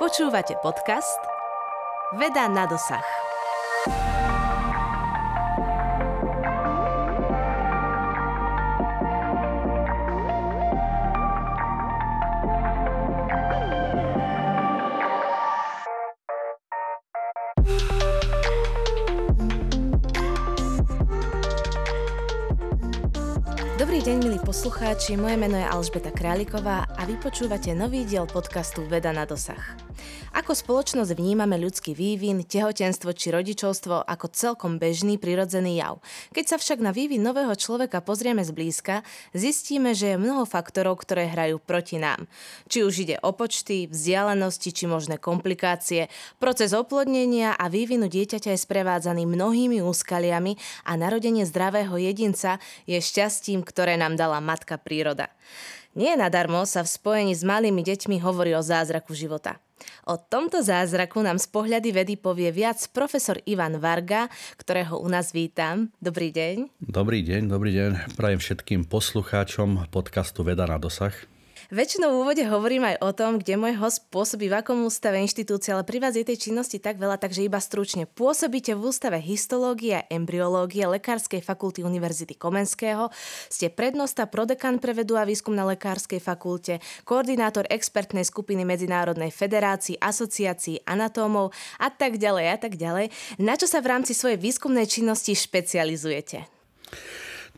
Počúvate 0.00 0.56
podcast 0.64 1.20
Veda 2.16 2.48
na 2.48 2.64
dosah. 2.64 3.04
Dobrý 23.76 24.00
deň, 24.00 24.16
milí 24.24 24.40
poslucháči, 24.40 25.20
moje 25.20 25.36
meno 25.36 25.60
je 25.60 25.68
Alžbeta 25.68 26.08
Králiková 26.08 26.88
a 26.88 27.04
vy 27.04 27.20
počúvate 27.20 27.76
nový 27.76 28.08
diel 28.08 28.24
podcastu 28.24 28.88
Veda 28.88 29.12
na 29.12 29.28
dosah. 29.28 29.79
Ako 30.50 30.66
spoločnosť 30.66 31.14
vnímame 31.14 31.62
ľudský 31.62 31.94
vývin, 31.94 32.42
tehotenstvo 32.42 33.14
či 33.14 33.30
rodičovstvo 33.30 34.02
ako 34.02 34.26
celkom 34.34 34.82
bežný 34.82 35.14
prirodzený 35.14 35.78
jav. 35.78 36.02
Keď 36.34 36.44
sa 36.50 36.56
však 36.58 36.82
na 36.82 36.90
vývin 36.90 37.22
nového 37.22 37.54
človeka 37.54 38.02
pozrieme 38.02 38.42
zblízka, 38.42 39.06
zistíme, 39.30 39.94
že 39.94 40.10
je 40.10 40.18
mnoho 40.18 40.42
faktorov, 40.42 41.06
ktoré 41.06 41.30
hrajú 41.30 41.62
proti 41.62 42.02
nám. 42.02 42.26
Či 42.66 42.82
už 42.82 42.94
ide 43.06 43.22
o 43.22 43.30
počty, 43.30 43.86
vzdialenosti 43.86 44.74
či 44.74 44.90
možné 44.90 45.22
komplikácie, 45.22 46.10
proces 46.42 46.74
oplodnenia 46.74 47.54
a 47.54 47.70
vývinu 47.70 48.10
dieťaťa 48.10 48.50
je 48.50 48.58
sprevádzaný 48.58 49.30
mnohými 49.30 49.78
úskaliami 49.86 50.58
a 50.82 50.98
narodenie 50.98 51.46
zdravého 51.46 51.94
jedinca 51.94 52.58
je 52.90 52.98
šťastím, 52.98 53.62
ktoré 53.62 53.94
nám 53.94 54.18
dala 54.18 54.42
matka 54.42 54.82
príroda. 54.82 55.30
Nie 55.98 56.14
nadarmo 56.14 56.62
sa 56.70 56.86
v 56.86 56.92
spojení 56.94 57.34
s 57.34 57.42
malými 57.42 57.82
deťmi 57.82 58.22
hovorí 58.22 58.54
o 58.54 58.62
zázraku 58.62 59.10
života. 59.10 59.58
O 60.06 60.14
tomto 60.14 60.62
zázraku 60.62 61.18
nám 61.18 61.42
z 61.42 61.50
pohľady 61.50 61.90
vedy 61.90 62.14
povie 62.14 62.52
viac 62.54 62.78
profesor 62.94 63.42
Ivan 63.42 63.82
Varga, 63.82 64.30
ktorého 64.60 65.02
u 65.02 65.08
nás 65.10 65.34
vítam. 65.34 65.90
Dobrý 65.98 66.30
deň. 66.30 66.84
Dobrý 66.84 67.26
deň, 67.26 67.42
dobrý 67.50 67.70
deň. 67.74 67.90
Prajem 68.14 68.38
všetkým 68.38 68.86
poslucháčom 68.86 69.90
podcastu 69.90 70.46
Veda 70.46 70.68
na 70.68 70.78
dosah. 70.78 71.16
Väčšinou 71.70 72.10
v 72.10 72.26
úvode 72.26 72.42
hovorím 72.50 72.82
aj 72.82 72.96
o 72.98 73.14
tom, 73.14 73.38
kde 73.38 73.54
môj 73.54 73.78
host 73.78 74.10
pôsobí 74.10 74.50
v 74.50 74.58
akom 74.58 74.82
ústave 74.82 75.22
inštitúcie, 75.22 75.70
ale 75.70 75.86
pri 75.86 76.02
vás 76.02 76.18
je 76.18 76.26
tej 76.26 76.50
činnosti 76.50 76.82
tak 76.82 76.98
veľa, 76.98 77.14
takže 77.14 77.46
iba 77.46 77.62
stručne. 77.62 78.10
Pôsobíte 78.10 78.74
v 78.74 78.90
ústave 78.90 79.22
histológie 79.22 80.02
a 80.02 80.06
embryológie 80.10 80.82
Lekárskej 80.90 81.38
fakulty 81.38 81.86
Univerzity 81.86 82.34
Komenského, 82.34 83.14
ste 83.46 83.70
prednosta 83.70 84.26
prodekan 84.26 84.82
pre 84.82 84.98
vedu 84.98 85.14
a 85.14 85.22
výskum 85.22 85.54
na 85.54 85.62
Lekárskej 85.62 86.18
fakulte, 86.18 86.82
koordinátor 87.06 87.70
expertnej 87.70 88.26
skupiny 88.26 88.66
Medzinárodnej 88.66 89.30
federácii, 89.30 90.02
asociácií 90.02 90.82
anatómov 90.82 91.54
a 91.78 91.86
tak 91.86 92.18
ďalej 92.18 92.46
a 92.50 92.56
tak 92.58 92.82
ďalej. 92.82 93.14
Na 93.38 93.54
čo 93.54 93.70
sa 93.70 93.78
v 93.78 93.94
rámci 93.94 94.10
svojej 94.10 94.42
výskumnej 94.42 94.90
činnosti 94.90 95.38
špecializujete? 95.38 96.50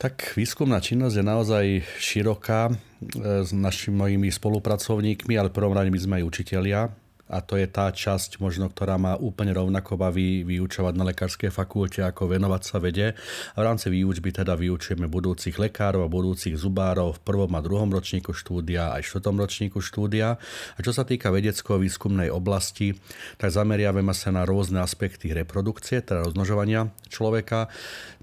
Tak 0.03 0.34
výskumná 0.34 0.83
činnosť 0.83 1.14
je 1.14 1.22
naozaj 1.22 1.64
široká 2.03 2.67
e, 2.67 3.47
s 3.47 3.55
našimi 3.55 3.95
mojimi 4.03 4.34
spolupracovníkmi, 4.34 5.39
ale 5.39 5.55
prvom 5.55 5.70
rade 5.70 5.95
my 5.95 6.00
sme 6.03 6.19
aj 6.19 6.27
učitelia 6.27 6.91
a 7.33 7.41
to 7.41 7.56
je 7.56 7.64
tá 7.64 7.89
časť 7.89 8.42
možno, 8.45 8.69
ktorá 8.69 9.00
má 9.00 9.17
úplne 9.17 9.56
rovnako 9.56 9.97
baví 9.97 10.45
vyučovať 10.45 10.95
na 10.98 11.08
lekárskej 11.08 11.48
fakulte, 11.48 12.05
ako 12.05 12.28
venovať 12.28 12.62
sa 12.67 12.77
vede. 12.77 13.17
A 13.55 13.58
v 13.62 13.64
rámci 13.64 13.89
výučby 13.89 14.36
teda 14.36 14.53
vyučujeme 14.53 15.08
budúcich 15.08 15.56
lekárov 15.56 16.05
a 16.05 16.12
budúcich 16.12 16.53
zubárov 16.61 17.17
v 17.17 17.23
prvom 17.25 17.48
a 17.56 17.64
druhom 17.64 17.89
ročníku 17.89 18.36
štúdia 18.36 18.92
aj 18.92 19.08
štvrtom 19.08 19.41
ročníku 19.41 19.80
štúdia. 19.80 20.36
A 20.77 20.78
čo 20.84 20.92
sa 20.92 21.08
týka 21.08 21.33
vedecko-výskumnej 21.33 22.28
oblasti, 22.28 22.92
tak 23.40 23.48
zameriavame 23.48 24.13
sa 24.13 24.29
na 24.29 24.45
rôzne 24.45 24.84
aspekty 24.84 25.33
reprodukcie, 25.33 26.05
teda 26.05 26.29
rozmnožovania 26.29 26.92
človeka 27.08 27.73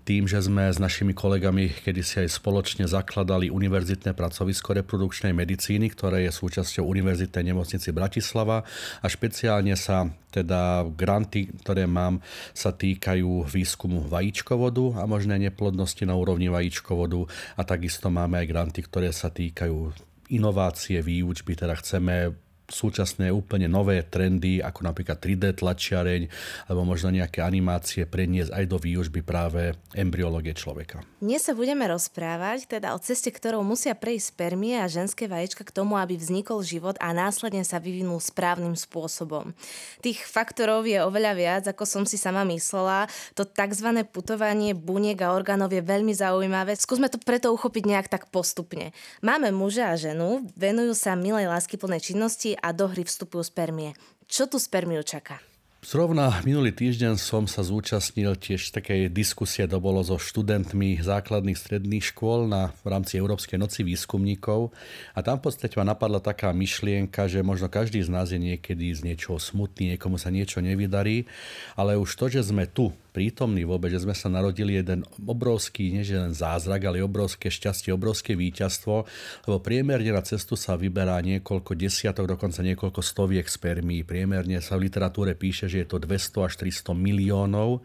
tým, 0.02 0.26
že 0.26 0.42
sme 0.42 0.72
s 0.72 0.80
našimi 0.80 1.12
kolegami 1.14 1.70
kedysi 1.70 2.26
aj 2.26 2.40
spoločne 2.40 2.90
zakladali 2.90 3.54
univerzitné 3.54 4.18
pracovisko 4.18 4.74
reprodukčnej 4.80 5.36
medicíny, 5.36 5.92
ktoré 5.94 6.26
je 6.28 6.32
súčasťou 6.34 6.88
Univerzitnej 6.88 7.54
nemocnici 7.54 7.94
Bratislava 7.94 8.66
a 9.00 9.06
špeciálne 9.06 9.78
sa 9.78 10.10
teda 10.30 10.86
granty, 10.90 11.50
ktoré 11.62 11.86
mám, 11.86 12.22
sa 12.54 12.74
týkajú 12.74 13.46
výskumu 13.46 14.06
vajíčkovodu 14.10 15.02
a 15.02 15.10
možné 15.10 15.38
neplodnosti 15.38 16.02
na 16.06 16.18
úrovni 16.18 16.50
vajíčkovodu. 16.50 17.20
A 17.58 17.62
takisto 17.66 18.10
máme 18.14 18.42
aj 18.42 18.50
granty, 18.50 18.80
ktoré 18.86 19.14
sa 19.14 19.30
týkajú 19.30 19.94
inovácie 20.30 21.02
výučby, 21.02 21.58
teda 21.58 21.74
chceme 21.82 22.49
súčasné 22.70 23.34
úplne 23.34 23.66
nové 23.66 24.06
trendy, 24.06 24.62
ako 24.62 24.86
napríklad 24.86 25.18
3D 25.18 25.58
tlačiareň, 25.60 26.30
alebo 26.70 26.86
možno 26.86 27.10
nejaké 27.10 27.42
animácie 27.42 28.06
preniesť 28.06 28.54
aj 28.54 28.66
do 28.70 28.78
výužby 28.78 29.26
práve 29.26 29.76
embryológie 29.98 30.54
človeka. 30.54 31.02
Dnes 31.20 31.44
sa 31.44 31.58
budeme 31.58 31.84
rozprávať 31.90 32.70
teda 32.70 32.94
o 32.94 33.00
ceste, 33.02 33.34
ktorou 33.34 33.66
musia 33.66 33.98
prejsť 33.98 34.38
spermie 34.38 34.78
a 34.78 34.88
ženské 34.88 35.26
vaječka 35.26 35.66
k 35.66 35.76
tomu, 35.76 35.98
aby 35.98 36.16
vznikol 36.16 36.62
život 36.62 36.96
a 37.02 37.12
následne 37.12 37.66
sa 37.66 37.82
vyvinul 37.82 38.22
správnym 38.22 38.78
spôsobom. 38.78 39.52
Tých 40.00 40.22
faktorov 40.24 40.86
je 40.86 41.02
oveľa 41.02 41.34
viac, 41.34 41.64
ako 41.68 41.84
som 41.84 42.04
si 42.06 42.16
sama 42.16 42.46
myslela. 42.48 43.10
To 43.34 43.44
tzv. 43.44 44.06
putovanie 44.08 44.78
buniek 44.78 45.18
a 45.26 45.34
orgánov 45.34 45.74
je 45.74 45.82
veľmi 45.82 46.14
zaujímavé. 46.14 46.78
Skúsme 46.78 47.10
to 47.10 47.18
preto 47.18 47.50
uchopiť 47.50 47.84
nejak 47.90 48.08
tak 48.08 48.30
postupne. 48.30 48.94
Máme 49.26 49.50
muža 49.50 49.92
a 49.92 50.00
ženu, 50.00 50.46
venujú 50.54 50.94
sa 50.94 51.18
milej 51.18 51.50
láskyplnej 51.50 52.00
činnosti 52.00 52.59
a 52.60 52.70
do 52.76 52.92
hry 52.92 53.08
vstupujú 53.08 53.48
spermie. 53.48 53.96
Čo 54.30 54.46
tu 54.46 54.62
spermiu 54.62 55.02
čaká? 55.02 55.42
Zrovna 55.80 56.44
minulý 56.44 56.76
týždeň 56.76 57.16
som 57.16 57.48
sa 57.48 57.64
zúčastnil 57.64 58.36
tiež 58.36 58.76
takej 58.76 59.08
diskusie, 59.08 59.64
to 59.64 59.80
bolo 59.80 60.04
so 60.04 60.20
študentmi 60.20 61.00
základných 61.00 61.56
stredných 61.56 62.04
škôl 62.04 62.52
na, 62.52 62.76
v 62.84 62.92
rámci 62.92 63.16
Európskej 63.16 63.56
noci 63.56 63.88
výskumníkov 63.88 64.76
a 65.16 65.24
tam 65.24 65.40
v 65.40 65.48
podstate 65.48 65.80
ma 65.80 65.88
napadla 65.88 66.20
taká 66.20 66.52
myšlienka, 66.52 67.32
že 67.32 67.40
možno 67.48 67.72
každý 67.72 68.04
z 68.04 68.12
nás 68.12 68.28
je 68.28 68.44
niekedy 68.44 68.92
z 68.92 69.08
niečoho 69.08 69.40
smutný, 69.40 69.96
niekomu 69.96 70.20
sa 70.20 70.28
niečo 70.36 70.60
nevydarí, 70.60 71.32
ale 71.80 71.96
už 71.96 72.12
to, 72.12 72.28
že 72.28 72.52
sme 72.52 72.68
tu 72.68 72.92
prítomní 73.10 73.66
vôbec, 73.66 73.90
že 73.90 74.06
sme 74.06 74.14
sa 74.14 74.30
narodili 74.30 74.78
jeden 74.78 75.04
obrovský, 75.26 75.90
nie 75.92 76.06
že 76.06 76.16
len 76.16 76.32
zázrak, 76.32 76.86
ale 76.86 77.02
obrovské 77.02 77.50
šťastie, 77.50 77.90
obrovské 77.92 78.38
víťazstvo, 78.38 79.06
lebo 79.50 79.58
priemerne 79.60 80.14
na 80.14 80.22
cestu 80.22 80.54
sa 80.54 80.78
vyberá 80.78 81.18
niekoľko 81.26 81.74
desiatok, 81.74 82.30
dokonca 82.30 82.62
niekoľko 82.62 83.02
stoviek 83.02 83.46
spermí. 83.50 84.06
Priemerne 84.06 84.62
sa 84.62 84.78
v 84.78 84.88
literatúre 84.88 85.34
píše, 85.34 85.66
že 85.66 85.84
je 85.84 85.88
to 85.90 85.98
200 85.98 86.48
až 86.48 86.54
300 86.62 86.94
miliónov 86.94 87.82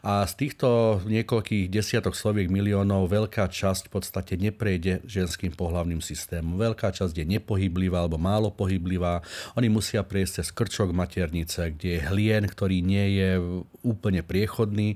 a 0.00 0.24
z 0.24 0.32
týchto 0.34 0.98
niekoľkých 1.04 1.68
desiatok 1.68 2.16
stoviek 2.16 2.48
miliónov 2.48 3.12
veľká 3.12 3.46
časť 3.46 3.88
v 3.88 3.92
podstate 3.92 4.34
neprejde 4.40 5.04
ženským 5.04 5.52
pohlavným 5.52 6.00
systémom. 6.00 6.56
Veľká 6.56 6.90
časť 6.90 7.12
je 7.12 7.26
nepohyblivá 7.28 8.02
alebo 8.02 8.16
málo 8.16 8.48
pohyblivá. 8.50 9.20
Oni 9.54 9.68
musia 9.68 10.00
prejsť 10.02 10.32
cez 10.42 10.48
krčok 10.50 10.90
maternice, 10.96 11.74
kde 11.76 11.98
je 11.98 12.00
hlien, 12.08 12.42
ktorý 12.48 12.80
nie 12.80 13.06
je 13.20 13.30
úplne 13.82 14.22
priechodný 14.22 14.61
vhodný 14.62 14.94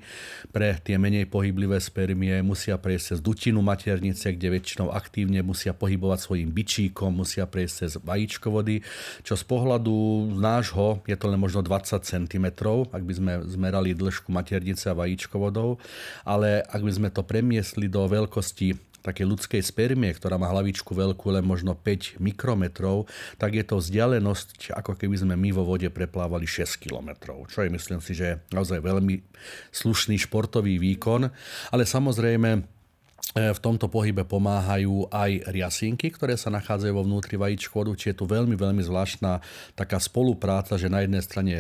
pre 0.54 0.78
tie 0.78 0.94
menej 0.94 1.26
pohyblivé 1.26 1.82
spermie, 1.82 2.38
musia 2.46 2.78
prejsť 2.78 3.04
cez 3.10 3.18
dutinu 3.18 3.58
maternice, 3.66 4.30
kde 4.30 4.54
väčšinou 4.54 4.94
aktívne 4.94 5.42
musia 5.42 5.74
pohybovať 5.74 6.22
svojim 6.22 6.54
bičíkom, 6.54 7.10
musia 7.10 7.50
prejsť 7.50 7.74
cez 7.74 7.92
vajíčkovody, 7.98 8.86
čo 9.26 9.34
z 9.34 9.42
pohľadu 9.42 10.30
nášho 10.38 11.02
je 11.10 11.18
to 11.18 11.26
len 11.26 11.42
možno 11.42 11.66
20 11.66 11.98
cm, 12.06 12.46
ak 12.94 13.02
by 13.02 13.12
sme 13.18 13.32
zmerali 13.50 13.98
dĺžku 13.98 14.30
maternice 14.30 14.86
a 14.86 14.94
vajíčkovodov, 14.94 15.82
ale 16.22 16.62
ak 16.62 16.80
by 16.86 16.92
sme 16.94 17.08
to 17.10 17.26
premiesli 17.26 17.90
do 17.90 18.06
veľkosti 18.06 18.86
také 19.06 19.22
ľudskej 19.22 19.62
spermie, 19.62 20.10
ktorá 20.10 20.34
má 20.34 20.50
hlavičku 20.50 20.90
veľkú 20.90 21.30
len 21.30 21.46
možno 21.46 21.78
5 21.78 22.18
mikrometrov, 22.18 23.06
tak 23.38 23.54
je 23.54 23.62
to 23.62 23.78
vzdialenosť, 23.78 24.74
ako 24.74 24.98
keby 24.98 25.14
sme 25.22 25.38
my 25.38 25.54
vo 25.54 25.62
vode 25.62 25.86
preplávali 25.86 26.50
6 26.50 26.82
kilometrov, 26.82 27.46
čo 27.46 27.62
je 27.62 27.70
myslím 27.70 28.02
si, 28.02 28.18
že 28.18 28.42
naozaj 28.50 28.82
veľmi 28.82 29.22
slušný 29.70 30.18
športový 30.26 30.82
výkon. 30.82 31.30
Ale 31.70 31.86
samozrejme, 31.86 32.75
v 33.34 33.58
tomto 33.58 33.90
pohybe 33.90 34.22
pomáhajú 34.22 35.10
aj 35.10 35.50
riasinky, 35.50 36.14
ktoré 36.14 36.38
sa 36.38 36.48
nachádzajú 36.54 36.92
vo 36.94 37.04
vnútri 37.04 37.34
vajíčkovodu, 37.34 37.92
či 37.98 38.14
je 38.14 38.22
tu 38.22 38.24
veľmi, 38.24 38.54
veľmi 38.54 38.80
zvláštna 38.86 39.42
taká 39.74 39.98
spolupráca, 39.98 40.78
že 40.78 40.86
na 40.86 41.02
jednej 41.02 41.20
strane 41.20 41.54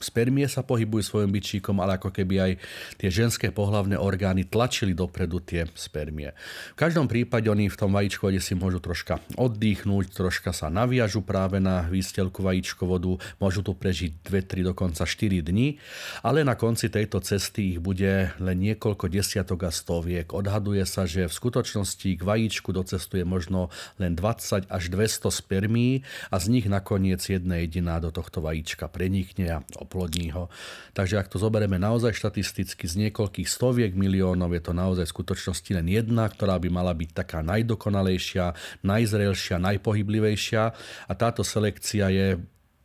spermie 0.00 0.48
sa 0.48 0.64
pohybujú 0.64 1.02
svojim 1.04 1.28
byčíkom, 1.34 1.76
ale 1.82 2.00
ako 2.00 2.08
keby 2.14 2.34
aj 2.40 2.52
tie 2.96 3.10
ženské 3.12 3.52
pohlavné 3.52 4.00
orgány 4.00 4.48
tlačili 4.48 4.96
dopredu 4.96 5.44
tie 5.44 5.68
spermie. 5.76 6.32
V 6.72 6.78
každom 6.78 7.04
prípade 7.04 7.52
oni 7.52 7.68
v 7.68 7.76
tom 7.76 7.92
vajíčkovode 7.92 8.40
si 8.40 8.56
môžu 8.56 8.80
troška 8.80 9.20
oddychnúť, 9.36 10.16
troška 10.16 10.56
sa 10.56 10.72
naviažu 10.72 11.20
práve 11.20 11.60
na 11.60 11.84
výstelku 11.84 12.40
vajíčkovodu, 12.40 13.20
môžu 13.42 13.60
tu 13.60 13.76
prežiť 13.76 14.24
2, 14.24 14.46
3, 14.46 14.72
dokonca 14.72 15.04
4 15.04 15.44
dní, 15.44 15.76
ale 16.24 16.48
na 16.48 16.56
konci 16.56 16.88
tejto 16.88 17.20
cesty 17.20 17.76
ich 17.76 17.80
bude 17.82 18.32
len 18.40 18.56
niekoľko 18.56 19.10
desiatok 19.12 19.68
a 19.68 19.70
stoviek. 19.74 20.32
Odhaduje 20.32 20.86
sa, 20.88 20.99
že 21.04 21.28
v 21.28 21.32
skutočnosti 21.32 22.08
k 22.16 22.22
vajíčku 22.22 22.72
docestuje 22.72 23.22
možno 23.22 23.68
len 24.00 24.16
20 24.16 24.66
až 24.66 24.84
200 24.88 25.30
spermí 25.30 26.02
a 26.32 26.36
z 26.40 26.46
nich 26.52 26.66
nakoniec 26.66 27.20
jedna 27.20 27.60
jediná 27.60 28.00
do 28.00 28.10
tohto 28.10 28.40
vajíčka 28.40 28.88
prenikne 28.88 29.60
a 29.60 29.62
oplodní 29.76 30.32
ho. 30.32 30.48
Takže 30.96 31.20
ak 31.20 31.30
to 31.30 31.38
zoberieme 31.38 31.76
naozaj 31.76 32.16
štatisticky 32.16 32.84
z 32.88 33.08
niekoľkých 33.08 33.48
stoviek 33.48 33.92
miliónov, 33.96 34.52
je 34.56 34.62
to 34.64 34.72
naozaj 34.72 35.06
v 35.06 35.14
skutočnosti 35.16 35.70
len 35.76 35.86
jedna, 35.88 36.26
ktorá 36.28 36.58
by 36.58 36.68
mala 36.68 36.92
byť 36.96 37.10
taká 37.12 37.40
najdokonalejšia, 37.46 38.52
najzrelšia, 38.84 39.56
najpohyblivejšia 39.62 40.62
a 41.06 41.12
táto 41.14 41.46
selekcia 41.46 42.10
je 42.10 42.28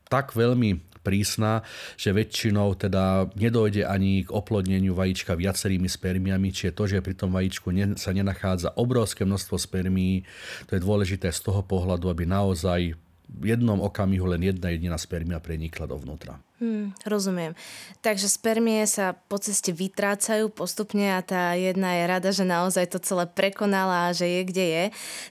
tak 0.06 0.38
veľmi 0.38 0.94
prísna, 1.06 1.62
že 1.94 2.10
väčšinou 2.10 2.74
teda 2.74 3.30
nedojde 3.38 3.86
ani 3.86 4.25
k 4.25 4.34
oplodneniu 4.34 4.98
vajíčka 4.98 5.38
viacerými 5.38 5.86
spermiami, 5.86 6.50
čiže 6.50 6.74
to, 6.74 6.84
že 6.90 7.06
pri 7.06 7.13
tom 7.13 7.30
vajíčku 7.30 7.69
sa 8.02 8.10
nenachádza 8.10 8.74
obrovské 8.74 9.22
množstvo 9.22 9.62
spermií, 9.62 10.25
to 10.66 10.74
je 10.74 10.81
dôležité 10.81 11.30
z 11.30 11.40
toho 11.46 11.62
pohľadu, 11.62 12.10
aby 12.10 12.25
naozaj 12.25 12.98
v 13.25 13.44
jednom 13.46 13.78
okamihu 13.81 14.25
len 14.25 14.42
jedna 14.42 14.74
jediná 14.74 14.98
spermia 14.98 15.38
prenikla 15.38 15.86
dovnútra. 15.86 16.44
Hmm, 16.56 16.96
rozumiem. 17.04 17.52
Takže 18.00 18.31
spermie 18.31 18.80
sa 18.88 19.12
po 19.28 19.36
ceste 19.36 19.75
vytrácajú 19.75 20.48
postupne 20.48 21.12
a 21.12 21.19
tá 21.19 21.52
jedna 21.52 22.00
je 22.00 22.04
rada, 22.07 22.30
že 22.31 22.48
naozaj 22.48 22.96
to 22.96 23.00
celé 23.04 23.28
prekonala 23.28 24.07
a 24.07 24.16
že 24.16 24.24
je 24.24 24.42
kde 24.48 24.66
je. 24.72 24.86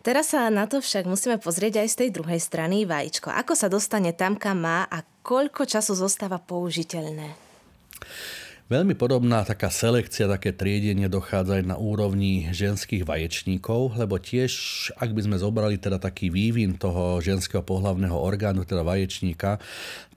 Teraz 0.05 0.37
sa 0.37 0.53
na 0.53 0.69
to 0.69 0.85
však 0.85 1.09
musíme 1.09 1.41
pozrieť 1.41 1.81
aj 1.81 1.89
z 1.89 1.99
tej 2.05 2.11
druhej 2.21 2.37
strany 2.37 2.85
vajíčko. 2.85 3.33
Ako 3.33 3.57
sa 3.57 3.73
dostane 3.73 4.13
tam, 4.13 4.37
kam 4.37 4.69
má 4.69 4.85
a 4.85 5.01
koľko 5.25 5.65
času 5.65 5.97
zostáva 5.97 6.37
použiteľné? 6.37 7.33
Veľmi 8.75 8.99
podobná 8.99 9.47
taká 9.47 9.71
selekcia, 9.71 10.27
také 10.27 10.51
triedenie 10.51 11.07
dochádza 11.07 11.63
aj 11.63 11.65
na 11.71 11.77
úrovni 11.79 12.51
ženských 12.51 13.07
vaječníkov, 13.07 13.95
lebo 13.95 14.19
tiež, 14.19 14.51
ak 14.99 15.15
by 15.15 15.31
sme 15.31 15.39
zobrali 15.39 15.79
teda 15.79 16.03
taký 16.03 16.27
vývin 16.27 16.75
toho 16.75 17.23
ženského 17.23 17.63
pohlavného 17.63 18.19
orgánu, 18.19 18.67
teda 18.67 18.83
vaječníka, 18.83 19.63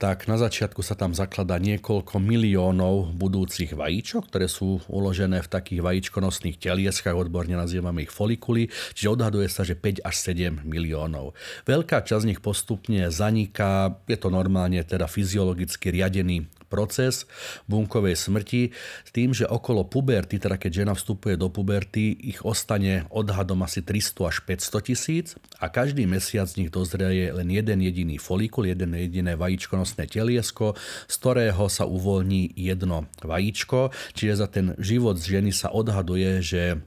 tak 0.01 0.25
na 0.25 0.41
začiatku 0.41 0.81
sa 0.81 0.97
tam 0.97 1.13
zakladá 1.13 1.61
niekoľko 1.61 2.17
miliónov 2.17 3.13
budúcich 3.13 3.77
vajíčok, 3.77 4.25
ktoré 4.33 4.49
sú 4.49 4.81
uložené 4.89 5.45
v 5.45 5.51
takých 5.53 5.85
vajíčkonosných 5.85 6.57
telieskách, 6.57 7.13
odborne 7.13 7.53
nazývame 7.53 8.09
ich 8.09 8.13
folikuly, 8.15 8.73
čiže 8.97 9.13
odhaduje 9.13 9.53
sa, 9.53 9.69
že 9.69 9.77
5 9.77 10.01
až 10.01 10.33
7 10.33 10.65
miliónov. 10.65 11.37
Veľká 11.69 12.01
časť 12.01 12.25
z 12.25 12.29
nich 12.33 12.41
postupne 12.41 13.13
zaniká, 13.13 14.01
je 14.09 14.17
to 14.17 14.33
normálne 14.33 14.81
teda 14.81 15.05
fyziologicky 15.05 15.93
riadený 15.93 16.56
proces 16.67 17.25
bunkovej 17.65 18.19
smrti 18.19 18.71
s 19.03 19.09
tým, 19.15 19.31
že 19.31 19.47
okolo 19.47 19.87
puberty, 19.87 20.37
teda 20.37 20.59
keď 20.59 20.85
žena 20.85 20.93
vstupuje 20.93 21.39
do 21.39 21.47
puberty, 21.47 22.13
ich 22.13 22.43
ostane 22.43 23.07
odhadom 23.11 23.63
asi 23.63 23.81
300 23.81 24.29
až 24.29 24.37
500 24.43 24.87
tisíc 24.87 25.27
a 25.57 25.71
každý 25.71 26.03
mesiac 26.05 26.45
z 26.47 26.63
nich 26.63 26.69
dozrie 26.71 27.31
len 27.31 27.47
jeden 27.47 27.79
jediný 27.79 28.19
folikul, 28.19 28.67
jeden 28.67 28.93
jediné 28.93 29.39
vajíčkonosné 29.39 30.07
teliesko, 30.11 30.75
z 31.07 31.15
ktorého 31.17 31.65
sa 31.71 31.87
uvoľní 31.87 32.53
jedno 32.53 33.07
vajíčko. 33.23 33.95
Čiže 34.13 34.33
za 34.35 34.47
ten 34.47 34.65
život 34.77 35.17
ženy 35.17 35.55
sa 35.55 35.71
odhaduje, 35.71 36.43
že 36.43 36.83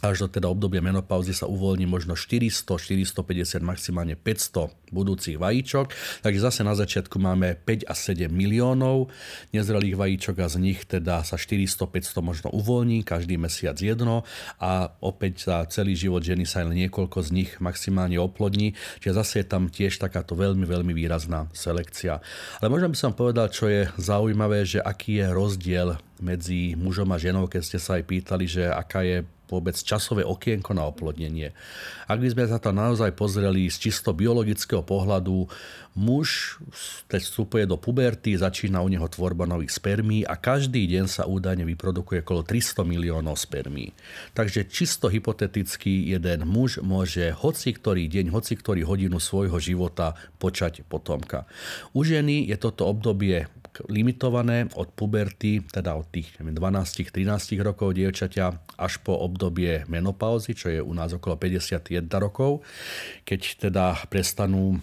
až 0.00 0.24
do 0.24 0.28
teda 0.28 0.48
obdobia 0.48 0.80
menopauzy 0.80 1.36
sa 1.36 1.44
uvoľní 1.44 1.84
možno 1.84 2.16
400, 2.16 2.64
450, 2.64 3.60
maximálne 3.60 4.16
500 4.16 4.72
budúcich 4.90 5.36
vajíčok. 5.36 5.92
Takže 6.24 6.40
zase 6.40 6.60
na 6.66 6.74
začiatku 6.74 7.16
máme 7.20 7.56
5 7.62 7.86
a 7.86 7.94
7 7.94 8.32
miliónov 8.32 9.12
nezrelých 9.54 9.96
vajíčok 9.96 10.36
a 10.42 10.46
z 10.50 10.56
nich 10.58 10.82
teda 10.88 11.22
sa 11.22 11.36
400, 11.38 11.86
500 11.86 12.20
možno 12.24 12.48
uvoľní, 12.50 13.06
každý 13.06 13.36
mesiac 13.36 13.78
jedno 13.78 14.26
a 14.58 14.90
opäť 15.00 15.46
za 15.46 15.56
celý 15.70 15.94
život 15.94 16.24
ženy 16.24 16.44
sa 16.48 16.66
len 16.66 16.76
niekoľko 16.86 17.18
z 17.22 17.30
nich 17.30 17.50
maximálne 17.62 18.18
oplodní. 18.18 18.74
Čiže 18.98 19.14
zase 19.14 19.34
je 19.44 19.46
tam 19.46 19.70
tiež 19.70 20.00
takáto 20.00 20.34
veľmi, 20.34 20.66
veľmi 20.66 20.92
výrazná 20.96 21.46
selekcia. 21.54 22.18
Ale 22.58 22.68
možno 22.72 22.90
by 22.90 22.98
som 22.98 23.12
povedal, 23.14 23.52
čo 23.52 23.70
je 23.70 23.86
zaujímavé, 24.00 24.66
že 24.66 24.82
aký 24.82 25.22
je 25.22 25.26
rozdiel 25.30 25.88
medzi 26.20 26.76
mužom 26.76 27.08
a 27.10 27.18
ženou, 27.18 27.48
keď 27.48 27.62
ste 27.64 27.78
sa 27.80 27.96
aj 27.96 28.04
pýtali, 28.04 28.44
že 28.44 28.68
aká 28.68 29.00
je 29.02 29.24
vôbec 29.50 29.74
časové 29.74 30.22
okienko 30.22 30.70
na 30.70 30.86
oplodnenie. 30.86 31.50
Ak 32.06 32.22
by 32.22 32.28
sme 32.30 32.44
sa 32.46 32.62
to 32.62 32.70
naozaj 32.70 33.10
pozreli 33.18 33.66
z 33.66 33.90
čisto 33.90 34.14
biologického 34.14 34.86
pohľadu, 34.86 35.50
muž 35.98 36.58
keď 37.10 37.20
vstupuje 37.20 37.64
do 37.66 37.74
puberty, 37.74 38.38
začína 38.38 38.78
u 38.78 38.88
neho 38.88 39.06
tvorba 39.10 39.42
nových 39.44 39.74
spermí 39.74 40.22
a 40.22 40.38
každý 40.38 40.86
deň 40.86 41.04
sa 41.10 41.26
údajne 41.26 41.66
vyprodukuje 41.66 42.22
okolo 42.22 42.46
300 42.46 42.86
miliónov 42.86 43.34
spermí. 43.34 43.90
Takže 44.32 44.70
čisto 44.70 45.10
hypoteticky 45.10 46.14
jeden 46.14 46.46
muž 46.46 46.78
môže 46.80 47.34
hoci 47.34 47.74
ktorý 47.74 48.06
deň, 48.06 48.30
hoci 48.30 48.54
ktorý 48.54 48.86
hodinu 48.86 49.18
svojho 49.18 49.58
života 49.58 50.14
počať 50.38 50.86
potomka. 50.86 51.50
U 51.90 52.06
ženy 52.06 52.46
je 52.46 52.56
toto 52.56 52.86
obdobie 52.86 53.50
limitované 53.88 54.66
od 54.74 54.90
puberty, 54.92 55.62
teda 55.62 55.94
od 55.94 56.08
tých 56.10 56.34
12-13 56.42 57.60
rokov 57.62 57.94
dievčaťa 57.94 58.76
až 58.76 58.92
po 59.00 59.14
obdobie 59.16 59.86
menopauzy, 59.86 60.52
čo 60.56 60.68
je 60.72 60.80
u 60.82 60.92
nás 60.92 61.14
okolo 61.14 61.38
51 61.38 62.10
rokov, 62.18 62.66
keď 63.22 63.70
teda 63.70 63.86
prestanú 64.10 64.82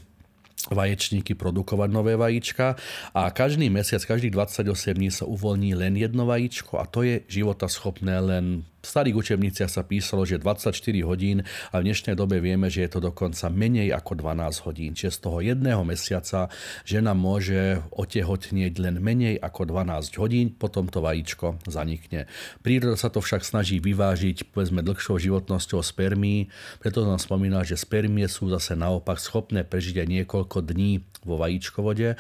vaječníky 0.68 1.38
produkovať 1.38 1.90
nové 1.92 2.20
vajíčka. 2.20 2.76
A 3.16 3.32
každý 3.32 3.72
mesiac, 3.72 4.04
každých 4.04 4.36
28 4.36 4.98
dní 4.98 5.10
sa 5.14 5.24
uvoľní 5.24 5.78
len 5.78 5.96
jedno 5.96 6.28
vajíčko 6.28 6.82
a 6.82 6.86
to 6.90 7.08
je 7.08 7.24
života 7.32 7.72
schopné 7.72 8.20
len 8.20 8.68
starých 8.84 9.16
učebniciach 9.18 9.72
sa 9.72 9.84
písalo, 9.84 10.24
že 10.24 10.38
24 10.38 10.74
hodín 11.04 11.42
a 11.74 11.76
v 11.82 11.86
dnešnej 11.90 12.14
dobe 12.14 12.38
vieme, 12.38 12.70
že 12.70 12.86
je 12.86 12.92
to 12.94 13.00
dokonca 13.02 13.50
menej 13.50 13.92
ako 13.94 14.20
12 14.22 14.68
hodín. 14.70 14.92
Čiže 14.94 15.12
z 15.12 15.20
toho 15.20 15.38
jedného 15.42 15.82
mesiaca 15.82 16.52
žena 16.86 17.18
môže 17.18 17.82
otehotnieť 17.96 18.74
len 18.78 18.96
menej 19.02 19.42
ako 19.42 19.74
12 19.74 20.22
hodín, 20.22 20.54
potom 20.54 20.88
to 20.88 21.02
vajíčko 21.02 21.58
zanikne. 21.66 22.30
Príroda 22.62 23.00
sa 23.00 23.10
to 23.10 23.24
však 23.24 23.42
snaží 23.42 23.82
vyvážiť 23.82 24.54
povedzme 24.54 24.86
dlhšou 24.86 25.18
životnosťou 25.18 25.82
spermí, 25.82 26.52
preto 26.78 27.02
som 27.02 27.18
spomínal, 27.18 27.66
že 27.66 27.80
spermie 27.80 28.30
sú 28.30 28.50
zase 28.54 28.78
naopak 28.78 29.18
schopné 29.18 29.66
prežiť 29.66 30.04
aj 30.04 30.08
niekoľko 30.08 30.58
dní 30.64 31.02
vo 31.26 31.36
vajíčkovode, 31.42 32.16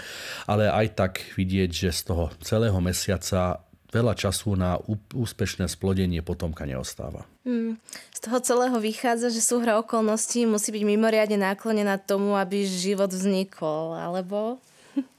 ale 0.50 0.64
aj 0.68 0.88
tak 0.98 1.14
vidieť, 1.38 1.70
že 1.72 1.90
z 1.94 2.02
toho 2.12 2.26
celého 2.44 2.78
mesiaca 2.82 3.67
veľa 3.92 4.14
času 4.20 4.60
na 4.60 4.80
úspešné 5.16 5.72
splodenie 5.72 6.20
potomka 6.20 6.68
neostáva. 6.68 7.24
Hmm. 7.48 7.80
Z 8.12 8.20
toho 8.28 8.40
celého 8.44 8.78
vychádza, 8.84 9.32
že 9.32 9.40
súhra 9.40 9.80
okolností 9.80 10.44
musí 10.44 10.76
byť 10.76 10.84
mimoriadne 10.84 11.40
náklonená 11.40 11.96
tomu, 12.02 12.36
aby 12.36 12.68
život 12.68 13.08
vznikol, 13.12 13.96
alebo? 13.96 14.60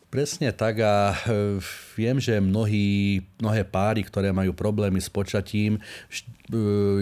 Presne 0.08 0.56
tak 0.56 0.80
a 0.80 1.12
e, 1.12 1.60
viem, 1.92 2.16
že 2.16 2.40
mnohí, 2.40 3.20
mnohé 3.36 3.60
páry, 3.60 4.00
ktoré 4.00 4.32
majú 4.32 4.56
problémy 4.56 5.04
s 5.04 5.12
počatím, 5.12 5.76
e, 5.76 5.80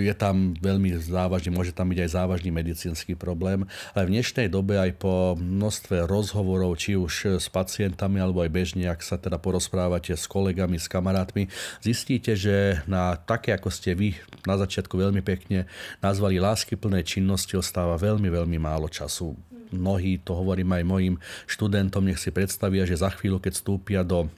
je 0.03 0.15
tam 0.19 0.59
veľmi 0.59 0.91
závažný, 0.99 1.55
môže 1.55 1.71
tam 1.71 1.87
byť 1.95 2.03
aj 2.03 2.11
závažný 2.11 2.51
medicínsky 2.51 3.15
problém, 3.15 3.63
ale 3.95 4.11
v 4.11 4.19
dnešnej 4.19 4.51
dobe 4.51 4.75
aj 4.83 4.99
po 4.99 5.39
množstve 5.39 6.03
rozhovorov, 6.03 6.75
či 6.83 6.99
už 6.99 7.39
s 7.39 7.47
pacientami 7.47 8.19
alebo 8.19 8.43
aj 8.43 8.51
bežne, 8.51 8.91
ak 8.91 9.07
sa 9.07 9.23
teda 9.23 9.39
porozprávate 9.39 10.11
s 10.11 10.27
kolegami, 10.27 10.75
s 10.75 10.91
kamarátmi, 10.91 11.47
zistíte, 11.87 12.35
že 12.35 12.83
na 12.91 13.15
také, 13.15 13.55
ako 13.55 13.71
ste 13.71 13.95
vy 13.95 14.19
na 14.51 14.59
začiatku 14.59 14.99
veľmi 14.99 15.23
pekne 15.23 15.71
nazvali 16.03 16.43
láskyplné 16.43 17.07
činnosti, 17.07 17.55
ostáva 17.55 17.95
veľmi, 18.03 18.27
veľmi 18.27 18.59
málo 18.59 18.91
času 18.91 19.39
mnohí, 19.73 20.23
to 20.23 20.35
hovorím 20.37 20.77
aj 20.77 20.85
mojim 20.85 21.15
študentom, 21.49 22.07
nech 22.07 22.21
si 22.21 22.31
predstavia, 22.31 22.87
že 22.87 23.01
za 23.01 23.11
chvíľu, 23.11 23.43
keď 23.43 23.53
vstúpia 23.57 24.01
do 24.07 24.27
e, 24.27 24.29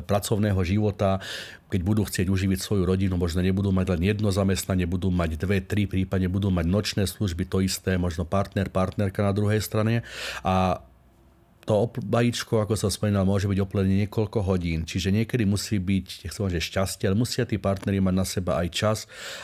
pracovného 0.00 0.60
života, 0.64 1.20
keď 1.68 1.80
budú 1.84 2.02
chcieť 2.08 2.32
uživiť 2.32 2.58
svoju 2.64 2.88
rodinu, 2.88 3.20
možno 3.20 3.44
nebudú 3.44 3.68
mať 3.68 3.98
len 3.98 4.02
jedno 4.08 4.32
zamestnanie, 4.32 4.88
budú 4.88 5.12
mať 5.12 5.36
dve, 5.36 5.60
tri, 5.60 5.84
prípadne 5.84 6.32
budú 6.32 6.48
mať 6.48 6.64
nočné 6.64 7.04
služby, 7.04 7.44
to 7.44 7.60
isté, 7.60 8.00
možno 8.00 8.24
partner, 8.24 8.72
partnerka 8.72 9.20
na 9.20 9.36
druhej 9.36 9.60
strane. 9.60 10.00
A 10.40 10.80
to 11.68 11.92
vajíčko, 12.00 12.64
ako 12.64 12.80
som 12.80 12.88
spomínal, 12.88 13.28
môže 13.28 13.44
byť 13.44 13.60
oplené 13.60 14.08
niekoľko 14.08 14.40
hodín. 14.48 14.88
Čiže 14.88 15.12
niekedy 15.12 15.44
musí 15.44 15.76
byť, 15.76 16.24
nechcem 16.24 16.48
že 16.48 16.64
šťastie, 16.64 17.04
ale 17.04 17.20
musia 17.20 17.44
tí 17.44 17.60
partneri 17.60 18.00
mať 18.00 18.14
na 18.16 18.24
seba 18.24 18.56
aj 18.64 18.68
čas, 18.72 18.98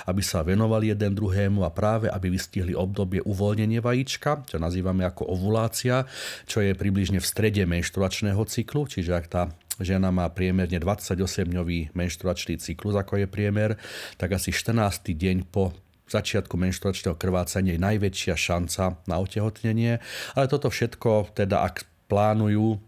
aby 0.08 0.24
sa 0.24 0.40
venovali 0.40 0.88
jeden 0.88 1.12
druhému 1.12 1.60
a 1.60 1.68
práve 1.68 2.08
aby 2.08 2.32
vystihli 2.32 2.72
obdobie 2.72 3.20
uvoľnenie 3.20 3.84
vajíčka, 3.84 4.48
čo 4.48 4.56
nazývame 4.56 5.04
ako 5.04 5.36
ovulácia, 5.36 6.08
čo 6.48 6.64
je 6.64 6.72
približne 6.72 7.20
v 7.20 7.28
strede 7.28 7.60
menštruačného 7.68 8.40
cyklu, 8.48 8.88
čiže 8.88 9.12
ak 9.12 9.26
tá 9.28 9.52
žena 9.84 10.08
má 10.08 10.24
priemerne 10.32 10.80
28-dňový 10.80 11.92
menštruačný 11.92 12.56
cyklus, 12.56 12.96
ako 12.96 13.20
je 13.20 13.26
priemer, 13.28 13.76
tak 14.16 14.32
asi 14.32 14.48
14. 14.48 15.12
deň 15.12 15.44
po 15.52 15.76
začiatku 16.08 16.56
menštruačného 16.56 17.16
krvácania 17.16 17.76
je 17.76 17.84
najväčšia 17.84 18.34
šanca 18.36 19.04
na 19.08 19.16
otehotnenie. 19.20 20.00
Ale 20.36 20.46
toto 20.48 20.68
všetko, 20.68 21.36
teda 21.36 21.64
ak 21.64 21.93
plánujú 22.06 22.78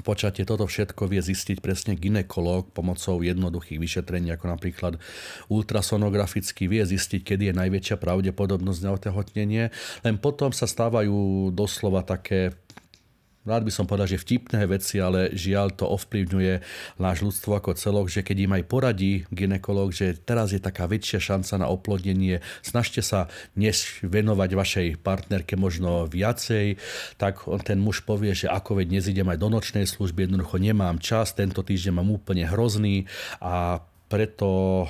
počatie 0.00 0.48
toto 0.48 0.64
všetko 0.64 1.12
vie 1.12 1.20
zistiť 1.20 1.60
presne 1.60 1.92
ginekolog 1.94 2.72
pomocou 2.72 3.20
jednoduchých 3.20 3.78
vyšetrení, 3.78 4.32
ako 4.32 4.46
napríklad 4.48 4.92
ultrasonograficky 5.52 6.66
vie 6.66 6.82
zistiť, 6.82 7.20
kedy 7.20 7.52
je 7.52 7.58
najväčšia 7.60 7.96
pravdepodobnosť 8.00 8.80
na 8.80 8.90
otehotnenie. 8.96 9.64
Len 10.02 10.16
potom 10.16 10.50
sa 10.56 10.64
stávajú 10.64 11.52
doslova 11.52 12.00
také 12.02 12.56
rád 13.50 13.66
by 13.66 13.72
som 13.74 13.90
povedal, 13.90 14.06
že 14.06 14.22
vtipné 14.22 14.70
veci, 14.70 15.02
ale 15.02 15.34
žiaľ 15.34 15.74
to 15.74 15.90
ovplyvňuje 15.90 16.54
náš 17.02 17.26
ľudstvo 17.26 17.58
ako 17.58 17.74
celok, 17.74 18.06
že 18.06 18.22
keď 18.22 18.36
im 18.46 18.52
aj 18.54 18.64
poradí 18.70 19.26
ginekolog, 19.34 19.90
že 19.90 20.14
teraz 20.14 20.54
je 20.54 20.62
taká 20.62 20.86
väčšia 20.86 21.18
šanca 21.18 21.58
na 21.58 21.66
oplodnenie, 21.66 22.38
snažte 22.62 23.02
sa 23.02 23.26
dnes 23.58 23.82
venovať 24.06 24.50
vašej 24.54 24.88
partnerke 25.02 25.58
možno 25.58 26.06
viacej, 26.06 26.78
tak 27.18 27.50
on 27.50 27.58
ten 27.58 27.82
muž 27.82 28.06
povie, 28.06 28.30
že 28.30 28.46
ako 28.46 28.78
veď 28.78 28.86
dnes 28.94 29.10
idem 29.10 29.26
aj 29.26 29.42
do 29.42 29.48
nočnej 29.50 29.84
služby, 29.90 30.30
jednoducho 30.30 30.62
nemám 30.62 31.02
čas, 31.02 31.34
tento 31.34 31.66
týždeň 31.66 31.98
mám 31.98 32.14
úplne 32.14 32.46
hrozný 32.46 33.10
a 33.42 33.82
preto 34.06 34.86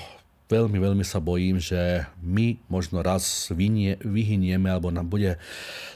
veľmi, 0.50 0.82
veľmi 0.82 1.04
sa 1.06 1.22
bojím, 1.22 1.62
že 1.62 2.04
my 2.18 2.58
možno 2.66 3.06
raz 3.06 3.48
vynie, 3.54 3.96
vyhynieme 4.02 4.66
alebo 4.66 4.90
nám 4.90 5.06
bude 5.06 5.38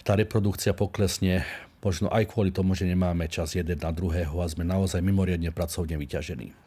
tá 0.07 0.15
reprodukcia 0.15 0.71
poklesne 0.73 1.43
možno 1.85 2.09
aj 2.09 2.33
kvôli 2.33 2.51
tomu, 2.51 2.73
že 2.73 2.89
nemáme 2.89 3.29
čas 3.29 3.53
jeden 3.53 3.77
na 3.77 3.93
druhého 3.93 4.41
a 4.41 4.49
sme 4.49 4.65
naozaj 4.65 5.05
mimoriadne 5.05 5.53
pracovne 5.53 6.01
vyťažení. 6.01 6.65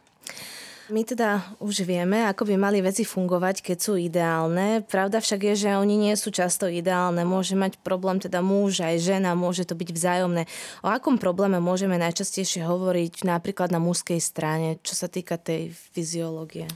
My 0.88 1.04
teda 1.04 1.44
už 1.60 1.84
vieme, 1.84 2.24
ako 2.24 2.48
by 2.48 2.56
mali 2.56 2.80
veci 2.80 3.04
fungovať, 3.04 3.60
keď 3.60 3.78
sú 3.78 4.00
ideálne. 4.00 4.88
Pravda 4.88 5.20
však 5.20 5.52
je, 5.52 5.68
že 5.68 5.76
oni 5.76 6.00
nie 6.00 6.16
sú 6.16 6.32
často 6.32 6.64
ideálne. 6.64 7.28
Môže 7.28 7.60
mať 7.60 7.76
problém 7.84 8.24
teda 8.24 8.40
muž 8.40 8.80
aj 8.80 8.96
žena, 9.04 9.36
môže 9.36 9.68
to 9.68 9.76
byť 9.76 9.90
vzájomné. 9.92 10.48
O 10.80 10.88
akom 10.88 11.20
probléme 11.20 11.60
môžeme 11.60 12.00
najčastejšie 12.00 12.64
hovoriť 12.64 13.28
napríklad 13.28 13.68
na 13.68 13.84
mužskej 13.84 14.24
strane, 14.24 14.80
čo 14.80 14.96
sa 14.96 15.12
týka 15.12 15.36
tej 15.36 15.76
fyziológie? 15.92 16.72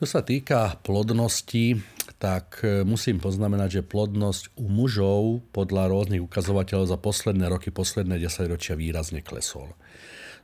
Čo 0.00 0.08
sa 0.08 0.24
týka 0.24 0.80
plodnosti, 0.80 1.76
tak 2.20 2.60
e, 2.60 2.84
musím 2.84 3.16
poznamenať, 3.16 3.80
že 3.80 3.88
plodnosť 3.88 4.52
u 4.60 4.68
mužov 4.68 5.40
podľa 5.56 5.88
rôznych 5.88 6.20
ukazovateľov 6.20 6.92
za 6.92 7.00
posledné 7.00 7.48
roky, 7.48 7.72
posledné 7.72 8.20
10 8.20 8.52
ročia 8.52 8.76
výrazne 8.76 9.24
klesol. 9.24 9.72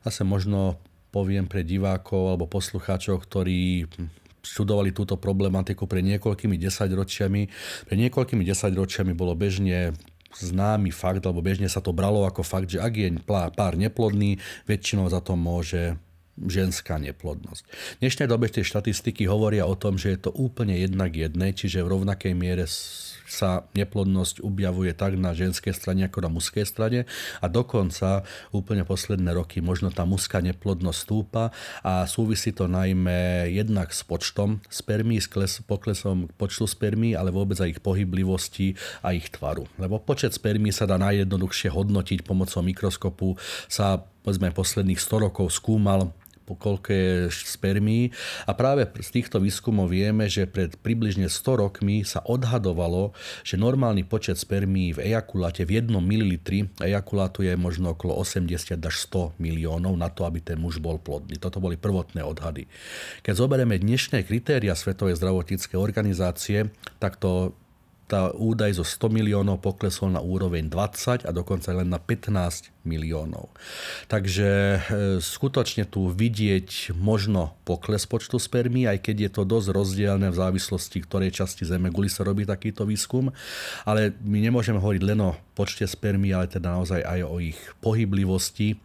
Zase 0.01 0.25
možno 0.25 0.81
poviem 1.13 1.45
pre 1.45 1.61
divákov 1.61 2.33
alebo 2.33 2.49
poslucháčov, 2.49 3.21
ktorí 3.29 3.85
študovali 4.41 4.97
túto 4.97 5.21
problematiku 5.21 5.85
pre 5.85 6.01
niekoľkými 6.01 6.57
desaťročiami. 6.57 7.43
Pre 7.93 7.97
niekoľkými 7.99 8.41
desaťročiami 8.47 9.13
bolo 9.13 9.37
bežne 9.37 9.93
známy 10.33 10.93
fakt, 10.93 11.25
alebo 11.25 11.45
bežne 11.45 11.69
sa 11.69 11.85
to 11.85 11.93
bralo 11.93 12.25
ako 12.25 12.41
fakt, 12.41 12.73
že 12.73 12.81
ak 12.81 12.93
je 12.97 13.09
pár 13.27 13.75
neplodný, 13.77 14.41
väčšinou 14.65 15.09
za 15.13 15.21
to 15.21 15.37
môže 15.37 15.97
ženská 16.37 17.01
neplodnosť. 17.01 17.63
V 17.97 18.01
dnešnej 18.05 18.29
dobe 18.29 18.53
tie 18.53 18.61
štatistiky 18.61 19.25
hovoria 19.25 19.65
o 19.65 19.75
tom, 19.77 19.97
že 19.97 20.13
je 20.15 20.29
to 20.29 20.31
úplne 20.37 20.77
jednak 20.77 21.17
jednej, 21.17 21.57
čiže 21.57 21.81
v 21.81 21.93
rovnakej 21.97 22.33
miere 22.37 22.69
sa 23.27 23.67
neplodnosť 23.75 24.41
objavuje 24.41 24.95
tak 24.95 25.19
na 25.19 25.35
ženskej 25.35 25.75
strane 25.75 26.07
ako 26.07 26.19
na 26.23 26.31
mužskej 26.31 26.65
strane 26.65 27.01
a 27.43 27.47
dokonca 27.51 28.23
úplne 28.55 28.87
posledné 28.87 29.35
roky 29.35 29.59
možno 29.59 29.91
tá 29.91 30.07
mužská 30.07 30.39
neplodnosť 30.41 30.99
stúpa 30.99 31.51
a 31.83 32.07
súvisí 32.07 32.55
to 32.55 32.71
najmä 32.71 33.51
jednak 33.51 33.91
s 33.91 34.07
počtom 34.07 34.63
spermí, 34.71 35.19
s 35.19 35.27
kles, 35.27 35.59
poklesom 35.67 36.31
počtu 36.39 36.71
spermí, 36.71 37.19
ale 37.19 37.35
vôbec 37.35 37.59
aj 37.59 37.77
ich 37.77 37.81
pohyblivosti 37.83 38.79
a 39.03 39.13
ich 39.13 39.29
tvaru. 39.35 39.67
Lebo 39.77 39.99
počet 39.99 40.33
spermí 40.33 40.71
sa 40.71 40.87
dá 40.87 40.97
najjednoduchšie 40.97 41.75
hodnotiť 41.75 42.23
pomocou 42.23 42.63
mikroskopu, 42.63 43.35
sa 43.67 44.07
povedzme 44.23 44.55
posledných 44.55 44.99
100 44.99 45.27
rokov 45.31 45.55
skúmal 45.55 46.15
koľko 46.55 46.89
je 46.93 47.11
spermí. 47.33 48.15
A 48.47 48.55
práve 48.55 48.87
z 49.03 49.09
týchto 49.11 49.43
výskumov 49.43 49.91
vieme, 49.91 50.31
že 50.31 50.47
pred 50.47 50.79
približne 50.79 51.27
100 51.27 51.63
rokmi 51.67 52.07
sa 52.07 52.23
odhadovalo, 52.23 53.11
že 53.43 53.59
normálny 53.59 54.07
počet 54.07 54.39
spermí 54.39 54.95
v 54.95 55.11
ejakuláte 55.11 55.67
v 55.67 55.83
1 55.83 55.91
ml 55.91 56.33
ejakulátu 56.85 57.43
je 57.43 57.57
možno 57.59 57.97
okolo 57.97 58.15
80 58.21 58.79
až 58.79 58.97
100 59.11 59.41
miliónov 59.43 59.97
na 59.99 60.13
to, 60.13 60.23
aby 60.29 60.39
ten 60.45 60.61
muž 60.61 60.79
bol 60.79 61.01
plodný. 61.01 61.41
Toto 61.41 61.59
boli 61.59 61.75
prvotné 61.75 62.23
odhady. 62.23 62.69
Keď 63.25 63.35
zoberieme 63.35 63.81
dnešné 63.81 64.23
kritéria 64.29 64.77
Svetovej 64.77 65.17
zdravotníckej 65.17 65.81
organizácie, 65.81 66.69
tak 67.01 67.17
to 67.17 67.57
tá 68.07 68.31
údaj 68.31 68.79
zo 68.79 68.85
100 68.87 69.11
miliónov 69.11 69.59
poklesol 69.59 70.15
na 70.15 70.23
úroveň 70.23 70.71
20 70.71 71.27
a 71.27 71.31
dokonca 71.35 71.75
len 71.75 71.91
na 71.91 71.99
15 71.99 72.71
miliónov. 72.87 73.51
Takže 74.07 74.51
e, 74.51 74.79
skutočne 75.19 75.91
tu 75.91 76.07
vidieť 76.15 76.95
možno 76.95 77.59
pokles 77.67 78.07
počtu 78.07 78.39
spermí, 78.39 78.87
aj 78.87 79.03
keď 79.03 79.17
je 79.27 79.31
to 79.35 79.43
dosť 79.43 79.69
rozdielne 79.75 80.31
v 80.31 80.39
závislosti, 80.39 81.03
ktorej 81.03 81.35
časti 81.35 81.67
Zeme 81.67 81.91
guli 81.91 82.07
sa 82.07 82.23
robí 82.23 82.47
takýto 82.47 82.87
výskum. 82.87 83.35
Ale 83.83 84.15
my 84.23 84.39
nemôžeme 84.39 84.79
hovoriť 84.79 85.03
len 85.03 85.21
o 85.27 85.35
počte 85.59 85.83
spermí, 85.83 86.31
ale 86.31 86.47
teda 86.47 86.79
naozaj 86.79 87.03
aj 87.03 87.21
o 87.27 87.43
ich 87.43 87.59
pohyblivosti 87.83 88.79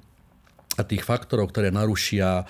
a 0.80 0.88
tých 0.88 1.06
faktorov, 1.06 1.54
ktoré 1.54 1.70
narušia 1.70 2.42
e, 2.42 2.46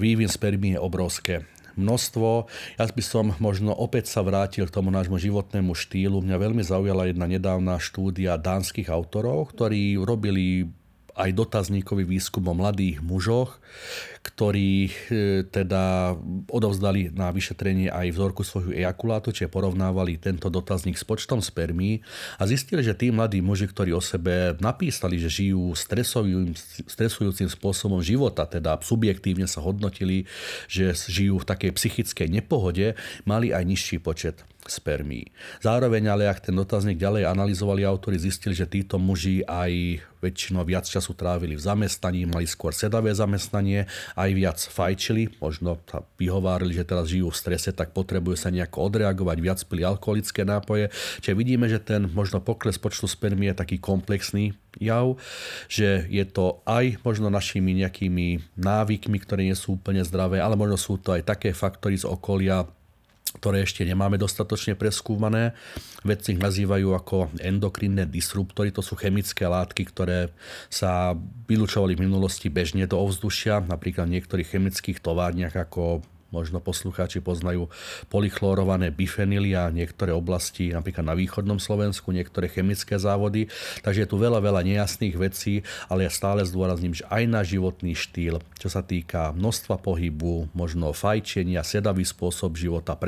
vývin 0.00 0.32
spermí 0.32 0.74
je 0.74 0.80
obrovské 0.80 1.44
množstvo. 1.76 2.50
Ja 2.78 2.84
by 2.86 3.02
som 3.04 3.34
možno 3.38 3.74
opäť 3.74 4.10
sa 4.10 4.22
vrátil 4.22 4.66
k 4.66 4.74
tomu 4.74 4.90
nášmu 4.90 5.18
životnému 5.18 5.74
štýlu. 5.74 6.22
Mňa 6.22 6.36
veľmi 6.38 6.62
zaujala 6.62 7.10
jedna 7.10 7.26
nedávna 7.26 7.78
štúdia 7.78 8.38
dánskych 8.38 8.90
autorov, 8.90 9.54
ktorí 9.54 9.98
robili 9.98 10.68
aj 11.14 11.30
dotazníkový 11.30 12.02
výskum 12.02 12.42
o 12.50 12.54
mladých 12.54 12.98
mužoch, 12.98 13.62
ktorí 14.24 14.88
e, 14.88 14.92
teda 15.46 16.16
odovzdali 16.50 17.14
na 17.14 17.30
vyšetrenie 17.30 17.92
aj 17.92 18.14
vzorku 18.14 18.42
svojho 18.42 18.74
ejakulátu, 18.74 19.30
čiže 19.30 19.52
porovnávali 19.52 20.18
tento 20.18 20.50
dotazník 20.50 20.98
s 20.98 21.06
počtom 21.06 21.38
spermí 21.38 22.02
a 22.38 22.48
zistili, 22.50 22.82
že 22.82 22.98
tí 22.98 23.14
mladí 23.14 23.38
muži, 23.44 23.70
ktorí 23.70 23.94
o 23.94 24.02
sebe 24.02 24.58
napísali, 24.58 25.20
že 25.22 25.30
žijú 25.30 25.76
stresujúcim 26.88 27.46
spôsobom 27.46 28.02
života, 28.02 28.48
teda 28.48 28.80
subjektívne 28.82 29.46
sa 29.46 29.62
hodnotili, 29.62 30.26
že 30.66 30.96
žijú 30.96 31.38
v 31.38 31.48
takej 31.48 31.70
psychickej 31.76 32.28
nepohode, 32.32 32.98
mali 33.22 33.54
aj 33.54 33.62
nižší 33.62 33.96
počet 34.02 34.42
spermí. 34.68 35.28
Zároveň 35.60 36.10
ale, 36.10 36.24
ak 36.28 36.50
ten 36.50 36.56
dotazník 36.56 36.98
ďalej 36.98 37.28
analyzovali 37.28 37.84
autori, 37.84 38.20
zistili, 38.20 38.56
že 38.56 38.68
títo 38.68 38.96
muži 39.00 39.44
aj 39.44 40.00
väčšinou 40.24 40.64
viac 40.64 40.88
času 40.88 41.12
trávili 41.12 41.52
v 41.52 41.60
zamestnaní, 41.60 42.24
mali 42.24 42.48
skôr 42.48 42.72
sedavé 42.72 43.12
zamestnanie, 43.12 43.84
aj 44.16 44.30
viac 44.32 44.56
fajčili, 44.56 45.36
možno 45.36 45.76
sa 45.84 46.00
vyhovárali, 46.16 46.72
že 46.72 46.88
teraz 46.88 47.12
žijú 47.12 47.28
v 47.28 47.36
strese, 47.36 47.76
tak 47.76 47.92
potrebujú 47.92 48.40
sa 48.40 48.48
nejako 48.48 48.88
odreagovať, 48.88 49.36
viac 49.44 49.60
pili 49.68 49.84
alkoholické 49.84 50.48
nápoje. 50.48 50.88
Čiže 51.20 51.36
vidíme, 51.36 51.68
že 51.68 51.76
ten 51.76 52.08
možno 52.08 52.40
pokles 52.40 52.80
počtu 52.80 53.04
spermí 53.04 53.52
je 53.52 53.60
taký 53.60 53.76
komplexný 53.76 54.56
jav, 54.80 55.20
že 55.68 56.08
je 56.08 56.24
to 56.24 56.64
aj 56.64 56.98
možno 57.04 57.28
našimi 57.28 57.76
nejakými 57.76 58.56
návykmi, 58.56 59.20
ktoré 59.20 59.44
nie 59.44 59.54
sú 59.54 59.76
úplne 59.76 60.00
zdravé, 60.02 60.40
ale 60.40 60.56
možno 60.56 60.80
sú 60.80 60.96
to 60.96 61.12
aj 61.12 61.28
také 61.28 61.52
faktory 61.52 62.00
z 62.00 62.08
okolia, 62.08 62.64
ktoré 63.36 63.66
ešte 63.66 63.82
nemáme 63.82 64.16
dostatočne 64.16 64.78
preskúmané. 64.78 65.52
Vedci 66.06 66.38
ich 66.38 66.40
nazývajú 66.40 66.94
ako 66.94 67.16
endokrinné 67.42 68.06
disruptory, 68.06 68.70
to 68.70 68.80
sú 68.80 68.94
chemické 68.94 69.44
látky, 69.44 69.84
ktoré 69.90 70.30
sa 70.70 71.12
vylúčovali 71.50 71.98
v 71.98 72.06
minulosti 72.06 72.48
bežne 72.48 72.86
do 72.86 72.96
ovzdušia, 73.02 73.66
napríklad 73.66 74.06
v 74.06 74.20
niektorých 74.20 74.48
chemických 74.54 74.98
továrniach 75.02 75.58
ako 75.58 76.06
Možno 76.34 76.58
poslucháči 76.58 77.22
poznajú 77.22 77.70
polychlorované 78.10 78.90
bifenily 78.90 79.54
a 79.54 79.70
niektoré 79.70 80.10
oblasti, 80.10 80.74
napríklad 80.74 81.06
na 81.06 81.14
východnom 81.14 81.62
Slovensku, 81.62 82.10
niektoré 82.10 82.50
chemické 82.50 82.98
závody. 82.98 83.46
Takže 83.86 84.02
je 84.02 84.10
tu 84.10 84.18
veľa, 84.18 84.42
veľa 84.42 84.66
nejasných 84.66 85.14
vecí, 85.14 85.62
ale 85.86 86.04
ja 86.04 86.10
stále 86.10 86.42
zdôrazním, 86.42 86.98
že 86.98 87.06
aj 87.06 87.22
na 87.30 87.46
životný 87.46 87.94
štýl, 87.94 88.42
čo 88.58 88.66
sa 88.66 88.82
týka 88.82 89.30
množstva 89.30 89.78
pohybu, 89.78 90.50
možno 90.50 90.90
fajčenia, 90.90 91.62
sedavý 91.62 92.02
spôsob 92.02 92.58
života, 92.58 92.98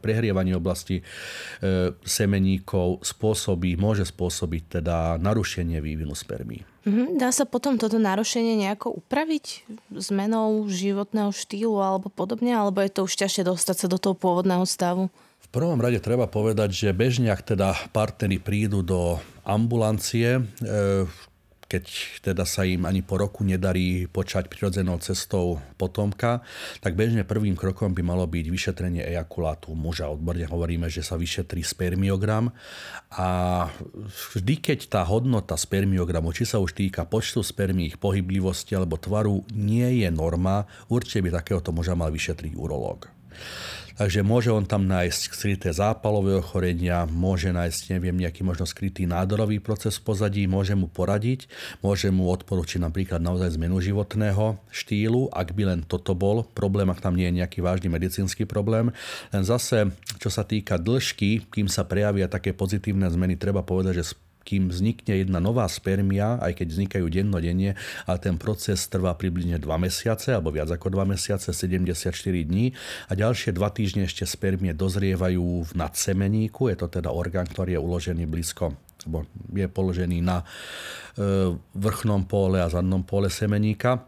prehrievanie 0.00 0.56
oblasti 0.56 1.04
e, 1.04 1.92
semeníkov 2.00 3.04
spôsobí, 3.04 3.76
môže 3.76 4.08
spôsobiť 4.08 4.80
teda 4.80 5.20
narušenie 5.20 5.76
vývinu 5.84 6.16
spermí. 6.16 6.64
Mhm, 6.88 7.20
dá 7.20 7.28
sa 7.28 7.44
potom 7.44 7.76
toto 7.76 8.00
narušenie 8.00 8.56
nejako 8.56 9.04
upraviť 9.04 9.68
zmenou 9.92 10.64
životného 10.64 11.28
štýlu 11.28 11.76
alebo 11.76 12.08
podobne, 12.08 12.56
alebo 12.56 12.80
je 12.80 12.88
to 12.88 13.04
už 13.04 13.20
ťažšie 13.20 13.44
dostať 13.44 13.76
sa 13.84 13.86
do 13.86 14.00
toho 14.00 14.16
pôvodného 14.16 14.64
stavu? 14.64 15.12
V 15.40 15.48
prvom 15.52 15.76
rade 15.76 16.00
treba 16.00 16.30
povedať, 16.30 16.72
že 16.72 16.96
bežne, 16.96 17.28
ak 17.28 17.42
teda 17.42 17.76
partnery 17.92 18.40
prídu 18.40 18.80
do 18.80 19.20
ambulancie, 19.44 20.40
e, 20.40 20.42
keď 21.70 21.84
teda 22.26 22.42
sa 22.42 22.66
im 22.66 22.82
ani 22.82 23.06
po 23.06 23.14
roku 23.14 23.46
nedarí 23.46 24.10
počať 24.10 24.50
prirodzenou 24.50 24.98
cestou 24.98 25.62
potomka, 25.78 26.42
tak 26.82 26.98
bežne 26.98 27.22
prvým 27.22 27.54
krokom 27.54 27.94
by 27.94 28.02
malo 28.02 28.26
byť 28.26 28.46
vyšetrenie 28.50 29.06
ejakulátu 29.06 29.70
muža. 29.78 30.10
Odborne 30.10 30.50
hovoríme, 30.50 30.90
že 30.90 31.06
sa 31.06 31.14
vyšetrí 31.14 31.62
spermiogram 31.62 32.50
a 33.14 33.28
vždy, 34.34 34.58
keď 34.58 34.90
tá 34.90 35.06
hodnota 35.06 35.54
spermiogramu, 35.54 36.34
či 36.34 36.42
sa 36.42 36.58
už 36.58 36.74
týka 36.74 37.06
počtu 37.06 37.46
spermí, 37.46 37.94
ich 37.94 38.02
pohyblivosti 38.02 38.74
alebo 38.74 38.98
tvaru, 38.98 39.46
nie 39.54 40.02
je 40.02 40.10
norma, 40.10 40.66
určite 40.90 41.22
by 41.22 41.38
takéhoto 41.38 41.70
muža 41.70 41.94
mal 41.94 42.10
vyšetriť 42.10 42.58
urológ. 42.58 43.06
Takže 44.00 44.24
môže 44.24 44.48
on 44.48 44.64
tam 44.64 44.88
nájsť 44.88 45.20
skryté 45.28 45.68
zápalové 45.76 46.40
ochorenia, 46.40 47.04
môže 47.04 47.52
nájsť, 47.52 48.00
neviem, 48.00 48.16
nejaký 48.16 48.40
možno 48.40 48.64
skrytý 48.64 49.04
nádorový 49.04 49.60
proces 49.60 50.00
v 50.00 50.08
pozadí, 50.08 50.42
môže 50.48 50.72
mu 50.72 50.88
poradiť, 50.88 51.44
môže 51.84 52.08
mu 52.08 52.32
odporučiť 52.32 52.80
napríklad 52.80 53.20
naozaj 53.20 53.60
zmenu 53.60 53.76
životného 53.76 54.56
štýlu, 54.72 55.28
ak 55.28 55.52
by 55.52 55.62
len 55.76 55.80
toto 55.84 56.16
bol 56.16 56.48
problém, 56.56 56.88
ak 56.88 57.04
tam 57.04 57.12
nie 57.12 57.28
je 57.28 57.44
nejaký 57.44 57.60
vážny 57.60 57.92
medicínsky 57.92 58.48
problém. 58.48 58.88
Len 59.36 59.44
zase, 59.44 59.92
čo 60.16 60.32
sa 60.32 60.48
týka 60.48 60.80
dĺžky, 60.80 61.52
kým 61.52 61.68
sa 61.68 61.84
prejavia 61.84 62.24
také 62.24 62.56
pozitívne 62.56 63.04
zmeny, 63.12 63.36
treba 63.36 63.60
povedať, 63.60 64.00
že 64.00 64.16
kým 64.50 64.66
vznikne 64.66 65.22
jedna 65.22 65.38
nová 65.38 65.70
spermia, 65.70 66.42
aj 66.42 66.58
keď 66.58 66.66
vznikajú 66.74 67.06
dennodenne, 67.06 67.78
ale 68.10 68.18
ten 68.18 68.34
proces 68.34 68.82
trvá 68.90 69.14
približne 69.14 69.62
2 69.62 69.70
mesiace, 69.78 70.34
alebo 70.34 70.50
viac 70.50 70.74
ako 70.74 70.90
2 70.90 71.06
mesiace, 71.14 71.54
74 71.54 72.02
dní 72.26 72.74
a 73.06 73.12
ďalšie 73.14 73.54
2 73.54 73.62
týždne 73.78 74.10
ešte 74.10 74.26
spermie 74.26 74.74
dozrievajú 74.74 75.70
v 75.70 75.72
nadsemeníku, 75.78 76.66
je 76.74 76.76
to 76.82 76.90
teda 76.90 77.14
orgán, 77.14 77.46
ktorý 77.46 77.78
je 77.78 77.80
uložený 77.80 78.26
blízko 78.26 78.74
alebo 79.00 79.24
je 79.56 79.64
položený 79.64 80.20
na 80.20 80.44
e, 80.44 81.56
vrchnom 81.56 82.28
pole 82.28 82.60
a 82.60 82.68
zadnom 82.68 83.00
pole 83.00 83.32
semeníka. 83.32 84.04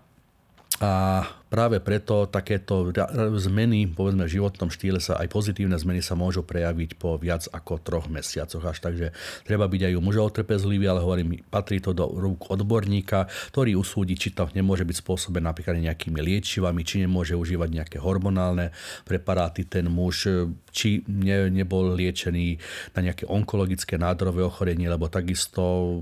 A 0.84 1.24
práve 1.52 1.84
preto 1.84 2.24
takéto 2.24 2.88
zmeny 3.36 3.84
povedzme, 3.84 4.24
v 4.24 4.34
životnom 4.40 4.72
štýle 4.72 5.04
sa 5.04 5.20
aj 5.20 5.28
pozitívne 5.28 5.76
zmeny 5.76 6.00
sa 6.00 6.16
môžu 6.16 6.40
prejaviť 6.40 6.96
po 6.96 7.20
viac 7.20 7.44
ako 7.52 7.76
troch 7.84 8.08
mesiacoch 8.08 8.64
až. 8.64 8.80
Takže 8.80 9.12
treba 9.44 9.68
byť 9.68 9.92
aj 9.92 9.92
u 9.92 10.00
mužov 10.00 10.32
trpezlivý, 10.32 10.88
ale 10.88 11.04
hovorím, 11.04 11.44
patrí 11.52 11.84
to 11.84 11.92
do 11.92 12.08
rúk 12.08 12.48
odborníka, 12.48 13.28
ktorý 13.52 13.76
usúdi, 13.76 14.16
či 14.16 14.32
to 14.32 14.48
nemôže 14.56 14.88
byť 14.88 14.96
spôsobené 15.04 15.44
napríklad 15.44 15.76
nejakými 15.76 16.16
liečivami, 16.24 16.80
či 16.80 17.04
nemôže 17.04 17.36
užívať 17.36 17.68
nejaké 17.68 17.96
hormonálne 18.00 18.72
preparáty 19.04 19.68
ten 19.68 19.92
muž, 19.92 20.24
či 20.72 21.04
ne, 21.04 21.52
nebol 21.52 21.92
liečený 21.92 22.56
na 22.96 23.00
nejaké 23.04 23.28
onkologické 23.28 24.00
nádorové 24.00 24.40
ochorenie, 24.40 24.88
lebo 24.88 25.12
takisto 25.12 26.00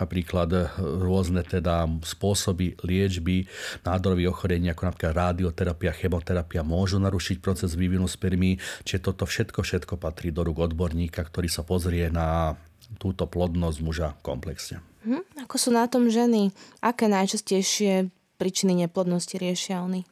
napríklad 0.00 0.80
rôzne 0.80 1.44
teda 1.44 1.84
spôsoby 2.00 2.80
liečby 2.80 3.44
nádorových 3.84 4.32
ochorení, 4.32 4.72
ako 4.78 4.94
napríklad 4.94 5.34
radioterapia, 5.34 5.90
chemoterapia 5.90 6.62
môžu 6.62 7.02
narušiť 7.02 7.42
proces 7.42 7.74
vývinu 7.74 8.06
spermí, 8.06 8.62
čiže 8.86 9.10
toto 9.10 9.26
všetko, 9.26 9.66
všetko 9.66 9.98
patrí 9.98 10.30
do 10.30 10.46
rúk 10.46 10.62
odborníka, 10.70 11.26
ktorý 11.26 11.50
sa 11.50 11.66
pozrie 11.66 12.06
na 12.14 12.54
túto 13.02 13.26
plodnosť 13.26 13.78
muža 13.82 14.08
komplexne. 14.22 14.78
Hm, 15.02 15.26
ako 15.42 15.54
sú 15.58 15.74
na 15.74 15.90
tom 15.90 16.06
ženy? 16.06 16.54
Aké 16.78 17.10
najčastejšie 17.10 18.14
príčiny 18.38 18.86
neplodnosti 18.86 19.34
riešia 19.34 19.82
oni? 19.82 20.06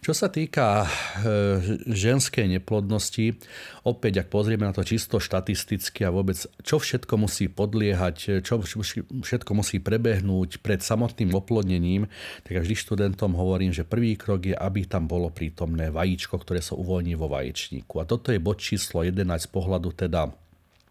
Čo 0.00 0.16
sa 0.16 0.32
týka 0.32 0.84
e, 0.84 0.88
ženskej 1.86 2.48
neplodnosti, 2.58 3.36
opäť 3.86 4.24
ak 4.24 4.32
pozrieme 4.32 4.66
na 4.66 4.74
to 4.74 4.82
čisto 4.82 5.22
štatisticky 5.22 6.02
a 6.02 6.10
vôbec 6.10 6.34
čo 6.64 6.82
všetko 6.82 7.14
musí 7.20 7.46
podliehať, 7.46 8.42
čo 8.42 8.54
všetko 9.22 9.50
musí 9.54 9.78
prebehnúť 9.78 10.64
pred 10.64 10.80
samotným 10.82 11.30
oplodnením, 11.36 12.10
tak 12.42 12.64
vždy 12.64 12.74
študentom 12.74 13.36
hovorím, 13.38 13.70
že 13.70 13.86
prvý 13.86 14.18
krok 14.18 14.50
je, 14.50 14.56
aby 14.56 14.88
tam 14.88 15.06
bolo 15.06 15.30
prítomné 15.30 15.92
vajíčko, 15.92 16.40
ktoré 16.40 16.64
sa 16.64 16.74
uvoľní 16.74 17.14
vo 17.14 17.30
vaječníku. 17.30 18.00
A 18.02 18.08
toto 18.08 18.34
je 18.34 18.42
bod 18.42 18.58
číslo 18.58 19.04
11 19.04 19.46
z 19.46 19.48
pohľadu 19.52 19.94
teda 19.94 20.32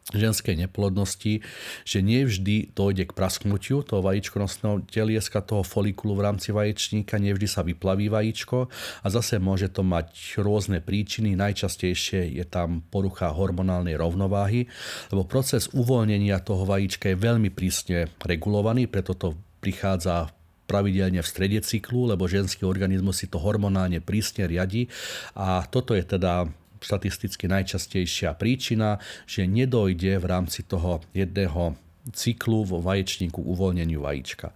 ženskej 0.10 0.58
neplodnosti, 0.58 1.46
že 1.86 2.00
nevždy 2.01 2.74
dojde 2.74 3.10
k 3.10 3.16
prasknutiu 3.16 3.86
toho 3.86 4.01
vajíčkonosného 4.01 4.89
telieska, 4.89 5.46
toho 5.46 5.62
folikulu 5.62 6.18
v 6.18 6.25
rámci 6.25 6.50
vaječníka, 6.50 7.22
nevždy 7.22 7.48
sa 7.50 7.62
vyplaví 7.62 8.10
vajíčko 8.10 8.70
a 9.06 9.08
zase 9.08 9.38
môže 9.38 9.70
to 9.70 9.86
mať 9.86 10.42
rôzne 10.42 10.82
príčiny. 10.82 11.38
Najčastejšie 11.38 12.34
je 12.42 12.46
tam 12.46 12.82
porucha 12.89 13.30
hormonálnej 13.30 13.94
rovnováhy, 13.94 14.66
lebo 15.13 15.30
proces 15.30 15.70
uvoľnenia 15.72 16.42
toho 16.42 16.66
vajíčka 16.66 17.13
je 17.13 17.18
veľmi 17.18 17.54
prísne 17.54 18.10
regulovaný, 18.25 18.89
preto 18.89 19.14
to 19.14 19.38
prichádza 19.62 20.33
pravidelne 20.70 21.25
v 21.25 21.27
strede 21.27 21.60
cyklu, 21.66 22.14
lebo 22.14 22.29
ženský 22.29 22.62
organizmus 22.70 23.25
si 23.25 23.27
to 23.27 23.42
hormonálne 23.42 23.98
prísne 24.05 24.46
riadi 24.46 24.86
a 25.33 25.66
toto 25.66 25.98
je 25.98 26.05
teda 26.05 26.46
štatisticky 26.79 27.46
najčastejšia 27.51 28.35
príčina, 28.35 28.98
že 29.27 29.46
nedojde 29.48 30.20
v 30.20 30.25
rámci 30.25 30.63
toho 30.65 31.03
jedného 31.11 31.75
cyklu 32.09 32.65
vo 32.65 32.81
vaječníku 32.81 33.37
uvoľneniu 33.37 34.01
vajíčka. 34.01 34.55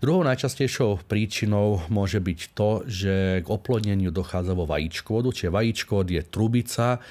Druhou 0.00 0.24
najčastejšou 0.24 1.04
príčinou 1.04 1.84
môže 1.92 2.22
byť 2.22 2.40
to, 2.56 2.70
že 2.88 3.14
k 3.44 3.46
oplodneniu 3.50 4.08
dochádza 4.08 4.56
vo 4.56 4.64
vajíčkovodu, 4.64 5.28
čiže 5.34 5.52
vajíčkovod 5.52 6.06
je 6.08 6.22
trubica, 6.24 7.02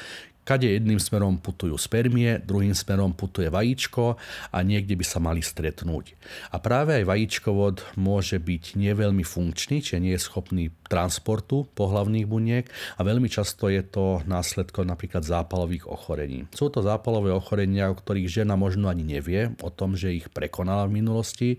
kade 0.43 0.67
jedným 0.67 0.99
smerom 0.99 1.39
putujú 1.39 1.79
spermie, 1.79 2.39
druhým 2.43 2.75
smerom 2.75 3.15
putuje 3.15 3.47
vajíčko 3.47 4.19
a 4.51 4.57
niekde 4.61 4.99
by 4.99 5.05
sa 5.07 5.19
mali 5.23 5.39
stretnúť. 5.39 6.15
A 6.51 6.59
práve 6.59 6.99
aj 6.99 7.07
vajíčkovod 7.07 7.97
môže 7.99 8.37
byť 8.37 8.75
neveľmi 8.75 9.23
funkčný, 9.23 9.79
čiže 9.79 10.03
nie 10.03 10.13
je 10.15 10.21
schopný 10.21 10.69
transportu 10.87 11.65
pohlavných 11.73 12.27
buniek 12.29 12.65
a 12.99 13.01
veľmi 13.01 13.25
často 13.31 13.71
je 13.71 13.81
to 13.81 14.21
následkom 14.29 14.85
napríklad 14.85 15.25
zápalových 15.25 15.89
ochorení. 15.89 16.45
Sú 16.53 16.69
to 16.69 16.85
zápalové 16.85 17.33
ochorenia, 17.33 17.89
o 17.89 17.97
ktorých 17.97 18.43
žena 18.43 18.53
možno 18.53 18.91
ani 18.91 19.01
nevie 19.01 19.55
o 19.65 19.73
tom, 19.73 19.97
že 19.97 20.13
ich 20.13 20.29
prekonala 20.29 20.85
v 20.85 21.01
minulosti. 21.01 21.49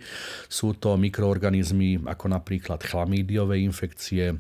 Sú 0.47 0.77
to 0.79 0.95
mikroorganizmy 0.95 1.99
ako 2.07 2.31
napríklad 2.31 2.85
chlamídiové 2.85 3.59
infekcie, 3.65 4.39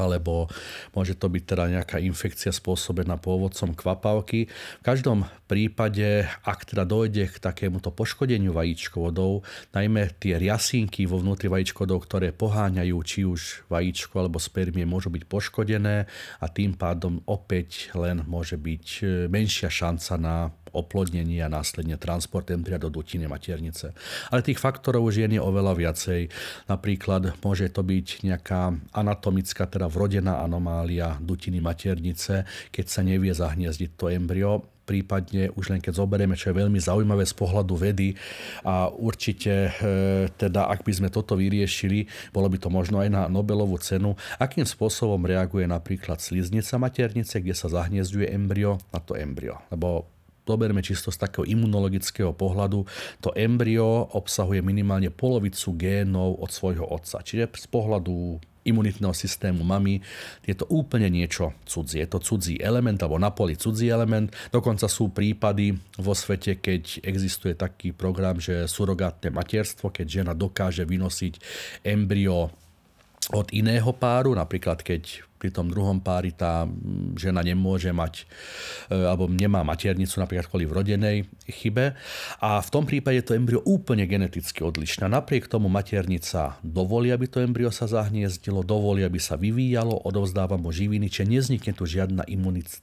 alebo 0.00 0.48
môže 0.96 1.16
to 1.18 1.28
byť 1.28 1.42
teda 1.44 1.64
nejaká 1.80 1.96
infekcia 2.00 2.52
spôsobená 2.54 3.18
pôvodcom 3.18 3.76
kvapavky. 3.76 4.48
V 4.80 4.82
každom 4.84 5.28
prípade, 5.50 6.24
ak 6.46 6.68
teda 6.68 6.88
dojde 6.88 7.28
k 7.28 7.36
takémuto 7.36 7.92
poškodeniu 7.92 8.56
vajíčkovodov, 8.56 9.44
najmä 9.76 10.16
tie 10.16 10.40
riasinky 10.40 11.04
vo 11.04 11.20
vnútri 11.20 11.52
vajíčkodov, 11.52 12.08
ktoré 12.08 12.32
poháňajú 12.32 12.96
či 13.04 13.20
už 13.28 13.68
vajíčko 13.68 14.16
alebo 14.22 14.40
spermie, 14.40 14.88
môžu 14.88 15.12
byť 15.12 15.24
poškodené 15.28 16.08
a 16.40 16.46
tým 16.48 16.76
pádom 16.76 17.20
opäť 17.28 17.92
len 17.92 18.24
môže 18.24 18.56
byť 18.56 18.86
e, 19.00 19.04
menšia 19.28 19.68
šanca 19.68 20.14
na 20.16 20.36
oplodnenie 20.72 21.44
a 21.44 21.52
následne 21.52 22.00
transport 22.00 22.48
embria 22.48 22.80
do 22.80 22.88
dutiny 22.88 23.28
maternice. 23.28 23.92
Ale 24.32 24.40
tých 24.40 24.58
faktorov 24.58 25.12
už 25.12 25.20
je 25.22 25.28
oveľa 25.38 25.76
viacej. 25.76 26.32
Napríklad 26.66 27.36
môže 27.44 27.68
to 27.68 27.84
byť 27.84 28.24
nejaká 28.24 28.72
anatomická, 28.96 29.68
teda 29.68 29.81
vrodená 29.86 30.42
anomália 30.42 31.16
dutiny 31.22 31.62
maternice, 31.62 32.44
keď 32.74 32.86
sa 32.86 33.00
nevie 33.06 33.30
zahniezdiť 33.30 33.90
to 33.96 34.10
embryo 34.10 34.66
prípadne 34.82 35.54
už 35.54 35.72
len 35.72 35.80
keď 35.80 36.02
zoberieme, 36.02 36.34
čo 36.34 36.50
je 36.50 36.58
veľmi 36.58 36.78
zaujímavé 36.82 37.22
z 37.22 37.34
pohľadu 37.38 37.74
vedy 37.78 38.18
a 38.66 38.90
určite 38.90 39.70
e, 39.70 39.72
teda 40.34 40.68
ak 40.68 40.82
by 40.82 40.92
sme 40.92 41.08
toto 41.08 41.38
vyriešili, 41.38 42.10
bolo 42.34 42.50
by 42.50 42.58
to 42.58 42.68
možno 42.68 42.98
aj 42.98 43.08
na 43.08 43.22
Nobelovú 43.30 43.78
cenu, 43.78 44.18
akým 44.42 44.66
spôsobom 44.66 45.22
reaguje 45.22 45.64
napríklad 45.70 46.18
sliznica 46.18 46.76
maternice, 46.82 47.38
kde 47.38 47.54
sa 47.54 47.70
zahniezduje 47.70 48.28
embryo 48.34 48.82
na 48.90 48.98
to 48.98 49.14
embryo. 49.14 49.62
Lebo 49.70 50.10
zoberme 50.42 50.82
čisto 50.82 51.14
z 51.14 51.22
takého 51.22 51.46
imunologického 51.46 52.34
pohľadu, 52.34 52.82
to 53.22 53.30
embryo 53.38 54.10
obsahuje 54.18 54.58
minimálne 54.58 55.14
polovicu 55.14 55.78
génov 55.78 56.42
od 56.42 56.50
svojho 56.50 56.82
otca. 56.90 57.22
Čiže 57.22 57.46
z 57.54 57.66
pohľadu 57.70 58.42
imunitného 58.62 59.14
systému 59.14 59.66
mami. 59.66 60.02
Je 60.46 60.54
to 60.54 60.66
úplne 60.70 61.10
niečo 61.10 61.54
cudzie. 61.66 62.02
Je 62.02 62.08
to 62.10 62.22
cudzí 62.22 62.58
element, 62.62 62.98
alebo 63.02 63.18
na 63.18 63.34
poli 63.34 63.58
cudzí 63.58 63.90
element. 63.90 64.30
Dokonca 64.54 64.86
sú 64.86 65.10
prípady 65.10 65.74
vo 65.98 66.14
svete, 66.14 66.62
keď 66.62 67.02
existuje 67.02 67.58
taký 67.58 67.90
program, 67.90 68.38
že 68.38 68.70
surogátne 68.70 69.34
materstvo, 69.34 69.90
keď 69.90 70.06
žena 70.22 70.32
dokáže 70.32 70.86
vynosiť 70.86 71.42
embryo 71.86 72.54
od 73.30 73.46
iného 73.54 73.90
páru, 73.94 74.34
napríklad 74.34 74.82
keď 74.82 75.22
pri 75.42 75.50
tom 75.50 75.66
druhom 75.66 75.98
pári 75.98 76.30
tá 76.30 76.70
žena 77.18 77.42
nemôže 77.42 77.90
mať 77.90 78.22
e, 78.22 78.94
alebo 78.94 79.26
nemá 79.26 79.66
maternicu 79.66 80.22
napríklad 80.22 80.46
kvôli 80.46 80.70
vrodenej 80.70 81.26
chybe. 81.50 81.98
A 82.38 82.62
v 82.62 82.68
tom 82.70 82.86
prípade 82.86 83.26
to 83.26 83.34
embryo 83.34 83.58
úplne 83.66 84.06
geneticky 84.06 84.62
odlišné. 84.62 85.10
Napriek 85.10 85.50
tomu 85.50 85.66
maternica 85.66 86.62
dovolí, 86.62 87.10
aby 87.10 87.26
to 87.26 87.42
embryo 87.42 87.74
sa 87.74 87.90
zahniezdilo, 87.90 88.62
dovolí, 88.62 89.02
aby 89.02 89.18
sa 89.18 89.34
vyvíjalo, 89.34 90.06
odovzdáva 90.06 90.54
mu 90.54 90.70
živiny, 90.70 91.10
čiže 91.10 91.26
neznikne 91.26 91.74
tu 91.74 91.90
žiadna 91.90 92.22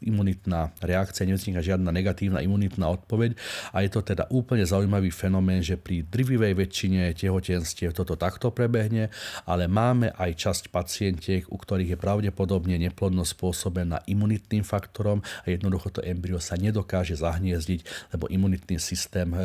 imunitná 0.03 0.75
reakcia, 0.83 1.23
nevzniká 1.23 1.63
žiadna 1.63 1.95
negatívna 1.95 2.43
imunitná 2.43 2.91
odpoveď. 2.91 3.39
A 3.71 3.87
je 3.87 3.89
to 3.95 4.03
teda 4.03 4.27
úplne 4.35 4.67
zaujímavý 4.67 5.15
fenomén, 5.15 5.63
že 5.63 5.79
pri 5.79 6.03
drvivej 6.03 6.59
väčšine 6.59 7.15
tehotenstiev 7.15 7.95
toto 7.95 8.19
takto 8.19 8.51
prebehne, 8.51 9.07
ale 9.47 9.71
máme 9.71 10.11
aj 10.19 10.35
časť 10.35 10.63
pacientiek, 10.73 11.47
u 11.47 11.55
ktorých 11.55 11.95
je 11.95 12.01
pravdepodobne 12.01 12.48
neplodnosť 12.57 13.31
spôsobená 13.37 14.01
imunitným 14.09 14.65
faktorom 14.65 15.21
a 15.21 15.45
jednoducho 15.45 15.93
to 15.93 16.01
embryo 16.01 16.41
sa 16.41 16.57
nedokáže 16.57 17.13
zahniezdiť, 17.19 18.09
lebo 18.17 18.25
imunitný 18.25 18.81
systém 18.81 19.29
e, 19.35 19.39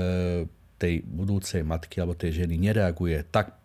tej 0.81 1.05
budúcej 1.05 1.61
matky 1.61 2.01
alebo 2.01 2.17
tej 2.17 2.45
ženy 2.45 2.57
nereaguje 2.57 3.21
tak 3.29 3.64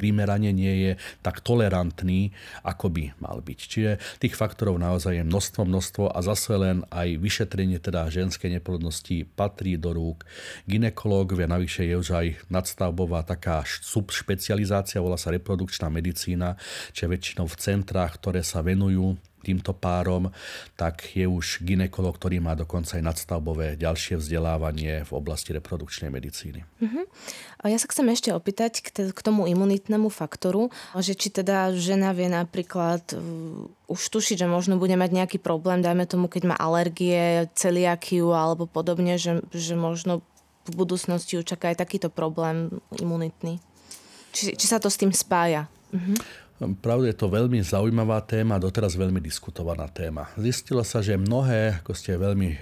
primerane 0.00 0.48
nie 0.56 0.88
je 0.88 0.92
tak 1.20 1.44
tolerantný, 1.44 2.32
ako 2.64 2.88
by 2.88 3.04
mal 3.20 3.44
byť. 3.44 3.60
Čiže 3.60 3.92
tých 4.16 4.32
faktorov 4.32 4.80
naozaj 4.80 5.20
je 5.20 5.24
množstvo, 5.28 5.68
množstvo 5.68 6.04
a 6.08 6.18
zase 6.24 6.56
len 6.56 6.88
aj 6.88 7.20
vyšetrenie 7.20 7.76
teda 7.76 8.08
ženskej 8.08 8.56
neplodnosti 8.56 9.28
patrí 9.36 9.76
do 9.76 9.92
rúk 9.92 10.24
ginekológovia, 10.64 11.44
navyše 11.44 11.84
je 11.84 12.00
už 12.00 12.08
aj 12.16 12.26
nadstavbová 12.48 13.28
taká 13.28 13.60
subšpecializácia, 13.68 15.04
volá 15.04 15.20
sa 15.20 15.28
reprodukčná 15.28 15.92
medicína, 15.92 16.56
čiže 16.96 17.12
väčšinou 17.12 17.44
v 17.44 17.60
centrách, 17.60 18.16
ktoré 18.16 18.40
sa 18.40 18.64
venujú 18.64 19.20
týmto 19.40 19.72
párom, 19.72 20.28
tak 20.76 21.16
je 21.16 21.24
už 21.24 21.64
ginekolog, 21.64 22.16
ktorý 22.16 22.44
má 22.44 22.52
dokonca 22.52 23.00
aj 23.00 23.04
nadstavbové 23.04 23.80
ďalšie 23.80 24.20
vzdelávanie 24.20 25.02
v 25.08 25.12
oblasti 25.16 25.56
reprodukčnej 25.56 26.12
medicíny. 26.12 26.64
Uh-huh. 26.80 27.04
A 27.60 27.72
ja 27.72 27.76
sa 27.80 27.88
chcem 27.88 28.08
ešte 28.12 28.30
opýtať 28.32 28.84
k, 28.84 28.88
t- 28.92 29.12
k 29.12 29.20
tomu 29.20 29.48
imunitnému 29.48 30.12
faktoru, 30.12 30.68
že 30.96 31.16
či 31.16 31.32
teda 31.32 31.72
žena 31.76 32.12
vie 32.12 32.28
napríklad 32.28 33.02
už 33.90 34.00
tušiť, 34.00 34.44
že 34.44 34.48
možno 34.48 34.76
bude 34.76 34.94
mať 34.94 35.10
nejaký 35.10 35.38
problém, 35.40 35.80
dajme 35.80 36.04
tomu, 36.04 36.28
keď 36.28 36.54
má 36.54 36.56
alergie, 36.56 37.48
celiakiu 37.56 38.32
alebo 38.36 38.68
podobne, 38.68 39.16
že, 39.16 39.42
že 39.50 39.74
možno 39.74 40.20
v 40.68 40.72
budúcnosti 40.76 41.40
ju 41.40 41.42
čaká 41.42 41.72
aj 41.72 41.80
takýto 41.80 42.12
problém 42.12 42.68
imunitný. 43.00 43.58
Či, 44.30 44.54
či 44.54 44.66
sa 44.70 44.78
to 44.78 44.86
s 44.86 45.00
tým 45.00 45.10
spája? 45.10 45.66
Uh-huh. 45.90 46.14
Pravde 46.60 47.08
je 47.08 47.16
to 47.16 47.32
veľmi 47.32 47.64
zaujímavá 47.64 48.20
téma, 48.20 48.60
doteraz 48.60 48.92
veľmi 48.92 49.16
diskutovaná 49.16 49.88
téma. 49.88 50.28
Zistilo 50.36 50.84
sa, 50.84 51.00
že 51.00 51.16
mnohé, 51.16 51.80
ako 51.80 51.96
ste 51.96 52.20
veľmi 52.20 52.48
e, 52.52 52.56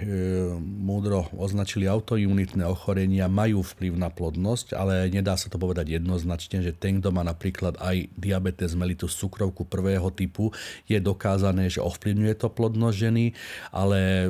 múdro 0.63 1.27
označili, 1.35 1.83
autoimunitné 1.83 2.63
ochorenia 2.63 3.27
majú 3.27 3.59
vplyv 3.59 3.99
na 3.99 4.07
plodnosť, 4.07 4.71
ale 4.71 5.11
nedá 5.11 5.35
sa 5.35 5.51
to 5.51 5.59
povedať 5.59 5.99
jednoznačne, 5.99 6.63
že 6.63 6.71
ten, 6.71 7.03
kto 7.03 7.11
má 7.11 7.27
napríklad 7.27 7.75
aj 7.75 8.07
diabetes 8.15 8.71
mellitus 8.71 9.19
cukrovku 9.19 9.67
prvého 9.67 10.07
typu, 10.15 10.55
je 10.87 10.95
dokázané, 11.03 11.67
že 11.67 11.83
ovplyvňuje 11.83 12.39
to 12.39 12.47
plodnosť 12.47 12.95
ženy, 12.95 13.35
ale 13.75 13.99
e, 13.99 14.27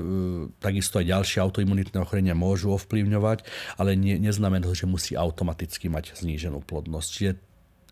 takisto 0.57 0.97
aj 0.97 1.13
ďalšie 1.13 1.45
autoimunitné 1.45 2.01
ochorenia 2.01 2.33
môžu 2.33 2.73
ovplyvňovať, 2.73 3.45
ale 3.77 3.93
ne, 3.93 4.17
neznamená 4.17 4.65
to, 4.65 4.73
že 4.73 4.89
musí 4.89 5.13
automaticky 5.13 5.93
mať 5.93 6.17
zníženú 6.17 6.65
plodnosť. 6.65 7.09
Čiže 7.13 7.48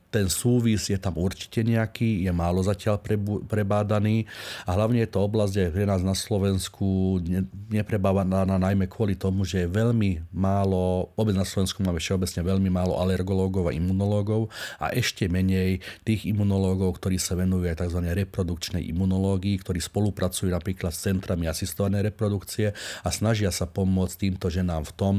ten 0.08 0.32
súvis 0.32 0.88
je 0.88 0.96
tam 0.96 1.20
určite 1.20 1.62
nejaký, 1.62 2.24
je 2.24 2.32
málo 2.32 2.63
zatiaľ 2.63 3.00
prebádaný 3.46 4.24
a 4.63 4.74
hlavne 4.74 5.04
je 5.04 5.10
to 5.12 5.20
oblasť, 5.20 5.52
kde 5.52 5.74
pre 5.76 5.86
nás 5.86 6.02
na 6.04 6.15
Slovensku 6.15 7.20
neprebádaná 7.67 8.56
najmä 8.56 8.88
kvôli 8.88 9.20
tomu, 9.20 9.43
že 9.43 9.67
je 9.67 9.70
veľmi 9.70 10.32
málo, 10.32 11.12
vôbec 11.20 11.36
na 11.36 11.43
Slovensku 11.43 11.84
máme 11.84 12.00
všeobecne 12.00 12.39
veľmi 12.39 12.70
málo 12.72 12.96
alergológov 12.96 13.67
a 13.67 13.76
imunológov 13.76 14.48
a 14.80 14.96
ešte 14.96 15.28
menej 15.28 15.84
tých 16.08 16.24
imunológov, 16.26 17.04
ktorí 17.04 17.20
sa 17.20 17.36
venujú 17.36 17.67
aj 17.67 17.84
tzv. 17.84 18.00
reprodukčnej 18.08 18.84
imunológii, 18.88 19.60
ktorí 19.60 19.84
spolupracujú 19.84 20.48
napríklad 20.50 20.96
s 20.96 21.04
centrami 21.04 21.52
asistovanej 21.52 22.15
reprodukcie 22.15 22.72
a 23.04 23.10
snažia 23.12 23.52
sa 23.52 23.67
pomôcť 23.67 24.15
týmto 24.15 24.48
ženám 24.48 24.88
v 24.88 24.96
tom, 24.96 25.15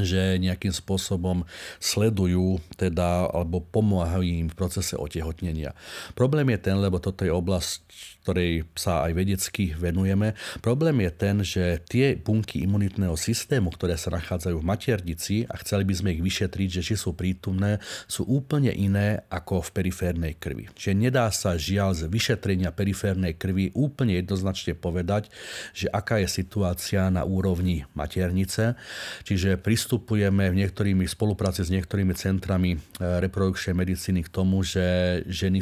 že 0.00 0.40
nejakým 0.40 0.72
spôsobom 0.72 1.44
sledujú 1.76 2.64
teda, 2.80 3.28
alebo 3.28 3.60
pomáhajú 3.60 4.24
im 4.24 4.48
v 4.48 4.56
procese 4.56 4.96
otehotnenia. 4.96 5.76
Problém 6.16 6.48
je 6.56 6.58
ten, 6.64 6.76
lebo 6.80 6.96
toto 6.96 7.28
je 7.28 7.32
oblasť, 7.32 7.84
ktorej 8.24 8.64
sa 8.72 9.04
aj 9.04 9.12
vedecky 9.12 9.74
venujeme. 9.76 10.32
Problém 10.64 11.04
je 11.04 11.10
ten, 11.12 11.36
že 11.44 11.64
tie 11.90 12.16
bunky 12.16 12.64
imunitného 12.64 13.18
systému, 13.18 13.74
ktoré 13.74 13.98
sa 13.98 14.14
nachádzajú 14.14 14.62
v 14.62 14.68
maternici 14.68 15.36
a 15.50 15.58
chceli 15.60 15.84
by 15.84 15.94
sme 15.98 16.08
ich 16.16 16.22
vyšetriť, 16.22 16.68
že 16.80 16.82
či 16.82 16.94
sú 16.96 17.12
prítomné, 17.12 17.82
sú 18.08 18.24
úplne 18.24 18.72
iné 18.72 19.26
ako 19.28 19.66
v 19.68 19.70
periférnej 19.76 20.32
krvi. 20.38 20.70
Čiže 20.72 20.94
nedá 20.96 21.28
sa 21.34 21.58
žiaľ 21.58 21.98
z 21.98 22.08
vyšetrenia 22.08 22.70
periférnej 22.72 23.36
krvi 23.36 23.74
úplne 23.76 24.16
jednoznačne 24.16 24.78
povedať, 24.78 25.28
že 25.76 25.90
aká 25.90 26.22
je 26.22 26.30
situácia 26.30 27.10
na 27.10 27.26
úrovni 27.26 27.84
maternice. 27.92 28.78
Čiže 29.26 29.58
pristupujeme 29.82 30.46
v 30.46 30.62
niektorými 30.62 31.10
spolupráci 31.10 31.66
s 31.66 31.74
niektorými 31.74 32.14
centrami 32.14 32.78
eh, 32.78 33.18
reprodukčnej 33.18 33.74
medicíny 33.74 34.22
k 34.22 34.30
tomu, 34.30 34.62
že 34.62 35.18
ženy 35.26 35.58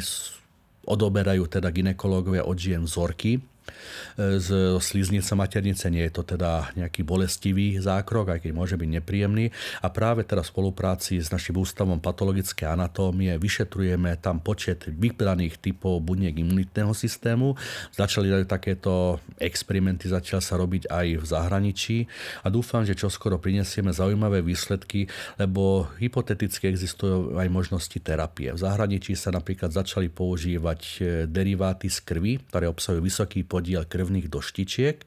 odoberajú 0.85 1.49
teda 1.49 1.73
ginekológovia 1.73 2.45
od 2.45 2.53
žien 2.53 2.85
vzorky 2.85 3.41
z 4.17 4.77
sliznice 4.77 5.33
maternice. 5.35 5.89
Nie 5.89 6.07
je 6.07 6.21
to 6.21 6.37
teda 6.37 6.71
nejaký 6.77 7.01
bolestivý 7.01 7.81
zákrok, 7.81 8.37
aj 8.37 8.39
keď 8.45 8.51
môže 8.53 8.75
byť 8.77 8.89
nepríjemný. 9.01 9.49
A 9.81 9.87
práve 9.89 10.23
teraz 10.23 10.47
v 10.47 10.61
spolupráci 10.61 11.17
s 11.17 11.33
našim 11.33 11.57
ústavom 11.57 11.97
patologické 11.97 12.69
anatómie 12.69 13.33
vyšetrujeme 13.39 14.17
tam 14.21 14.37
počet 14.39 14.85
vybraných 14.87 15.57
typov 15.57 16.03
buniek 16.05 16.37
imunitného 16.37 16.93
systému. 16.93 17.57
Začali 17.95 18.45
takéto 18.45 19.17
experimenty 19.41 20.11
začal 20.11 20.43
sa 20.43 20.59
robiť 20.59 20.91
aj 20.91 21.07
v 21.17 21.25
zahraničí 21.25 21.97
a 22.43 22.51
dúfam, 22.51 22.83
že 22.85 22.97
čoskoro 22.97 23.39
prinesieme 23.39 23.89
zaujímavé 23.89 24.43
výsledky, 24.43 25.07
lebo 25.39 25.87
hypoteticky 25.97 26.67
existujú 26.67 27.39
aj 27.39 27.47
možnosti 27.49 27.97
terapie. 27.97 28.51
V 28.51 28.59
zahraničí 28.59 29.15
sa 29.15 29.31
napríklad 29.31 29.71
začali 29.71 30.11
používať 30.11 30.81
deriváty 31.31 31.87
z 31.87 31.99
krvi, 32.03 32.43
ktoré 32.51 32.67
obsahujú 32.67 33.01
vysoký 33.01 33.47
podiel 33.47 33.80
krvných 33.85 34.27
doštičiek, 34.27 34.97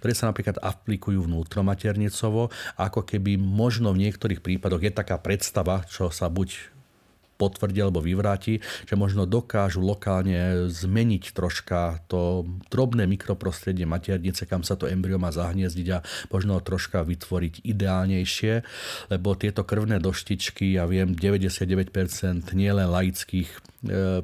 ktoré 0.00 0.12
sa 0.12 0.30
napríklad 0.30 0.58
aplikujú 0.60 1.26
vnútromaternicovo, 1.26 2.50
ako 2.78 3.00
keby 3.02 3.38
možno 3.38 3.94
v 3.94 4.08
niektorých 4.08 4.40
prípadoch 4.42 4.82
je 4.82 4.92
taká 4.92 5.18
predstava, 5.20 5.86
čo 5.86 6.08
sa 6.10 6.30
buď 6.30 6.74
potvrdí 7.36 7.82
alebo 7.82 7.98
vyvráti, 7.98 8.62
že 8.86 8.94
možno 8.94 9.26
dokážu 9.26 9.82
lokálne 9.82 10.70
zmeniť 10.70 11.34
troška 11.34 12.06
to 12.06 12.46
drobné 12.70 13.10
mikroprostredie 13.10 13.84
maternice, 13.84 14.46
kam 14.46 14.62
sa 14.62 14.78
to 14.78 14.86
embryo 14.86 15.18
má 15.18 15.34
zahniezdiť 15.34 15.88
a 15.92 16.02
možno 16.30 16.62
troška 16.62 17.02
vytvoriť 17.02 17.66
ideálnejšie, 17.66 18.52
lebo 19.10 19.34
tieto 19.34 19.66
krvné 19.66 19.98
doštičky, 19.98 20.78
ja 20.78 20.86
viem, 20.86 21.12
99% 21.12 22.54
nielen 22.54 22.88
laických 22.88 23.73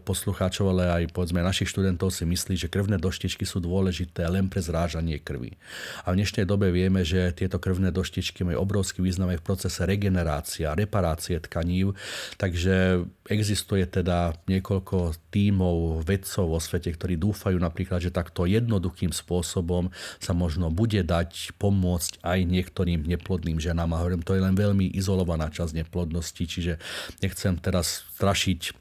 poslucháčov, 0.05 0.73
ale 0.73 0.85
aj 0.89 1.03
povedzme 1.13 1.45
našich 1.45 1.69
študentov 1.69 2.11
si 2.11 2.25
myslí, 2.25 2.57
že 2.57 2.73
krvné 2.73 2.97
doštičky 2.97 3.45
sú 3.45 3.61
dôležité 3.61 4.25
len 4.27 4.49
pre 4.49 4.65
zrážanie 4.65 5.21
krvi. 5.21 5.57
A 6.05 6.13
v 6.13 6.19
dnešnej 6.23 6.49
dobe 6.49 6.73
vieme, 6.73 7.05
že 7.05 7.31
tieto 7.37 7.61
krvné 7.61 7.93
doštičky 7.93 8.43
majú 8.43 8.65
obrovský 8.65 9.05
význam 9.05 9.31
aj 9.31 9.39
v 9.41 9.47
procese 9.47 9.81
regenerácia, 9.85 10.73
reparácie 10.73 11.37
tkanív, 11.39 11.93
takže 12.41 13.05
existuje 13.29 13.87
teda 13.87 14.35
niekoľko 14.51 15.15
tímov 15.31 16.03
vedcov 16.03 16.51
vo 16.51 16.59
svete, 16.59 16.91
ktorí 16.91 17.21
dúfajú 17.21 17.61
napríklad, 17.61 18.03
že 18.03 18.11
takto 18.11 18.49
jednoduchým 18.49 19.15
spôsobom 19.15 19.95
sa 20.19 20.33
možno 20.35 20.73
bude 20.75 21.05
dať 21.05 21.55
pomôcť 21.61 22.25
aj 22.25 22.39
niektorým 22.49 23.07
neplodným 23.07 23.63
ženám. 23.63 23.95
A 23.95 24.01
hovorím, 24.03 24.27
to 24.27 24.35
je 24.35 24.43
len 24.43 24.59
veľmi 24.59 24.91
izolovaná 24.97 25.47
časť 25.53 25.87
neplodnosti, 25.87 26.43
čiže 26.43 26.83
nechcem 27.23 27.55
teraz 27.61 28.03
strašiť 28.19 28.80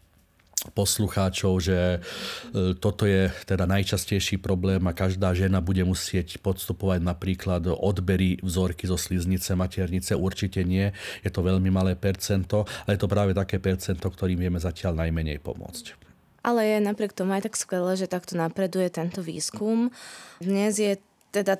poslucháčov, 0.75 1.63
že 1.63 1.77
e, 1.77 1.99
toto 2.75 3.07
je 3.07 3.31
teda 3.47 3.63
najčastejší 3.63 4.41
problém 4.43 4.83
a 4.87 4.95
každá 4.95 5.31
žena 5.31 5.63
bude 5.63 5.81
musieť 5.87 6.39
podstupovať 6.43 6.99
napríklad 6.99 7.63
odbery 7.69 8.39
vzorky 8.43 8.89
zo 8.89 8.99
sliznice, 8.99 9.55
maternice. 9.55 10.17
Určite 10.17 10.67
nie, 10.67 10.91
je 11.23 11.31
to 11.31 11.39
veľmi 11.39 11.71
malé 11.71 11.95
percento, 11.95 12.67
ale 12.83 12.99
je 12.99 13.01
to 13.01 13.11
práve 13.11 13.31
také 13.31 13.57
percento, 13.61 14.05
ktorým 14.09 14.39
vieme 14.39 14.59
zatiaľ 14.59 15.07
najmenej 15.07 15.39
pomôcť. 15.39 16.09
Ale 16.43 16.63
je 16.63 16.77
napriek 16.79 17.11
tomu 17.11 17.35
aj 17.35 17.51
tak 17.51 17.55
skvelé, 17.59 17.99
že 17.99 18.07
takto 18.07 18.39
napreduje 18.39 18.87
tento 18.87 19.19
výskum. 19.19 19.91
Dnes 20.39 20.79
je 20.79 20.95
teda 21.35 21.59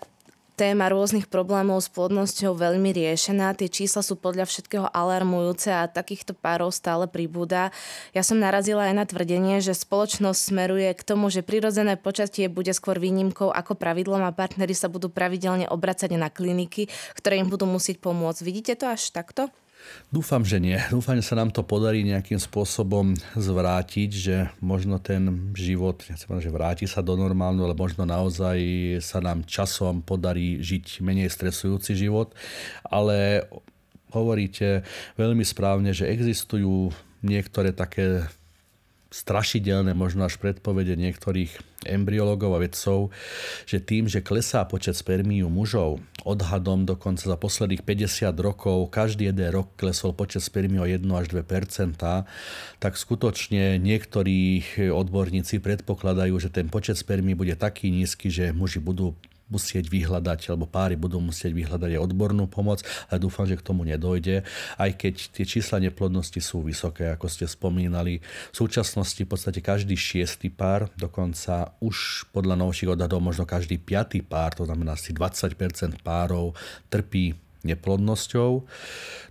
téma 0.60 0.92
rôznych 0.92 1.32
problémov 1.32 1.80
s 1.80 1.88
plodnosťou 1.88 2.52
veľmi 2.52 2.92
riešená. 2.92 3.56
Tie 3.56 3.72
čísla 3.72 4.04
sú 4.04 4.20
podľa 4.20 4.44
všetkého 4.44 4.92
alarmujúce 4.92 5.72
a 5.72 5.88
takýchto 5.88 6.36
párov 6.36 6.76
stále 6.76 7.08
pribúda. 7.08 7.72
Ja 8.12 8.28
som 8.28 8.44
narazila 8.44 8.92
aj 8.92 8.94
na 9.00 9.06
tvrdenie, 9.08 9.64
že 9.64 9.72
spoločnosť 9.72 10.52
smeruje 10.52 10.92
k 10.92 11.02
tomu, 11.08 11.32
že 11.32 11.48
prirodzené 11.48 11.96
počatie 11.96 12.52
bude 12.52 12.76
skôr 12.76 13.00
výnimkou 13.00 13.48
ako 13.48 13.80
pravidlom 13.80 14.20
a 14.28 14.36
partnery 14.36 14.76
sa 14.76 14.92
budú 14.92 15.08
pravidelne 15.08 15.72
obracať 15.72 16.12
na 16.20 16.28
kliniky, 16.28 16.92
ktoré 17.16 17.40
im 17.40 17.48
budú 17.48 17.64
musieť 17.64 18.04
pomôcť. 18.04 18.44
Vidíte 18.44 18.76
to 18.76 18.92
až 18.92 19.16
takto? 19.16 19.48
Dúfam, 20.10 20.42
že 20.42 20.58
nie. 20.58 20.78
Dúfam, 20.96 21.20
že 21.20 21.26
sa 21.26 21.38
nám 21.38 21.54
to 21.54 21.62
podarí 21.62 22.02
nejakým 22.02 22.42
spôsobom 22.42 23.14
zvrátiť, 23.38 24.10
že 24.10 24.36
možno 24.64 24.98
ten 24.98 25.54
život, 25.54 26.02
nechcem 26.10 26.26
povedať, 26.26 26.46
že 26.50 26.56
vráti 26.56 26.86
sa 26.90 27.06
do 27.06 27.14
normálnu, 27.14 27.68
ale 27.68 27.78
možno 27.78 28.10
naozaj 28.10 28.58
sa 29.06 29.22
nám 29.22 29.46
časom 29.46 30.02
podarí 30.02 30.64
žiť 30.66 31.06
menej 31.06 31.30
stresujúci 31.30 31.94
život. 31.94 32.34
Ale 32.88 33.46
hovoríte 34.10 34.82
veľmi 35.16 35.46
správne, 35.46 35.94
že 35.94 36.10
existujú 36.10 36.90
niektoré 37.22 37.76
také 37.76 38.26
strašidelné, 39.10 39.98
možno 39.98 40.30
až 40.30 40.38
predpovede 40.38 40.94
niektorých 40.94 41.82
embryologov 41.90 42.54
a 42.54 42.62
vedcov, 42.62 43.10
že 43.66 43.82
tým, 43.82 44.06
že 44.06 44.22
klesá 44.22 44.62
počet 44.70 44.94
spermí 44.94 45.42
u 45.42 45.50
mužov, 45.50 45.98
odhadom 46.22 46.86
dokonca 46.86 47.26
za 47.26 47.34
posledných 47.34 47.82
50 47.82 48.30
rokov, 48.38 48.94
každý 48.94 49.34
jeden 49.34 49.50
rok 49.50 49.74
klesol 49.82 50.14
počet 50.14 50.46
spermí 50.46 50.78
o 50.78 50.86
1 50.86 51.02
až 51.16 51.26
2% 51.34 51.98
tak 52.78 52.94
skutočne 52.94 53.82
niektorí 53.82 54.62
odborníci 54.94 55.58
predpokladajú, 55.58 56.36
že 56.38 56.54
ten 56.54 56.70
počet 56.70 57.02
spermí 57.02 57.34
bude 57.34 57.58
taký 57.58 57.90
nízky, 57.90 58.30
že 58.30 58.54
muži 58.54 58.78
budú 58.78 59.18
musieť 59.50 59.90
vyhľadať, 59.90 60.54
alebo 60.54 60.70
páry 60.70 60.96
budú 60.96 61.20
musieť 61.20 61.52
vyhľadať 61.52 61.98
aj 61.98 62.04
odbornú 62.06 62.46
pomoc, 62.46 62.86
ale 63.10 63.18
dúfam, 63.20 63.50
že 63.50 63.58
k 63.58 63.66
tomu 63.66 63.84
nedojde, 63.84 64.46
aj 64.78 64.92
keď 64.96 65.16
tie 65.34 65.46
čísla 65.46 65.82
neplodnosti 65.82 66.40
sú 66.40 66.62
vysoké, 66.62 67.10
ako 67.12 67.26
ste 67.28 67.50
spomínali. 67.50 68.22
V 68.54 68.56
súčasnosti 68.56 69.20
v 69.20 69.30
podstate 69.30 69.60
každý 69.60 69.98
šiestý 69.98 70.54
pár, 70.54 70.94
dokonca 70.96 71.74
už 71.82 72.30
podľa 72.32 72.56
novších 72.62 72.94
odhadov 72.94 73.20
možno 73.20 73.44
každý 73.50 73.82
piatý 73.82 74.22
pár, 74.22 74.56
to 74.56 74.64
znamená 74.70 74.96
asi 74.96 75.12
20% 75.12 76.00
párov 76.06 76.54
trpí 76.88 77.49
neplodnosťou. 77.64 78.66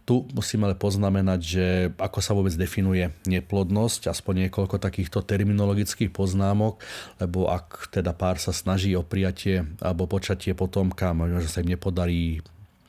Tu 0.08 0.14
musím 0.32 0.64
ale 0.64 0.72
poznamenať, 0.72 1.40
že 1.44 1.66
ako 2.00 2.18
sa 2.24 2.32
vôbec 2.32 2.56
definuje 2.56 3.12
neplodnosť, 3.28 4.08
aspoň 4.08 4.48
niekoľko 4.48 4.80
takýchto 4.80 5.20
terminologických 5.20 6.08
poznámok, 6.08 6.80
lebo 7.20 7.52
ak 7.52 7.92
teda 7.92 8.16
pár 8.16 8.40
sa 8.40 8.56
snaží 8.56 8.96
o 8.96 9.04
prijatie 9.04 9.68
alebo 9.84 10.08
počatie 10.08 10.56
potomka, 10.56 11.12
možno, 11.12 11.44
že 11.44 11.52
sa 11.52 11.60
im 11.60 11.76
nepodarí 11.76 12.40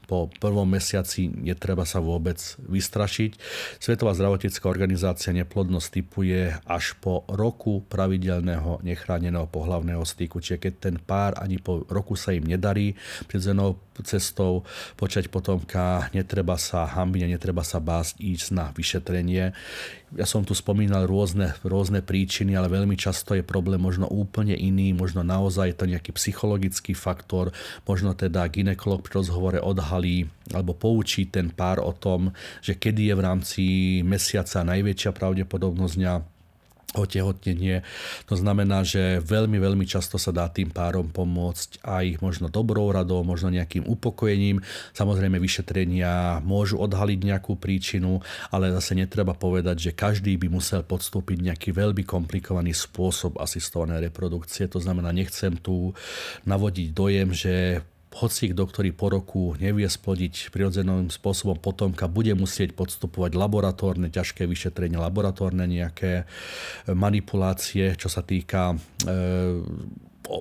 po 0.10 0.26
prvom 0.42 0.66
mesiaci 0.66 1.30
netreba 1.30 1.86
sa 1.86 2.02
vôbec 2.02 2.42
vystrašiť. 2.66 3.38
Svetová 3.78 4.18
zdravotnícká 4.18 4.66
organizácia 4.66 5.30
neplodnosť 5.30 5.88
typuje 6.02 6.58
až 6.66 6.98
po 6.98 7.30
roku 7.30 7.86
pravidelného 7.86 8.82
nechráneného 8.82 9.46
pohlavného 9.46 10.02
styku. 10.02 10.42
Čiže 10.42 10.58
keď 10.58 10.74
ten 10.82 10.96
pár 10.98 11.38
ani 11.38 11.62
po 11.62 11.86
roku 11.86 12.18
sa 12.18 12.34
im 12.34 12.42
nedarí 12.42 12.98
prirodzenou 13.30 13.78
cestou 14.04 14.68
počať 14.96 15.28
potomka, 15.28 16.10
netreba 16.16 16.56
sa 16.56 16.86
hambiť, 16.86 17.30
netreba 17.30 17.62
sa 17.62 17.80
básť 17.84 18.20
ísť 18.20 18.48
na 18.56 18.66
vyšetrenie. 18.72 19.52
Ja 20.18 20.26
som 20.26 20.42
tu 20.42 20.58
spomínal 20.58 21.06
rôzne, 21.06 21.54
rôzne 21.62 22.02
príčiny, 22.02 22.58
ale 22.58 22.72
veľmi 22.72 22.98
často 22.98 23.38
je 23.38 23.46
problém 23.46 23.78
možno 23.78 24.10
úplne 24.10 24.58
iný, 24.58 24.92
možno 24.96 25.22
naozaj 25.22 25.74
je 25.74 25.78
to 25.78 25.86
nejaký 25.86 26.12
psychologický 26.18 26.98
faktor, 26.98 27.54
možno 27.86 28.18
teda 28.18 28.46
ginekolog 28.50 29.06
pri 29.06 29.22
rozhovore 29.22 29.62
odhalí 29.62 30.26
alebo 30.50 30.74
poučí 30.74 31.30
ten 31.30 31.54
pár 31.54 31.78
o 31.84 31.94
tom, 31.94 32.34
že 32.66 32.74
kedy 32.74 33.14
je 33.14 33.14
v 33.14 33.22
rámci 33.22 33.64
mesiaca 34.02 34.66
najväčšia 34.66 35.14
pravdepodobnosť 35.14 35.96
otehotnenie. 36.98 37.86
To 38.26 38.36
znamená, 38.38 38.82
že 38.82 39.22
veľmi, 39.22 39.62
veľmi 39.62 39.86
často 39.86 40.18
sa 40.18 40.34
dá 40.34 40.50
tým 40.50 40.74
párom 40.74 41.10
pomôcť 41.10 41.86
aj 41.86 42.06
možno 42.24 42.50
dobrou 42.50 42.90
radou, 42.90 43.22
možno 43.22 43.54
nejakým 43.54 43.86
upokojením. 43.86 44.64
Samozrejme, 44.98 45.38
vyšetrenia 45.38 46.42
môžu 46.42 46.82
odhaliť 46.82 47.20
nejakú 47.22 47.60
príčinu, 47.60 48.24
ale 48.50 48.74
zase 48.74 48.98
netreba 48.98 49.38
povedať, 49.38 49.90
že 49.90 49.92
každý 49.94 50.40
by 50.42 50.48
musel 50.50 50.82
podstúpiť 50.82 51.54
nejaký 51.54 51.70
veľmi 51.76 52.02
komplikovaný 52.08 52.74
spôsob 52.74 53.38
asistovanej 53.38 54.10
reprodukcie. 54.10 54.66
To 54.72 54.82
znamená, 54.82 55.14
nechcem 55.14 55.54
tu 55.62 55.94
navodiť 56.50 56.88
dojem, 56.96 57.30
že 57.36 57.86
hoci 58.10 58.50
kto, 58.50 58.64
ktorý 58.66 58.90
po 58.90 59.14
roku 59.14 59.54
nevie 59.62 59.86
splodiť 59.86 60.50
prirodzeným 60.50 61.14
spôsobom 61.14 61.62
potomka, 61.62 62.10
bude 62.10 62.34
musieť 62.34 62.74
podstupovať 62.74 63.38
laboratórne 63.38 64.10
ťažké 64.10 64.50
vyšetrenie, 64.50 64.98
laboratórne 64.98 65.70
nejaké 65.70 66.26
manipulácie, 66.90 67.94
čo 67.94 68.10
sa 68.10 68.26
týka 68.26 68.74
e, 68.74 68.78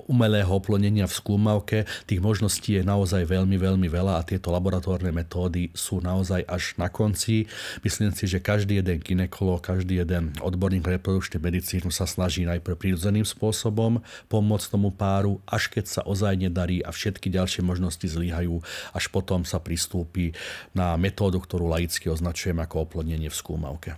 umelého 0.05 0.49
oplodnenia 0.49 1.09
v 1.09 1.17
skúmavke. 1.17 1.77
Tých 2.05 2.21
možností 2.21 2.77
je 2.77 2.83
naozaj 2.85 3.25
veľmi, 3.25 3.57
veľmi 3.57 3.87
veľa 3.89 4.21
a 4.21 4.25
tieto 4.25 4.53
laboratórne 4.53 5.09
metódy 5.09 5.73
sú 5.73 5.99
naozaj 5.99 6.45
až 6.45 6.77
na 6.77 6.87
konci. 6.87 7.49
Myslím 7.81 8.13
si, 8.13 8.29
že 8.29 8.43
každý 8.43 8.79
jeden 8.79 9.01
ginekolog, 9.01 9.59
každý 9.59 10.05
jeden 10.05 10.37
odborník 10.39 10.85
reprodukčnej 10.85 11.41
medicínu 11.41 11.89
sa 11.89 12.05
snaží 12.05 12.45
najprv 12.45 12.77
prírodzeným 12.77 13.25
spôsobom 13.25 14.05
pomôcť 14.29 14.67
tomu 14.69 14.93
páru, 14.93 15.41
až 15.49 15.73
keď 15.73 15.85
sa 15.89 16.01
ozaj 16.05 16.37
nedarí 16.37 16.85
a 16.85 16.93
všetky 16.93 17.33
ďalšie 17.33 17.65
možnosti 17.65 18.05
zlyhajú, 18.05 18.61
až 18.93 19.05
potom 19.09 19.43
sa 19.43 19.57
pristúpi 19.57 20.37
na 20.71 20.93
metódu, 20.95 21.41
ktorú 21.41 21.65
laicky 21.71 22.07
označujem 22.07 22.61
ako 22.61 22.85
oplodnenie 22.85 23.33
v 23.33 23.39
skúmavke. 23.39 23.91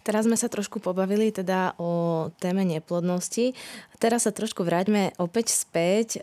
Teraz 0.00 0.24
sme 0.26 0.38
sa 0.38 0.48
trošku 0.48 0.80
pobavili 0.80 1.30
teda 1.30 1.76
o 1.76 2.26
téme 2.40 2.64
neplodnosti. 2.64 3.52
Teraz 4.00 4.24
sa 4.24 4.32
trošku 4.32 4.64
vráťme 4.64 5.12
opäť 5.20 5.52
späť. 5.52 6.16
E, 6.16 6.20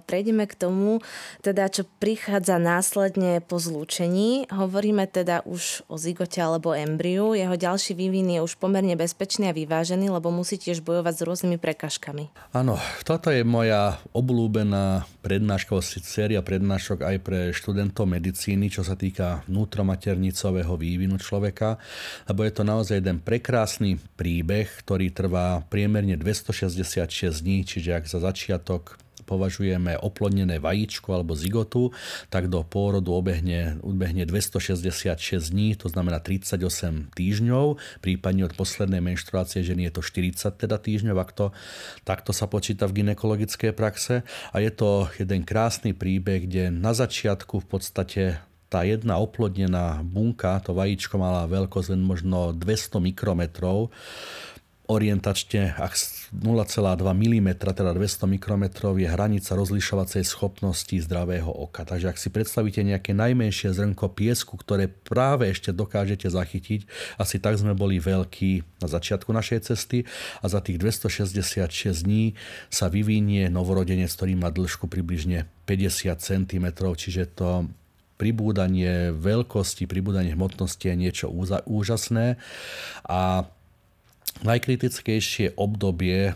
prejdeme 0.00 0.48
k 0.48 0.56
tomu, 0.56 1.04
teda 1.44 1.68
čo 1.68 1.84
prichádza 2.00 2.56
následne 2.56 3.44
po 3.44 3.60
zlúčení. 3.60 4.48
Hovoríme 4.48 5.04
teda 5.04 5.44
už 5.44 5.84
o 5.92 6.00
zigote 6.00 6.40
alebo 6.40 6.72
embriu. 6.72 7.36
Jeho 7.36 7.52
ďalší 7.52 7.92
vývin 7.92 8.32
je 8.32 8.40
už 8.40 8.56
pomerne 8.56 8.96
bezpečný 8.96 9.52
a 9.52 9.56
vyvážený, 9.56 10.08
lebo 10.08 10.32
musí 10.32 10.56
tiež 10.56 10.80
bojovať 10.80 11.20
s 11.20 11.26
rôznymi 11.28 11.60
prekažkami. 11.60 12.32
Áno, 12.56 12.80
toto 13.04 13.28
je 13.28 13.44
moja 13.44 14.00
obľúbená 14.16 15.04
prednáška, 15.20 15.76
séria 15.84 16.40
prednášok 16.40 17.04
aj 17.04 17.16
pre 17.20 17.52
študentov 17.52 18.08
medicíny, 18.08 18.72
čo 18.72 18.80
sa 18.80 18.96
týka 18.96 19.44
vnútromaternicového 19.44 20.80
vývinu 20.80 21.20
človeka, 21.20 21.76
lebo 22.24 22.40
je 22.48 22.52
to 22.56 22.64
naozaj 22.64 23.04
jeden 23.04 23.20
prekrásny 23.20 24.00
príbeh, 24.16 24.64
ktorý 24.80 25.12
trvá 25.12 25.60
priemerne 25.68 26.16
266 26.16 27.17
dní, 27.26 27.66
čiže 27.66 27.98
ak 27.98 28.04
za 28.06 28.22
začiatok 28.22 28.98
považujeme 29.28 30.00
oplodnené 30.00 30.56
vajíčko 30.56 31.12
alebo 31.12 31.36
zigotu, 31.36 31.92
tak 32.32 32.48
do 32.48 32.64
pôrodu 32.64 33.12
obehne, 33.12 33.76
ubehne 33.84 34.24
266 34.24 35.52
dní, 35.52 35.76
to 35.76 35.92
znamená 35.92 36.16
38 36.24 37.12
týždňov, 37.12 37.76
prípadne 38.00 38.48
od 38.48 38.56
poslednej 38.56 39.04
menštruácie 39.04 39.60
ženy 39.60 39.92
je 39.92 40.00
to 40.00 40.00
40 40.00 40.56
teda 40.56 40.80
týždňov, 40.80 41.16
ak 41.20 41.30
to 41.36 41.46
takto 42.08 42.32
sa 42.32 42.48
počíta 42.48 42.88
v 42.88 43.04
ginekologickej 43.04 43.76
praxe. 43.76 44.24
A 44.24 44.56
je 44.64 44.72
to 44.72 45.12
jeden 45.20 45.44
krásny 45.44 45.92
príbeh, 45.92 46.48
kde 46.48 46.72
na 46.72 46.96
začiatku 46.96 47.60
v 47.60 47.66
podstate 47.68 48.22
tá 48.68 48.84
jedna 48.84 49.16
oplodnená 49.16 50.04
bunka, 50.04 50.60
to 50.60 50.76
vajíčko 50.76 51.16
mala 51.16 51.48
veľkosť 51.48 51.96
len 51.96 52.04
možno 52.04 52.52
200 52.52 53.00
mikrometrov, 53.00 53.88
orientačne, 54.88 55.76
ak 55.76 55.92
0,2 56.32 57.04
mm, 57.04 57.48
teda 57.60 57.92
200 57.92 58.24
mikrometrov 58.24 58.96
je 58.96 59.04
hranica 59.04 59.52
rozlišovacej 59.52 60.24
schopnosti 60.24 60.96
zdravého 60.96 61.52
oka. 61.52 61.84
Takže 61.84 62.08
ak 62.08 62.16
si 62.16 62.32
predstavíte 62.32 62.80
nejaké 62.80 63.12
najmenšie 63.12 63.76
zrnko 63.76 64.08
piesku, 64.16 64.56
ktoré 64.56 64.88
práve 64.88 65.52
ešte 65.52 65.76
dokážete 65.76 66.32
zachytiť, 66.32 66.88
asi 67.20 67.36
tak 67.36 67.60
sme 67.60 67.76
boli 67.76 68.00
veľkí 68.00 68.80
na 68.80 68.88
začiatku 68.88 69.28
našej 69.28 69.68
cesty 69.68 70.08
a 70.40 70.48
za 70.48 70.64
tých 70.64 70.80
266 70.80 72.08
dní 72.08 72.32
sa 72.72 72.88
vyvinie 72.88 73.52
novorodenec, 73.52 74.08
ktorý 74.08 74.40
má 74.40 74.48
dĺžku 74.48 74.88
približne 74.88 75.44
50 75.68 76.16
cm, 76.16 76.66
čiže 76.96 77.28
to 77.36 77.68
pribúdanie 78.16 79.14
veľkosti, 79.14 79.84
pribúdanie 79.84 80.34
hmotnosti 80.34 80.82
je 80.82 80.96
niečo 80.96 81.30
úžasné 81.68 82.40
a 83.06 83.46
najkritickejšie 84.42 85.58
obdobie 85.58 86.34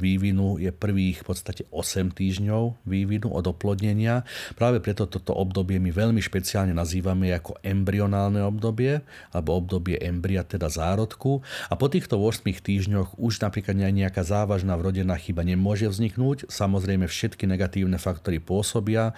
vývinu 0.00 0.56
je 0.56 0.72
prvých 0.72 1.20
v 1.20 1.26
podstate 1.28 1.62
8 1.68 2.16
týždňov 2.16 2.88
vývinu 2.88 3.28
od 3.28 3.44
oplodnenia. 3.52 4.24
Práve 4.56 4.80
preto 4.80 5.04
toto 5.04 5.36
obdobie 5.36 5.76
my 5.76 5.92
veľmi 5.92 6.24
špeciálne 6.24 6.72
nazývame 6.72 7.28
ako 7.36 7.60
embryonálne 7.60 8.40
obdobie, 8.40 9.04
alebo 9.30 9.60
obdobie 9.60 10.00
embria, 10.00 10.40
teda 10.40 10.72
zárodku. 10.72 11.44
A 11.68 11.76
po 11.76 11.92
týchto 11.92 12.16
8 12.16 12.48
týždňoch 12.48 13.20
už 13.20 13.44
napríklad 13.44 13.76
nejaká 13.76 14.24
závažná 14.24 14.74
vrodená 14.80 15.20
chyba 15.20 15.44
nemôže 15.44 15.84
vzniknúť. 15.86 16.48
Samozrejme 16.48 17.04
všetky 17.04 17.44
negatívne 17.44 18.00
faktory 18.00 18.40
pôsobia 18.40 19.12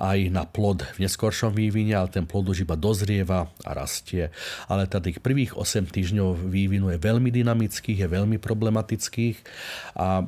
aj 0.00 0.18
na 0.32 0.44
plod 0.48 0.84
v 0.96 1.08
neskoršom 1.08 1.52
vývine, 1.52 1.96
ale 1.96 2.08
ten 2.12 2.24
plod 2.24 2.52
už 2.52 2.64
iba 2.64 2.76
dozrieva 2.76 3.48
a 3.64 3.70
rastie. 3.76 4.32
Ale 4.66 4.88
tých 4.88 5.20
prvých 5.20 5.56
8 5.58 5.88
týždňov 5.88 6.48
vývinu 6.48 6.92
je 6.92 6.98
veľmi 7.00 7.28
dynamických, 7.28 8.04
je 8.04 8.08
veľmi 8.08 8.38
problematických 8.38 9.36
a 9.98 10.26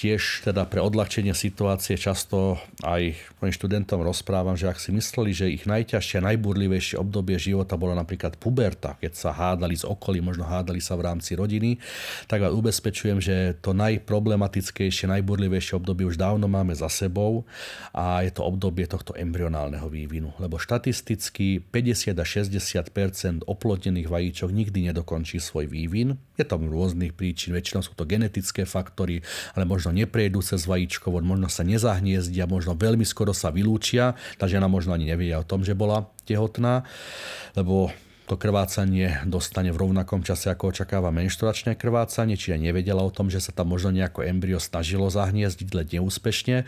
tiež 0.00 0.48
teda 0.48 0.64
pre 0.64 0.80
odľahčenie 0.80 1.36
situácie 1.36 2.00
často 2.00 2.56
aj 2.80 3.12
mojim 3.44 3.52
študentom 3.52 4.00
rozprávam, 4.00 4.56
že 4.56 4.64
ak 4.64 4.80
si 4.80 4.96
mysleli, 4.96 5.36
že 5.36 5.52
ich 5.52 5.68
najťažšie 5.68 6.24
a 6.24 6.26
najburlivejšie 6.32 6.96
obdobie 6.96 7.36
života 7.36 7.76
bolo 7.76 7.92
napríklad 7.92 8.40
puberta, 8.40 8.96
keď 8.96 9.12
sa 9.12 9.36
hádali 9.36 9.76
z 9.76 9.84
okolí, 9.84 10.24
možno 10.24 10.48
hádali 10.48 10.80
sa 10.80 10.96
v 10.96 11.04
rámci 11.04 11.36
rodiny, 11.36 11.76
tak 12.24 12.40
vás 12.40 12.56
ubezpečujem, 12.56 13.20
že 13.20 13.60
to 13.60 13.76
najproblematickejšie, 13.76 15.04
najburlivejšie 15.12 15.76
obdobie 15.76 16.08
už 16.08 16.16
dávno 16.16 16.48
máme 16.48 16.72
za 16.72 16.88
sebou 16.88 17.44
a 17.92 18.24
je 18.24 18.32
to 18.32 18.40
obdobie 18.40 18.88
tohto 18.88 19.12
embryonálneho 19.12 19.84
vývinu. 19.92 20.32
Lebo 20.40 20.56
štatisticky 20.56 21.60
50 21.68 22.16
až 22.16 22.28
60% 22.40 23.44
oplodnených 23.44 24.08
vajíčok 24.08 24.48
nikdy 24.48 24.88
nedokončí 24.88 25.36
svoj 25.36 25.68
vývin. 25.68 26.16
Je 26.40 26.48
tam 26.48 26.64
rôznych 26.64 27.12
príčin, 27.12 27.52
väčšinou 27.52 27.84
sú 27.84 27.92
to 27.92 28.08
genetické 28.08 28.64
faktory, 28.64 29.20
ale 29.52 29.68
možno 29.68 29.89
možno 29.90 30.06
neprejdú 30.06 30.38
cez 30.38 30.70
vajíčkovod, 30.70 31.26
možno 31.26 31.50
sa 31.50 31.66
nezahniezdia, 31.66 32.46
možno 32.46 32.78
veľmi 32.78 33.02
skoro 33.02 33.34
sa 33.34 33.50
vylúčia. 33.50 34.14
Tá 34.38 34.46
žena 34.46 34.70
možno 34.70 34.94
ani 34.94 35.10
nevie 35.10 35.34
o 35.34 35.42
tom, 35.42 35.66
že 35.66 35.74
bola 35.74 36.06
tehotná, 36.22 36.86
lebo 37.58 37.90
to 38.30 38.38
krvácanie 38.38 39.26
dostane 39.26 39.74
v 39.74 39.82
rovnakom 39.82 40.22
čase, 40.22 40.54
ako 40.54 40.70
očakáva 40.70 41.10
menštruačné 41.10 41.74
krvácanie, 41.74 42.38
čiže 42.38 42.62
nevedela 42.62 43.02
o 43.02 43.10
tom, 43.10 43.26
že 43.26 43.42
sa 43.42 43.50
tam 43.50 43.74
možno 43.74 43.90
nejako 43.90 44.22
embryo 44.22 44.62
snažilo 44.62 45.10
zahniezdiť, 45.10 45.68
len 45.74 45.90
neúspešne. 45.98 46.62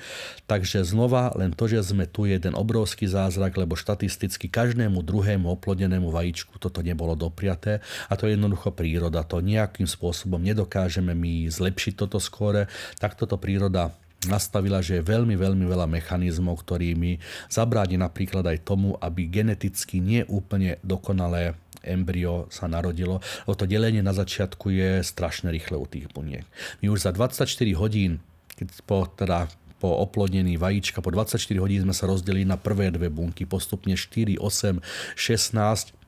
Takže 0.51 0.83
znova 0.83 1.31
len 1.39 1.55
to, 1.55 1.71
že 1.71 1.95
sme 1.95 2.11
tu 2.11 2.27
jeden 2.27 2.59
obrovský 2.59 3.07
zázrak, 3.07 3.55
lebo 3.55 3.79
štatisticky 3.79 4.51
každému 4.51 5.07
druhému 5.07 5.47
oplodenému 5.55 6.11
vajíčku 6.11 6.59
toto 6.59 6.83
nebolo 6.83 7.15
dopriaté 7.15 7.79
a 8.11 8.19
to 8.19 8.27
je 8.27 8.35
jednoducho 8.35 8.75
príroda. 8.75 9.23
To 9.31 9.39
nejakým 9.39 9.87
spôsobom 9.87 10.43
nedokážeme 10.43 11.15
my 11.15 11.47
zlepšiť 11.47 11.95
toto 11.95 12.19
skóre, 12.19 12.67
tak 12.99 13.15
toto 13.15 13.39
príroda 13.39 13.95
nastavila, 14.27 14.79
že 14.85 15.01
je 15.01 15.09
veľmi, 15.09 15.35
veľmi 15.35 15.65
veľa 15.67 15.87
mechanizmov, 15.91 16.63
ktorými 16.63 17.19
zabráni 17.51 17.99
napríklad 17.99 18.47
aj 18.47 18.63
tomu, 18.63 18.95
aby 19.03 19.27
geneticky 19.27 19.99
neúplne 19.99 20.79
dokonalé 20.87 21.59
embryo 21.83 22.47
sa 22.47 22.71
narodilo, 22.71 23.19
lebo 23.45 23.55
to 23.59 23.67
delenie 23.67 24.01
na 24.01 24.15
začiatku 24.15 24.71
je 24.71 24.91
strašne 25.03 25.51
rýchle 25.51 25.75
u 25.75 25.87
tých 25.87 26.07
buniek. 26.15 26.47
My 26.79 26.95
už 26.95 27.03
za 27.03 27.11
24 27.11 27.47
hodín, 27.75 28.23
keď 28.55 28.69
po, 28.87 29.11
teda 29.11 29.51
po 29.83 29.99
oplodnení 29.99 30.55
vajíčka, 30.55 31.03
po 31.03 31.11
24 31.11 31.43
hodín 31.59 31.83
sme 31.83 31.91
sa 31.91 32.07
rozdelili 32.07 32.47
na 32.47 32.55
prvé 32.55 32.95
dve 32.95 33.11
bunky, 33.11 33.43
postupne 33.43 33.99
4, 33.99 34.39
8, 34.39 34.79
16 35.19 36.02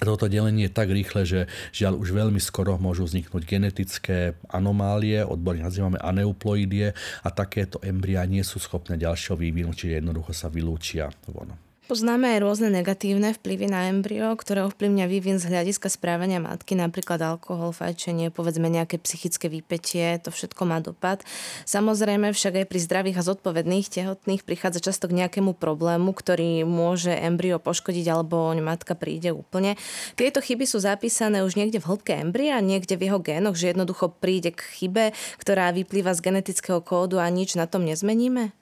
toto 0.00 0.26
delenie 0.26 0.66
je 0.66 0.76
tak 0.76 0.88
rýchle, 0.88 1.22
že 1.28 1.40
žiaľ 1.76 2.00
už 2.00 2.16
veľmi 2.16 2.40
skoro 2.40 2.80
môžu 2.80 3.04
vzniknúť 3.04 3.42
genetické 3.44 4.34
anomálie, 4.48 5.20
odborne 5.20 5.62
nazývame 5.62 6.00
aneuploidie 6.00 6.96
a 7.22 7.28
takéto 7.28 7.78
embryá 7.84 8.24
nie 8.24 8.42
sú 8.42 8.56
schopné 8.56 8.96
ďalšieho 8.96 9.36
vývinu, 9.36 9.76
čiže 9.76 10.02
jednoducho 10.02 10.32
sa 10.32 10.48
vylúčia 10.48 11.12
von. 11.28 11.71
Poznáme 11.92 12.24
aj 12.24 12.38
rôzne 12.40 12.72
negatívne 12.72 13.36
vplyvy 13.36 13.68
na 13.68 13.92
embryo, 13.92 14.32
ktoré 14.32 14.64
ovplyvňa 14.64 15.12
vývin 15.12 15.36
z 15.36 15.52
hľadiska 15.52 15.92
správania 15.92 16.40
matky, 16.40 16.72
napríklad 16.72 17.20
alkohol, 17.20 17.76
fajčenie, 17.76 18.32
povedzme 18.32 18.64
nejaké 18.72 18.96
psychické 18.96 19.52
výpetie, 19.52 20.16
to 20.24 20.32
všetko 20.32 20.64
má 20.64 20.80
dopad. 20.80 21.20
Samozrejme 21.68 22.32
však 22.32 22.64
aj 22.64 22.66
pri 22.72 22.80
zdravých 22.80 23.20
a 23.20 23.26
zodpovedných 23.28 23.92
tehotných 23.92 24.40
prichádza 24.40 24.80
často 24.80 25.04
k 25.04 25.20
nejakému 25.20 25.52
problému, 25.52 26.16
ktorý 26.16 26.64
môže 26.64 27.12
embryo 27.12 27.60
poškodiť 27.60 28.08
alebo 28.08 28.56
matka 28.56 28.96
príde 28.96 29.28
úplne. 29.28 29.76
Tieto 30.16 30.40
chyby 30.40 30.64
sú 30.64 30.80
zapísané 30.80 31.44
už 31.44 31.60
niekde 31.60 31.76
v 31.76 31.92
hĺbke 31.92 32.16
embria, 32.16 32.56
niekde 32.64 32.96
v 32.96 33.12
jeho 33.12 33.20
génoch, 33.20 33.60
že 33.60 33.68
jednoducho 33.68 34.16
príde 34.16 34.56
k 34.56 34.64
chybe, 34.80 35.12
ktorá 35.36 35.68
vyplýva 35.76 36.16
z 36.16 36.24
genetického 36.24 36.80
kódu 36.80 37.20
a 37.20 37.28
nič 37.28 37.52
na 37.52 37.68
tom 37.68 37.84
nezmeníme? 37.84 38.61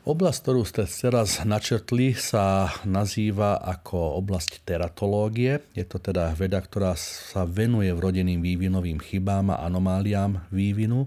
Oblasť, 0.00 0.38
ktorú 0.40 0.64
ste 0.64 0.88
teraz 0.88 1.44
načrtli, 1.44 2.16
sa 2.16 2.72
nazýva 2.88 3.60
ako 3.60 4.16
oblasť 4.24 4.64
teratológie. 4.64 5.60
Je 5.76 5.84
to 5.84 6.00
teda 6.00 6.32
veda, 6.32 6.56
ktorá 6.56 6.96
sa 6.96 7.44
venuje 7.44 7.92
vrodeným 7.92 8.40
vývinovým 8.40 8.96
chybám 8.96 9.52
a 9.52 9.60
anomáliám 9.68 10.48
vývinu. 10.48 11.04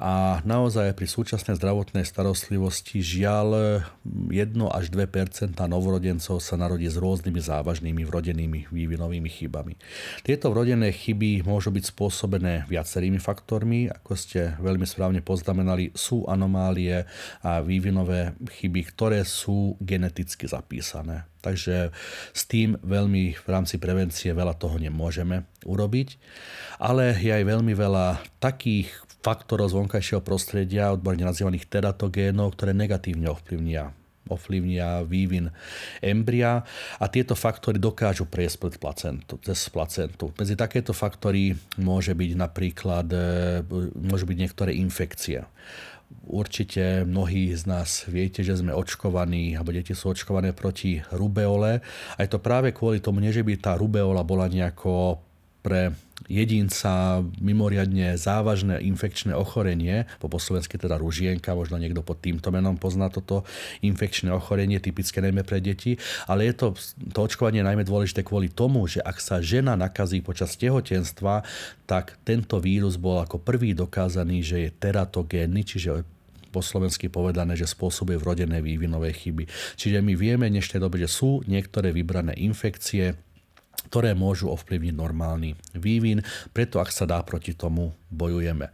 A 0.00 0.40
naozaj 0.48 0.96
pri 0.96 1.12
súčasnej 1.12 1.60
zdravotnej 1.60 2.08
starostlivosti 2.08 3.04
žiaľ 3.04 3.84
1 4.08 4.32
až 4.64 4.84
2% 4.88 5.52
novorodencov 5.68 6.40
sa 6.40 6.56
narodí 6.56 6.88
s 6.88 6.96
rôznymi 6.96 7.36
závažnými 7.36 8.00
vrodenými 8.00 8.72
vývinovými 8.72 9.28
chybami. 9.28 9.76
Tieto 10.24 10.48
vrodené 10.48 10.88
chyby 10.88 11.44
môžu 11.44 11.68
byť 11.68 11.84
spôsobené 11.84 12.64
viacerými 12.64 13.20
faktormi. 13.20 13.92
Ako 13.92 14.16
ste 14.16 14.56
veľmi 14.56 14.88
správne 14.88 15.20
poznamenali, 15.20 15.92
sú 15.92 16.24
anomálie 16.24 17.04
a 17.44 17.60
vývinové 17.60 18.21
chyby, 18.38 18.80
ktoré 18.94 19.20
sú 19.26 19.74
geneticky 19.82 20.46
zapísané. 20.46 21.26
Takže 21.42 21.90
s 22.30 22.42
tým 22.46 22.78
veľmi 22.78 23.34
v 23.34 23.48
rámci 23.50 23.76
prevencie 23.82 24.30
veľa 24.30 24.54
toho 24.54 24.78
nemôžeme 24.78 25.42
urobiť. 25.66 26.08
Ale 26.78 27.18
je 27.18 27.34
aj 27.34 27.44
veľmi 27.44 27.74
veľa 27.74 28.22
takých 28.38 28.90
faktorov 29.22 29.70
z 29.70 29.78
vonkajšieho 29.78 30.22
prostredia, 30.22 30.90
odborne 30.94 31.22
nazývaných 31.22 31.70
teratogénov, 31.70 32.58
ktoré 32.58 32.74
negatívne 32.74 33.30
ovplyvnia 33.30 33.94
ovplyvnia 34.30 35.02
vývin 35.02 35.50
embria 35.98 36.62
a 36.98 37.04
tieto 37.10 37.34
faktory 37.34 37.82
dokážu 37.82 38.30
prejsť 38.30 38.78
placentu, 38.78 39.34
cez 39.42 39.58
placentu. 39.68 40.30
Medzi 40.38 40.54
takéto 40.54 40.94
faktory 40.94 41.58
môže 41.82 42.14
byť 42.14 42.30
napríklad, 42.38 43.06
e, 43.10 43.18
môžu 43.98 44.24
byť 44.30 44.38
niektoré 44.38 44.78
infekcie. 44.78 45.42
Určite 46.22 47.02
mnohí 47.08 47.52
z 47.56 47.64
nás 47.66 48.04
viete, 48.06 48.44
že 48.44 48.56
sme 48.56 48.72
očkovaní, 48.76 49.56
alebo 49.56 49.72
deti 49.74 49.96
sú 49.96 50.12
očkované 50.12 50.52
proti 50.52 51.00
rubeole. 51.12 51.82
A 52.16 52.18
je 52.22 52.30
to 52.30 52.38
práve 52.38 52.70
kvôli 52.70 53.00
tomu, 53.00 53.18
nie 53.18 53.34
že 53.34 53.44
by 53.44 53.58
tá 53.58 53.72
rubeola 53.74 54.22
bola 54.22 54.46
nejako 54.46 55.20
pre 55.62 55.94
jedinca 56.30 57.22
mimoriadne 57.42 58.14
závažné 58.14 58.82
infekčné 58.82 59.34
ochorenie, 59.34 60.06
po 60.22 60.30
slovensky 60.38 60.78
teda 60.78 60.98
ružienka, 60.98 61.54
možno 61.54 61.78
niekto 61.78 62.02
pod 62.02 62.22
týmto 62.22 62.50
menom 62.54 62.78
pozná 62.78 63.10
toto 63.10 63.42
infekčné 63.82 64.30
ochorenie, 64.30 64.78
typické 64.78 65.18
najmä 65.22 65.42
pre 65.42 65.58
deti, 65.58 65.98
ale 66.30 66.50
je 66.50 66.54
to, 66.54 66.66
to 67.10 67.18
očkovanie 67.26 67.62
najmä 67.62 67.82
dôležité 67.82 68.22
kvôli 68.22 68.50
tomu, 68.50 68.86
že 68.86 69.02
ak 69.02 69.18
sa 69.18 69.42
žena 69.42 69.74
nakazí 69.74 70.22
počas 70.22 70.54
tehotenstva, 70.58 71.42
tak 71.86 72.18
tento 72.22 72.62
vírus 72.62 72.98
bol 72.98 73.22
ako 73.22 73.42
prvý 73.42 73.74
dokázaný, 73.74 74.42
že 74.42 74.56
je 74.68 74.70
teratogénny, 74.70 75.62
čiže 75.66 76.06
po 76.52 76.60
slovensky 76.60 77.08
povedané, 77.08 77.56
že 77.56 77.64
spôsobuje 77.64 78.20
vrodené 78.20 78.60
vývinové 78.60 79.16
chyby. 79.16 79.48
Čiže 79.80 80.04
my 80.04 80.12
vieme 80.12 80.52
v 80.52 80.60
dnešnej 80.60 80.84
dobe, 80.84 81.00
že 81.00 81.08
sú 81.08 81.40
niektoré 81.48 81.96
vybrané 81.96 82.36
infekcie, 82.36 83.16
ktoré 83.88 84.12
môžu 84.12 84.52
ovplyvniť 84.52 84.94
normálny 84.94 85.56
vývin, 85.78 86.22
preto 86.52 86.78
ak 86.78 86.92
sa 86.92 87.08
dá 87.08 87.18
proti 87.24 87.56
tomu 87.56 87.96
bojujeme. 88.12 88.68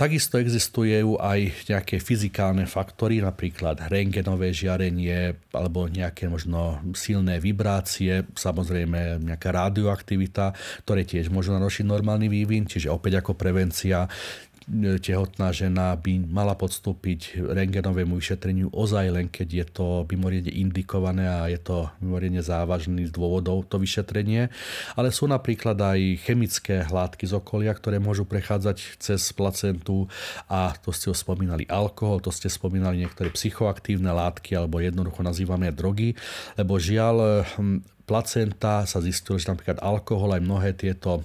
Takisto 0.00 0.40
existujú 0.40 1.20
aj 1.20 1.68
nejaké 1.68 2.00
fyzikálne 2.00 2.64
faktory, 2.64 3.20
napríklad 3.20 3.84
rengenové 3.92 4.48
žiarenie 4.48 5.36
alebo 5.52 5.92
nejaké 5.92 6.24
možno 6.24 6.80
silné 6.96 7.36
vibrácie, 7.36 8.24
samozrejme 8.32 9.20
nejaká 9.20 9.52
radioaktivita, 9.52 10.56
ktoré 10.88 11.04
tiež 11.04 11.28
môžu 11.28 11.52
narušiť 11.52 11.84
normálny 11.84 12.32
vývin, 12.32 12.64
čiže 12.64 12.88
opäť 12.88 13.20
ako 13.20 13.36
prevencia 13.36 14.08
tehotná 15.00 15.50
žena 15.50 15.96
by 15.96 16.28
mala 16.28 16.54
podstúpiť 16.54 17.40
rengenovému 17.42 18.20
vyšetreniu 18.20 18.68
ozaj 18.70 19.06
len, 19.10 19.26
keď 19.26 19.48
je 19.48 19.66
to 19.72 19.86
mimoriadne 20.06 20.52
indikované 20.52 21.26
a 21.26 21.48
je 21.48 21.58
to 21.58 21.88
mimoriadne 21.98 22.44
závažný 22.44 23.08
z 23.08 23.12
dôvodov 23.12 23.66
to 23.66 23.80
vyšetrenie. 23.80 24.52
Ale 24.94 25.08
sú 25.10 25.26
napríklad 25.26 25.74
aj 25.80 26.22
chemické 26.22 26.84
látky 26.86 27.24
z 27.26 27.40
okolia, 27.40 27.72
ktoré 27.72 27.98
môžu 27.98 28.28
prechádzať 28.28 29.00
cez 29.00 29.20
placentu 29.32 30.06
a 30.46 30.76
to 30.78 30.92
ste 30.92 31.10
spomínali 31.16 31.64
alkohol, 31.66 32.20
to 32.20 32.30
ste 32.30 32.46
spomínali 32.52 33.00
niektoré 33.00 33.32
psychoaktívne 33.32 34.12
látky 34.12 34.54
alebo 34.54 34.78
jednoducho 34.78 35.24
nazývame 35.24 35.72
drogy, 35.74 36.14
lebo 36.54 36.76
žiaľ 36.76 37.46
hm, 37.56 38.06
placenta 38.06 38.86
sa 38.86 38.98
zistilo, 38.98 39.38
že 39.38 39.50
napríklad 39.50 39.78
alkohol 39.82 40.34
aj 40.34 40.42
mnohé 40.42 40.70
tieto 40.74 41.22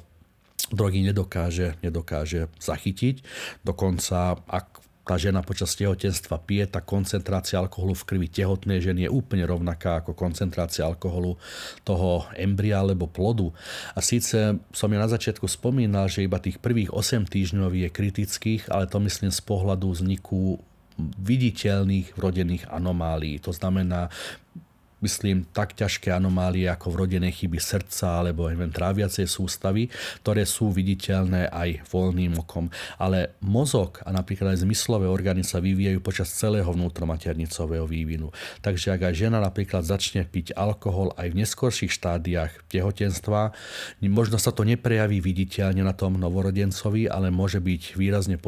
drogy 0.74 1.06
nedokáže, 1.06 1.78
nedokáže 1.86 2.50
zachytiť. 2.58 3.22
Dokonca, 3.62 4.40
ak 4.50 4.86
tá 5.06 5.22
žena 5.22 5.46
počas 5.46 5.78
tehotenstva 5.78 6.42
pije, 6.42 6.66
tá 6.66 6.82
koncentrácia 6.82 7.62
alkoholu 7.62 7.94
v 7.94 8.08
krvi 8.10 8.26
tehotnej 8.26 8.82
ženy 8.82 9.06
je 9.06 9.14
úplne 9.14 9.46
rovnaká 9.46 10.02
ako 10.02 10.18
koncentrácia 10.18 10.82
alkoholu 10.82 11.38
toho 11.86 12.26
embria 12.34 12.82
alebo 12.82 13.06
plodu. 13.06 13.54
A 13.94 14.02
síce 14.02 14.58
som 14.74 14.90
ja 14.90 14.98
na 14.98 15.06
začiatku 15.06 15.46
spomínal, 15.46 16.10
že 16.10 16.26
iba 16.26 16.42
tých 16.42 16.58
prvých 16.58 16.90
8 16.90 17.30
týždňov 17.30 17.70
je 17.78 17.90
kritických, 17.94 18.74
ale 18.74 18.90
to 18.90 18.98
myslím 19.06 19.30
z 19.30 19.42
pohľadu 19.46 19.94
vzniku 19.94 20.58
viditeľných 21.22 22.18
vrodených 22.18 22.66
anomálií. 22.74 23.38
To 23.46 23.54
znamená 23.54 24.10
myslím, 25.06 25.46
tak 25.54 25.78
ťažké 25.78 26.10
anomálie 26.10 26.66
ako 26.66 26.98
vrodené 26.98 27.30
chyby 27.30 27.62
srdca 27.62 28.26
alebo 28.26 28.50
neviem, 28.50 28.74
tráviacej 28.74 29.30
sústavy, 29.30 29.94
ktoré 30.26 30.50
sú 30.50 30.74
viditeľné 30.74 31.54
aj 31.54 31.86
voľným 31.94 32.42
okom. 32.42 32.74
Ale 32.98 33.38
mozog 33.46 34.02
a 34.02 34.10
napríklad 34.10 34.58
aj 34.58 34.66
zmyslové 34.66 35.06
orgány 35.06 35.46
sa 35.46 35.62
vyvíjajú 35.62 36.00
počas 36.02 36.34
celého 36.34 36.66
vnútromaternicového 36.66 37.86
vývinu. 37.86 38.34
Takže 38.66 38.98
ak 38.98 39.12
aj 39.12 39.14
žena 39.14 39.38
napríklad 39.38 39.86
začne 39.86 40.26
piť 40.26 40.58
alkohol 40.58 41.14
aj 41.20 41.28
v 41.30 41.46
neskorších 41.46 41.94
štádiách 41.94 42.66
tehotenstva, 42.72 43.54
možno 44.02 44.42
sa 44.42 44.50
to 44.56 44.66
neprejaví 44.66 45.22
viditeľne 45.22 45.84
na 45.84 45.92
tom 45.92 46.18
novorodencovi, 46.18 47.12
ale 47.12 47.30
môže 47.30 47.60
byť 47.62 48.00
výrazne 48.00 48.40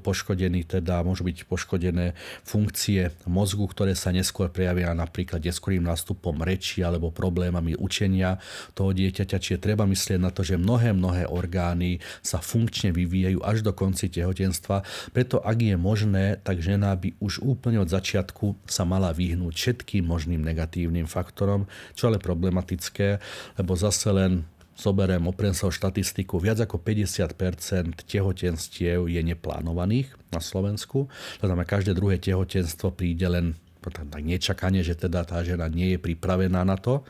poškodený, 0.00 0.64
teda 0.64 1.02
môžu 1.02 1.26
byť 1.26 1.44
poškodené 1.50 2.14
funkcie 2.46 3.10
mozgu, 3.26 3.66
ktoré 3.66 3.98
sa 3.98 4.14
neskôr 4.14 4.48
prejavia 4.48 4.94
napríklad 4.94 5.42
neskorým 5.42 5.82
nástupom 5.82 6.05
nástupom 6.06 6.38
reči 6.46 6.86
alebo 6.86 7.10
problémami 7.10 7.74
učenia 7.74 8.38
toho 8.78 8.94
dieťaťa. 8.94 9.42
Čiže 9.42 9.58
treba 9.58 9.90
myslieť 9.90 10.22
na 10.22 10.30
to, 10.30 10.46
že 10.46 10.54
mnohé, 10.54 10.94
mnohé 10.94 11.26
orgány 11.26 11.98
sa 12.22 12.38
funkčne 12.38 12.94
vyvíjajú 12.94 13.42
až 13.42 13.66
do 13.66 13.74
konci 13.74 14.06
tehotenstva. 14.06 14.86
Preto 15.10 15.42
ak 15.42 15.58
je 15.58 15.74
možné, 15.74 16.38
tak 16.46 16.62
žena 16.62 16.94
by 16.94 17.18
už 17.18 17.42
úplne 17.42 17.82
od 17.82 17.90
začiatku 17.90 18.70
sa 18.70 18.86
mala 18.86 19.10
vyhnúť 19.10 19.50
všetkým 19.50 20.06
možným 20.06 20.46
negatívnym 20.46 21.10
faktorom, 21.10 21.66
čo 21.98 22.06
ale 22.06 22.22
problematické, 22.22 23.18
lebo 23.58 23.74
zase 23.74 24.14
len 24.14 24.46
zoberiem, 24.78 25.26
opriem 25.26 25.56
sa 25.56 25.66
o 25.66 25.74
štatistiku, 25.74 26.38
viac 26.38 26.62
ako 26.62 26.78
50% 26.78 28.06
tehotenstiev 28.06 29.10
je 29.10 29.20
neplánovaných 29.26 30.14
na 30.30 30.38
Slovensku. 30.38 31.10
To 31.42 31.44
znamená, 31.48 31.66
každé 31.66 31.96
druhé 31.96 32.20
tehotenstvo 32.20 32.92
príde 32.92 33.26
len 33.26 33.56
tak 33.92 34.22
nečakanie, 34.24 34.80
že 34.82 34.96
teda 34.96 35.22
tá 35.22 35.42
žena 35.44 35.70
nie 35.70 35.94
je 35.94 35.98
pripravená 36.00 36.64
na 36.64 36.74
to, 36.80 37.06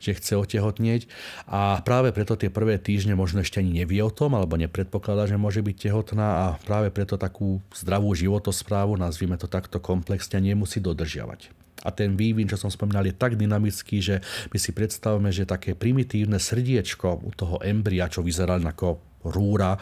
že 0.00 0.16
chce 0.16 0.38
otehotnieť. 0.40 1.06
A 1.50 1.82
práve 1.82 2.10
preto 2.10 2.34
tie 2.34 2.48
prvé 2.48 2.80
týždne 2.80 3.14
možno 3.14 3.44
ešte 3.44 3.60
ani 3.60 3.84
nevie 3.84 4.00
o 4.02 4.10
tom, 4.10 4.34
alebo 4.34 4.58
nepredpokladá, 4.58 5.28
že 5.28 5.38
môže 5.38 5.60
byť 5.60 5.76
tehotná 5.90 6.26
a 6.26 6.46
práve 6.64 6.88
preto 6.90 7.20
takú 7.20 7.60
zdravú 7.74 8.16
životosprávu, 8.16 8.98
nazvime 8.98 9.36
to 9.36 9.50
takto 9.50 9.78
komplexne, 9.82 10.42
nemusí 10.42 10.82
dodržiavať. 10.82 11.52
A 11.86 11.94
ten 11.94 12.18
vývin, 12.18 12.50
čo 12.50 12.58
som 12.58 12.72
spomínal, 12.72 13.06
je 13.06 13.14
tak 13.14 13.38
dynamický, 13.38 14.02
že 14.02 14.18
my 14.50 14.58
si 14.58 14.74
predstavme, 14.74 15.30
že 15.30 15.46
také 15.46 15.78
primitívne 15.78 16.40
srdiečko 16.40 17.22
u 17.22 17.30
toho 17.30 17.62
embria, 17.62 18.10
čo 18.10 18.26
vyzerá 18.26 18.58
ako 18.58 18.98
rúra, 19.30 19.78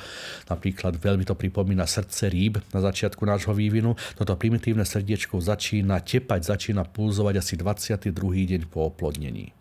napríklad 0.48 0.96
veľmi 0.98 1.24
to 1.28 1.38
pripomína 1.38 1.84
srdce 1.84 2.28
rýb 2.28 2.60
na 2.72 2.80
začiatku 2.80 3.22
nášho 3.24 3.52
vývinu. 3.52 3.96
Toto 4.16 4.34
primitívne 4.36 4.82
srdiečko 4.82 5.40
začína 5.40 6.00
tepať, 6.02 6.40
začína 6.44 6.84
pulzovať 6.88 7.40
asi 7.40 7.54
22. 7.60 8.10
deň 8.50 8.62
po 8.68 8.88
oplodnení. 8.88 9.52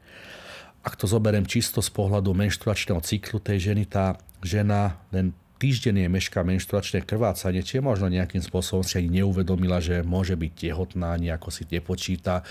Ak 0.84 1.00
to 1.00 1.08
zoberiem 1.08 1.48
čisto 1.48 1.80
z 1.80 1.88
pohľadu 1.96 2.36
menštruačného 2.36 3.00
cyklu 3.00 3.40
tej 3.40 3.72
ženy, 3.72 3.88
tá 3.88 4.20
žena 4.44 5.00
len 5.16 5.32
týždenne 5.56 6.12
mešká 6.12 6.44
menštruačné 6.44 7.08
krvácanie, 7.08 7.64
či 7.64 7.80
možno 7.80 8.12
nejakým 8.12 8.44
spôsobom 8.44 8.84
si 8.84 9.00
ani 9.00 9.24
neuvedomila, 9.24 9.80
že 9.80 10.04
môže 10.04 10.36
byť 10.36 10.52
tehotná, 10.52 11.16
nejako 11.16 11.56
si 11.56 11.64
nepočíta, 11.64 12.44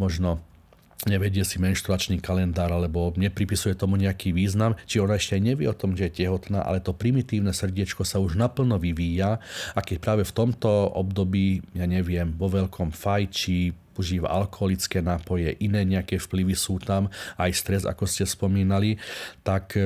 možno 0.00 0.40
nevedie 1.04 1.44
si 1.44 1.60
menštruačný 1.60 2.24
kalendár 2.24 2.72
alebo 2.72 3.12
nepripisuje 3.20 3.76
tomu 3.76 4.00
nejaký 4.00 4.32
význam, 4.32 4.72
či 4.88 4.96
ona 4.96 5.20
ešte 5.20 5.36
aj 5.36 5.42
nevie 5.44 5.68
o 5.68 5.76
tom, 5.76 5.92
že 5.92 6.08
je 6.08 6.24
tehotná, 6.24 6.64
ale 6.64 6.80
to 6.80 6.96
primitívne 6.96 7.52
srdiečko 7.52 8.08
sa 8.08 8.16
už 8.16 8.40
naplno 8.40 8.80
vyvíja 8.80 9.36
a 9.76 9.80
keď 9.84 9.96
práve 10.00 10.22
v 10.24 10.32
tomto 10.32 10.68
období, 10.96 11.60
ja 11.76 11.84
neviem, 11.84 12.32
vo 12.32 12.48
veľkom 12.48 12.96
fajči, 12.96 13.76
užíva 13.96 14.28
alkoholické 14.28 15.00
nápoje, 15.00 15.56
iné 15.60 15.84
nejaké 15.84 16.20
vplyvy 16.20 16.52
sú 16.52 16.76
tam, 16.80 17.08
aj 17.40 17.50
stres, 17.56 17.82
ako 17.88 18.04
ste 18.04 18.28
spomínali, 18.28 19.00
tak 19.40 19.76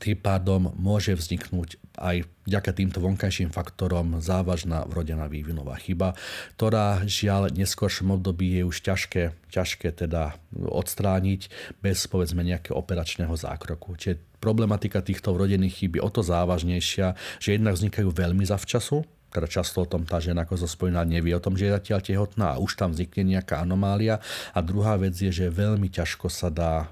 tým 0.00 0.16
pádom 0.16 0.72
môže 0.80 1.12
vzniknúť 1.12 1.76
aj 2.00 2.24
vďaka 2.48 2.70
týmto 2.72 2.98
vonkajším 3.04 3.52
faktorom 3.52 4.24
závažná 4.24 4.88
vrodená 4.88 5.28
vývinová 5.28 5.76
chyba, 5.76 6.16
ktorá 6.56 7.04
žiaľ 7.04 7.52
v 7.52 7.60
neskôršom 7.62 8.16
období 8.16 8.56
je 8.56 8.62
už 8.64 8.80
ťažké, 8.80 9.36
ťažké 9.52 9.92
teda 9.92 10.40
odstrániť 10.56 11.52
bez 11.84 12.08
povedzme 12.08 12.40
nejakého 12.40 12.74
operačného 12.74 13.36
zákroku. 13.36 14.00
Čiže 14.00 14.18
problematika 14.40 15.04
týchto 15.04 15.36
vrodených 15.36 15.84
chýb 15.84 16.00
je 16.00 16.02
o 16.02 16.10
to 16.10 16.24
závažnejšia, 16.24 17.14
že 17.36 17.60
jednak 17.60 17.76
vznikajú 17.76 18.08
veľmi 18.08 18.42
zavčasu, 18.48 19.04
teda 19.30 19.46
často 19.46 19.84
o 19.84 19.86
tom 19.86 20.02
tá 20.02 20.18
žena, 20.18 20.42
ako 20.42 20.66
zo 20.66 20.68
spomínal, 20.68 21.06
nevie 21.06 21.30
o 21.36 21.44
tom, 21.44 21.54
že 21.54 21.70
je 21.70 21.76
zatiaľ 21.78 22.00
tehotná 22.02 22.46
a 22.56 22.60
už 22.60 22.74
tam 22.74 22.90
vznikne 22.90 23.38
nejaká 23.38 23.62
anomália. 23.62 24.18
A 24.50 24.58
druhá 24.58 24.98
vec 24.98 25.14
je, 25.14 25.30
že 25.30 25.54
veľmi 25.54 25.86
ťažko 25.86 26.26
sa 26.26 26.50
dá 26.50 26.90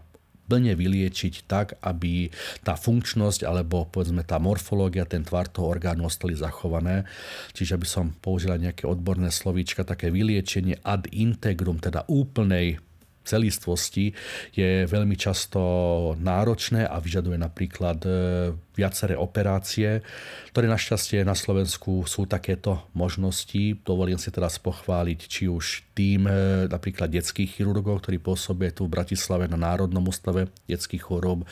plne 0.49 0.72
vyliečiť 0.72 1.44
tak, 1.44 1.76
aby 1.84 2.32
tá 2.64 2.74
funkčnosť 2.74 3.44
alebo 3.44 3.84
povedzme 3.84 4.24
tá 4.24 4.40
morfológia, 4.40 5.05
ten 5.05 5.22
tvar 5.22 5.53
toho 5.53 5.68
orgánu 5.68 6.09
ostali 6.09 6.32
zachované. 6.32 7.05
Čiže 7.53 7.76
by 7.76 7.86
som 7.86 8.07
použila 8.16 8.57
nejaké 8.57 8.88
odborné 8.88 9.28
slovíčka, 9.28 9.84
také 9.84 10.09
vyliečenie 10.09 10.80
ad 10.80 11.07
integrum, 11.12 11.76
teda 11.76 12.09
úplnej 12.09 12.80
celistvosti 13.28 14.16
je 14.57 14.88
veľmi 14.88 15.12
často 15.12 15.61
náročné 16.16 16.88
a 16.88 16.96
vyžaduje 16.96 17.36
napríklad 17.36 18.01
e, 18.09 18.11
viaceré 18.79 19.18
operácie, 19.18 20.07
ktoré 20.55 20.70
našťastie 20.70 21.26
na 21.26 21.35
Slovensku 21.35 22.07
sú 22.07 22.31
takéto 22.31 22.87
možnosti. 22.95 23.74
Dovolím 23.83 24.22
si 24.22 24.31
teraz 24.31 24.62
pochváliť 24.62 25.20
či 25.26 25.51
už 25.51 25.83
tým 25.99 26.31
e, 26.31 26.70
napríklad 26.70 27.11
detských 27.11 27.59
chirurgov, 27.59 28.07
ktorí 28.07 28.22
pôsobia 28.22 28.70
tu 28.70 28.87
v 28.87 28.95
Bratislave 28.95 29.51
na 29.51 29.59
Národnom 29.59 30.07
ústave 30.07 30.55
detských 30.70 31.03
chorób, 31.03 31.43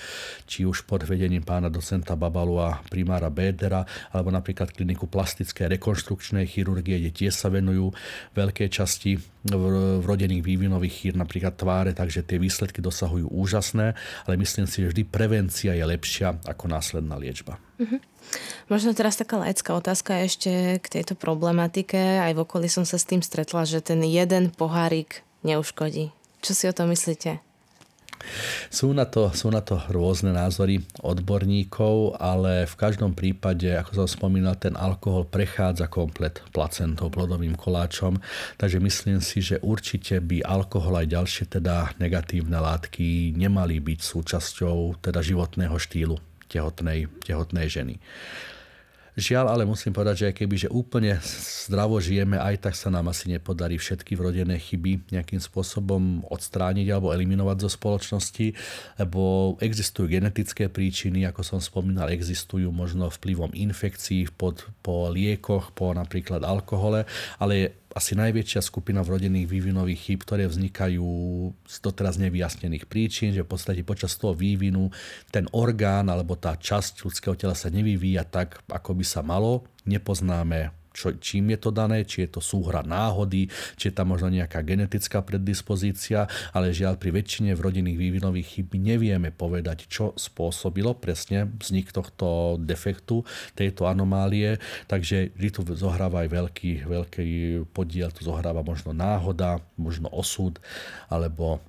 či 0.46 0.62
už 0.62 0.86
pod 0.86 1.02
vedením 1.02 1.42
pána 1.42 1.66
docenta 1.66 2.14
Babalu 2.14 2.62
a 2.62 2.78
primára 2.86 3.26
Bédera, 3.26 3.82
alebo 4.14 4.30
napríklad 4.30 4.70
kliniku 4.70 5.10
plastické 5.10 5.66
rekonštrukčnej 5.66 6.46
chirurgie, 6.46 7.02
kde 7.02 7.10
tiež 7.10 7.34
sa 7.34 7.50
venujú 7.50 7.90
veľké 8.38 8.70
časti 8.70 9.18
vrodených 10.02 10.42
vývinových 10.42 10.94
chýr, 10.94 11.14
napríklad 11.14 11.54
tváre, 11.54 11.90
takže 11.94 12.26
tie 12.26 12.38
výsledky 12.40 12.82
dosahujú 12.82 13.30
úžasné, 13.30 13.94
ale 14.26 14.34
myslím 14.42 14.66
si, 14.66 14.82
že 14.82 14.90
vždy 14.90 15.02
prevencia 15.06 15.72
je 15.74 15.84
lepšia 15.86 16.42
ako 16.42 16.64
následná 16.66 17.15
liečba. 17.18 17.58
Mm-hmm. 17.80 18.00
Možno 18.72 18.96
teraz 18.96 19.18
taká 19.18 19.40
laická 19.40 19.74
otázka 19.76 20.24
ešte 20.24 20.80
k 20.82 20.86
tejto 20.86 21.14
problematike. 21.14 21.98
Aj 22.22 22.32
v 22.34 22.42
okolí 22.42 22.66
som 22.70 22.82
sa 22.82 22.96
s 22.96 23.08
tým 23.08 23.20
stretla, 23.20 23.68
že 23.68 23.84
ten 23.84 24.02
jeden 24.04 24.52
pohárik 24.52 25.26
neuškodí. 25.46 26.10
Čo 26.42 26.52
si 26.52 26.64
o 26.70 26.76
tom 26.76 26.92
myslíte? 26.92 27.42
Sú 28.72 28.90
na, 28.90 29.06
to, 29.06 29.30
sú 29.30 29.52
na 29.52 29.62
to 29.62 29.78
rôzne 29.92 30.34
názory 30.34 30.82
odborníkov, 31.04 32.18
ale 32.18 32.66
v 32.66 32.74
každom 32.74 33.14
prípade, 33.14 33.70
ako 33.70 34.04
som 34.04 34.08
spomínal, 34.08 34.58
ten 34.58 34.74
alkohol 34.74 35.28
prechádza 35.28 35.86
komplet 35.86 36.42
placentou, 36.50 37.12
plodovým 37.12 37.54
koláčom, 37.54 38.18
takže 38.58 38.82
myslím 38.82 39.20
si, 39.22 39.44
že 39.44 39.62
určite 39.62 40.18
by 40.18 40.42
alkohol 40.42 40.98
aj 40.98 41.06
ďalšie 41.12 41.44
teda 41.60 41.94
negatívne 42.02 42.58
látky 42.58 43.36
nemali 43.36 43.78
byť 43.78 44.00
súčasťou 44.02 44.98
teda 45.04 45.20
životného 45.22 45.76
štýlu 45.78 46.18
tehotnej, 46.48 47.10
tehotnej 47.22 47.66
ženy. 47.68 47.96
Žiaľ, 49.16 49.48
ale 49.48 49.64
musím 49.64 49.96
povedať, 49.96 50.28
že 50.28 50.36
keby 50.36 50.54
že 50.60 50.68
úplne 50.68 51.16
zdravo 51.64 51.96
žijeme, 51.96 52.36
aj 52.36 52.68
tak 52.68 52.74
sa 52.76 52.92
nám 52.92 53.08
asi 53.08 53.32
nepodarí 53.32 53.80
všetky 53.80 54.12
vrodené 54.12 54.60
chyby 54.60 55.08
nejakým 55.08 55.40
spôsobom 55.40 56.20
odstrániť 56.28 56.92
alebo 56.92 57.16
eliminovať 57.16 57.64
zo 57.64 57.70
spoločnosti, 57.72 58.52
lebo 59.00 59.56
existujú 59.64 60.12
genetické 60.12 60.68
príčiny, 60.68 61.24
ako 61.24 61.40
som 61.40 61.64
spomínal, 61.64 62.12
existujú 62.12 62.68
možno 62.68 63.08
vplyvom 63.08 63.56
infekcií 63.56 64.28
pod, 64.36 64.68
po 64.84 65.08
liekoch, 65.08 65.72
po 65.72 65.96
napríklad 65.96 66.44
alkohole, 66.44 67.08
ale 67.40 67.85
asi 67.96 68.12
najväčšia 68.12 68.60
skupina 68.60 69.00
vrodených 69.00 69.48
vývinových 69.48 70.00
chýb, 70.04 70.20
ktoré 70.28 70.44
vznikajú 70.44 71.08
z 71.64 71.76
doteraz 71.80 72.20
nevyjasnených 72.20 72.84
príčin, 72.84 73.32
že 73.32 73.40
v 73.40 73.48
podstate 73.48 73.80
počas 73.88 74.20
toho 74.20 74.36
vývinu 74.36 74.92
ten 75.32 75.48
orgán 75.56 76.12
alebo 76.12 76.36
tá 76.36 76.60
časť 76.60 77.08
ľudského 77.08 77.32
tela 77.40 77.56
sa 77.56 77.72
nevyvíja 77.72 78.28
tak, 78.28 78.60
ako 78.68 79.00
by 79.00 79.04
sa 79.08 79.24
malo. 79.24 79.64
Nepoznáme 79.88 80.76
čo, 80.96 81.12
čím 81.20 81.52
je 81.52 81.58
to 81.60 81.70
dané, 81.70 82.08
či 82.08 82.24
je 82.24 82.32
to 82.32 82.40
súhra 82.40 82.80
náhody, 82.80 83.52
či 83.76 83.92
je 83.92 83.94
tam 83.94 84.16
možno 84.16 84.32
nejaká 84.32 84.64
genetická 84.64 85.20
predispozícia, 85.20 86.24
ale 86.56 86.72
žiaľ 86.72 86.96
pri 86.96 87.12
väčšine 87.12 87.52
v 87.52 87.60
rodinných 87.60 88.00
vývinových 88.00 88.48
chyb 88.56 88.80
nevieme 88.80 89.28
povedať, 89.28 89.84
čo 89.92 90.16
spôsobilo 90.16 90.96
presne 90.96 91.52
vznik 91.60 91.92
tohto 91.92 92.56
defektu, 92.56 93.28
tejto 93.52 93.84
anomálie, 93.84 94.56
takže 94.88 95.36
tu 95.52 95.60
zohráva 95.76 96.24
aj 96.24 96.28
veľký, 96.32 96.72
veľký 96.88 97.26
podiel, 97.76 98.08
tu 98.08 98.24
zohráva 98.24 98.64
možno 98.64 98.96
náhoda, 98.96 99.60
možno 99.76 100.08
osud, 100.08 100.56
alebo 101.12 101.60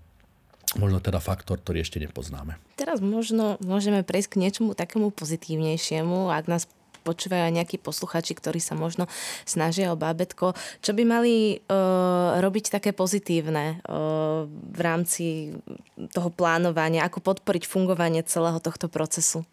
možno 0.76 1.00
teda 1.00 1.24
faktor, 1.24 1.58
ktorý 1.64 1.82
ešte 1.82 1.98
nepoznáme. 1.98 2.60
Teraz 2.76 3.00
možno 3.00 3.56
môžeme 3.64 4.04
prejsť 4.04 4.36
k 4.36 4.40
niečomu 4.44 4.76
takému 4.76 5.10
pozitívnejšiemu, 5.16 6.30
ak 6.30 6.46
nás 6.52 6.64
počúvajú 7.08 7.48
aj 7.48 7.54
nejakí 7.64 7.80
posluchači, 7.80 8.36
ktorí 8.36 8.60
sa 8.60 8.76
možno 8.76 9.08
snažia 9.48 9.96
o 9.96 10.00
bábetko. 10.00 10.52
Čo 10.84 10.92
by 10.92 11.04
mali 11.08 11.64
uh, 11.64 12.44
robiť 12.44 12.76
také 12.76 12.92
pozitívne 12.92 13.80
uh, 13.88 14.44
v 14.52 14.80
rámci 14.84 15.56
toho 16.12 16.28
plánovania? 16.28 17.08
Ako 17.08 17.24
podporiť 17.24 17.64
fungovanie 17.64 18.28
celého 18.28 18.60
tohto 18.60 18.92
procesu? 18.92 19.48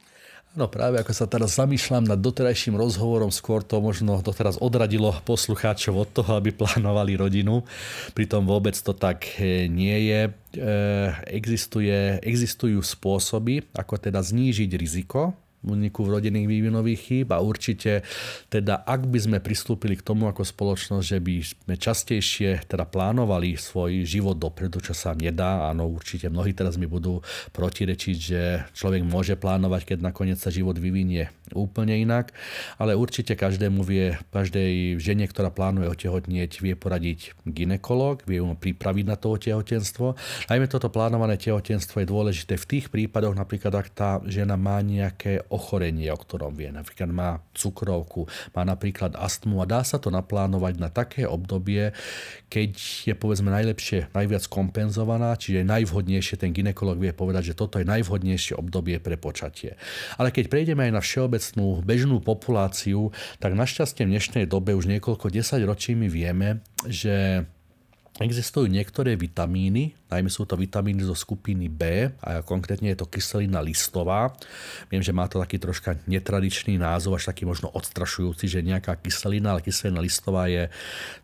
No 0.55 0.71
práve 0.71 1.03
ako 1.03 1.11
sa 1.11 1.27
teraz 1.27 1.59
zamýšľam 1.59 2.07
nad 2.07 2.23
doterajším 2.23 2.79
rozhovorom, 2.79 3.35
skôr 3.35 3.67
to 3.67 3.83
možno 3.83 4.23
doteraz 4.23 4.55
odradilo 4.63 5.11
poslucháčov 5.27 6.07
od 6.07 6.09
toho, 6.15 6.31
aby 6.39 6.55
plánovali 6.55 7.19
rodinu. 7.19 7.67
Pritom 8.15 8.47
vôbec 8.47 8.79
to 8.79 8.95
tak 8.95 9.27
e, 9.43 9.67
nie 9.67 10.15
je. 10.15 10.21
Existuje, 11.27 12.23
existujú 12.23 12.79
spôsoby, 12.87 13.67
ako 13.75 13.99
teda 13.99 14.23
znížiť 14.23 14.71
riziko 14.79 15.35
úniku 15.65 16.07
rodinných 16.07 16.49
vývinových 16.49 17.01
chýb 17.01 17.29
a 17.33 17.41
určite 17.41 18.05
teda 18.53 18.85
ak 18.85 19.09
by 19.09 19.19
sme 19.19 19.39
pristúpili 19.41 19.97
k 19.97 20.05
tomu 20.05 20.29
ako 20.29 20.45
spoločnosť, 20.45 21.05
že 21.05 21.19
by 21.19 21.35
sme 21.43 21.75
častejšie 21.81 22.69
teda 22.69 22.85
plánovali 22.85 23.57
svoj 23.57 24.05
život 24.05 24.37
dopredu, 24.37 24.79
čo 24.85 24.93
sa 24.93 25.17
nedá, 25.17 25.69
áno 25.69 25.89
určite 25.89 26.29
mnohí 26.29 26.53
teraz 26.53 26.77
mi 26.77 26.85
budú 26.85 27.25
protirečiť, 27.57 28.17
že 28.17 28.43
človek 28.77 29.03
môže 29.05 29.35
plánovať, 29.35 29.95
keď 29.95 29.99
nakoniec 30.05 30.39
sa 30.39 30.53
život 30.53 30.77
vyvinie 30.77 31.33
úplne 31.53 32.01
inak, 32.01 32.33
ale 32.81 32.97
určite 32.97 33.37
každému 33.37 33.85
vie, 33.85 34.17
každej 34.33 34.97
žene, 34.97 35.29
ktorá 35.29 35.53
plánuje 35.53 35.93
otehotnieť, 35.93 36.65
vie 36.65 36.73
poradiť 36.73 37.37
ginekolog, 37.45 38.25
vie 38.25 38.41
ju 38.41 38.49
pripraviť 38.57 39.05
na 39.05 39.21
to 39.21 39.37
tehotenstvo. 39.37 40.17
Najmä 40.49 40.67
toto 40.73 40.89
plánované 40.89 41.37
tehotenstvo 41.37 42.01
je 42.01 42.09
dôležité 42.09 42.57
v 42.57 42.69
tých 42.69 42.87
prípadoch, 42.89 43.37
napríklad 43.37 43.75
ak 43.77 43.89
tá 43.93 44.11
žena 44.25 44.57
má 44.57 44.81
nejaké 44.81 45.45
ochorenie, 45.53 46.09
o 46.09 46.17
ktorom 46.17 46.57
vie. 46.57 46.73
Napríklad 46.73 47.11
má 47.13 47.45
cukrovku, 47.53 48.25
má 48.57 48.65
napríklad 48.65 49.13
astmu 49.21 49.61
a 49.61 49.69
dá 49.69 49.85
sa 49.85 50.01
to 50.01 50.09
naplánovať 50.09 50.81
na 50.81 50.89
také 50.89 51.29
obdobie, 51.29 51.93
keď 52.49 52.71
je 53.11 53.15
povedzme 53.19 53.51
najlepšie, 53.51 54.15
najviac 54.15 54.47
kompenzovaná, 54.47 55.35
čiže 55.35 55.67
najvhodnejšie 55.67 56.39
ten 56.39 56.55
ginekolog 56.55 56.97
vie 56.97 57.11
povedať, 57.11 57.53
že 57.53 57.59
toto 57.59 57.83
je 57.83 57.87
najvhodnejšie 57.87 58.55
obdobie 58.55 59.03
pre 59.03 59.19
počatie. 59.19 59.75
Ale 60.17 60.31
keď 60.31 60.47
prejdeme 60.47 60.87
aj 60.87 60.93
na 60.95 61.03
všeobecnú 61.35 61.83
bežnú 61.83 62.17
populáciu, 62.23 63.11
tak 63.43 63.59
našťastie 63.59 64.07
v 64.07 64.15
dnešnej 64.15 64.45
dobe 64.47 64.79
už 64.79 64.87
niekoľko 64.87 65.35
desať 65.35 65.67
ročí 65.67 65.99
my 65.99 66.07
vieme, 66.07 66.63
že 66.87 67.47
Existujú 68.15 68.71
niektoré 68.71 69.19
vitamíny, 69.19 69.91
najmä 70.07 70.31
sú 70.31 70.47
to 70.47 70.55
vitamíny 70.55 71.03
zo 71.03 71.19
skupiny 71.19 71.67
B 71.67 72.07
a 72.23 72.47
konkrétne 72.47 72.95
je 72.95 73.03
to 73.03 73.11
kyselina 73.11 73.59
listová. 73.59 74.31
Viem, 74.87 75.03
že 75.03 75.11
má 75.11 75.27
to 75.27 75.43
taký 75.43 75.59
troška 75.59 75.99
netradičný 76.07 76.79
názov, 76.79 77.19
až 77.19 77.35
taký 77.35 77.43
možno 77.43 77.75
odstrašujúci, 77.75 78.47
že 78.47 78.63
nejaká 78.63 79.03
kyselina, 79.03 79.59
ale 79.59 79.67
kyselina 79.67 79.99
listová 79.99 80.47
je 80.47 80.71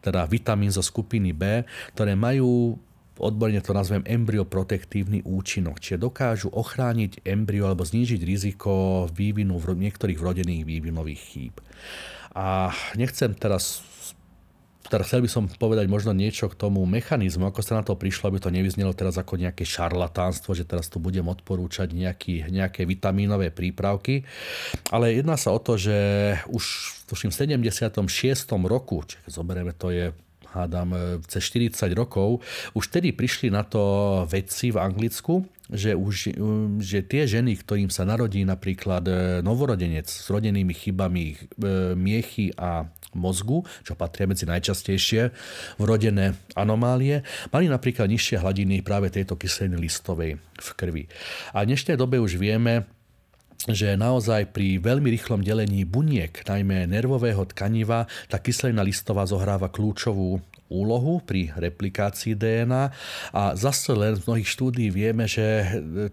teda 0.03 0.27
vitamín 0.27 0.75
zo 0.75 0.83
skupiny 0.83 1.31
B, 1.31 1.63
ktoré 1.95 2.19
majú 2.19 2.75
odborne 3.21 3.61
to 3.61 3.77
nazvem 3.77 4.03
embryoprotektívny 4.09 5.23
účinok, 5.23 5.79
čiže 5.79 6.01
dokážu 6.01 6.49
ochrániť 6.51 7.23
embryo 7.29 7.69
alebo 7.69 7.85
znížiť 7.85 8.21
riziko 8.25 9.05
vývinu 9.13 9.61
v 9.61 9.77
niektorých 9.77 10.19
vrodených 10.19 10.65
vývinových 10.65 11.21
chýb. 11.21 11.55
A 12.35 12.73
nechcem 12.97 13.37
teraz 13.37 13.85
teda 14.91 15.07
chcel 15.07 15.23
by 15.23 15.31
som 15.31 15.47
povedať 15.47 15.87
možno 15.87 16.11
niečo 16.11 16.51
k 16.51 16.59
tomu 16.59 16.83
mechanizmu, 16.83 17.47
ako 17.47 17.63
sa 17.63 17.79
na 17.79 17.87
to 17.87 17.95
prišlo, 17.95 18.27
aby 18.27 18.43
to 18.43 18.51
nevyznelo 18.51 18.91
teraz 18.91 19.15
ako 19.23 19.39
nejaké 19.39 19.63
šarlatánstvo, 19.63 20.51
že 20.51 20.67
teraz 20.67 20.91
tu 20.91 20.99
budem 20.99 21.23
odporúčať 21.31 21.95
nejaký, 21.95 22.51
nejaké 22.51 22.91
vitamínové 22.91 23.55
prípravky. 23.55 24.27
Ale 24.91 25.15
jedná 25.15 25.39
sa 25.39 25.55
o 25.55 25.63
to, 25.63 25.79
že 25.79 25.95
už 26.51 26.65
tuším, 27.07 27.31
v 27.31 27.55
76. 27.55 28.51
roku, 28.67 29.07
čiže 29.07 29.31
zoberieme, 29.31 29.79
to 29.79 29.95
je 29.95 30.11
hádam, 30.55 31.21
cez 31.31 31.43
40 31.47 31.95
rokov, 31.95 32.43
už 32.75 32.91
tedy 32.91 33.15
prišli 33.15 33.51
na 33.51 33.63
to 33.63 34.25
vedci 34.27 34.75
v 34.75 34.79
Anglicku, 34.83 35.47
že, 35.71 35.95
už, 35.95 36.35
že 36.83 37.07
tie 37.07 37.31
ženy, 37.31 37.55
ktorým 37.63 37.91
sa 37.95 38.03
narodí 38.03 38.43
napríklad 38.43 39.07
novorodenec 39.47 40.11
s 40.11 40.27
rodenými 40.27 40.75
chybami 40.75 41.27
e, 41.31 41.37
miechy 41.95 42.51
a 42.59 42.91
mozgu, 43.15 43.67
čo 43.83 43.99
patria 43.99 44.27
medzi 44.27 44.47
najčastejšie 44.47 45.31
vrodené 45.79 46.39
anomálie, 46.55 47.23
mali 47.51 47.67
napríklad 47.67 48.07
nižšie 48.11 48.43
hladiny 48.43 48.83
práve 48.83 49.11
tejto 49.11 49.35
kyseliny 49.35 49.79
listovej 49.79 50.39
v 50.39 50.69
krvi. 50.75 51.05
A 51.55 51.63
v 51.63 51.75
dnešnej 51.75 51.99
dobe 51.99 52.23
už 52.23 52.39
vieme, 52.39 52.87
že 53.69 53.93
naozaj 53.93 54.57
pri 54.57 54.81
veľmi 54.81 55.13
rýchlom 55.13 55.45
delení 55.45 55.85
buniek, 55.85 56.33
najmä 56.49 56.89
nervového 56.89 57.45
tkaniva, 57.53 58.09
tá 58.33 58.41
kyselina 58.41 58.81
listová 58.81 59.29
zohráva 59.29 59.69
kľúčovú 59.69 60.41
úlohu 60.71 61.19
pri 61.21 61.51
replikácii 61.53 62.39
DNA 62.39 62.95
a 63.35 63.43
zase 63.59 63.91
len 63.93 64.17
z 64.17 64.23
mnohých 64.25 64.49
štúdí 64.49 64.87
vieme, 64.89 65.27
že 65.27 65.67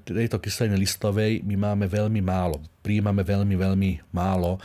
tejto 0.03 0.41
kyseliny 0.41 0.75
listovej 0.81 1.45
my 1.45 1.55
máme 1.55 1.85
veľmi 1.85 2.19
málo. 2.19 2.59
Príjmame 2.81 3.21
veľmi, 3.21 3.55
veľmi 3.55 3.91
málo 4.11 4.57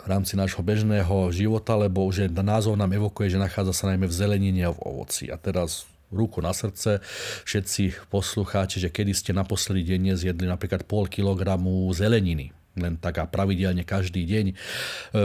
v 0.00 0.06
rámci 0.08 0.34
nášho 0.40 0.64
bežného 0.64 1.28
života, 1.30 1.76
lebo 1.76 2.08
už 2.08 2.32
názov 2.32 2.80
nám 2.80 2.96
evokuje, 2.96 3.36
že 3.36 3.38
nachádza 3.38 3.76
sa 3.76 3.84
najmä 3.92 4.08
v 4.08 4.16
zelenine 4.16 4.62
a 4.64 4.72
v 4.72 4.80
ovoci. 4.80 5.28
A 5.28 5.36
teraz 5.36 5.84
ruku 6.12 6.40
na 6.40 6.56
srdce, 6.56 7.00
všetci 7.44 8.08
poslucháči, 8.08 8.80
že 8.80 8.92
kedy 8.92 9.12
ste 9.12 9.30
naposledy 9.36 9.84
denne 9.84 10.16
zjedli 10.16 10.48
napríklad 10.48 10.88
pol 10.88 11.06
kilogramu 11.08 11.88
zeleniny 11.92 12.56
len 12.78 12.94
tak 12.96 13.18
a 13.18 13.26
pravidelne 13.26 13.82
každý 13.82 14.22
deň. 14.24 14.46
E, 14.48 14.54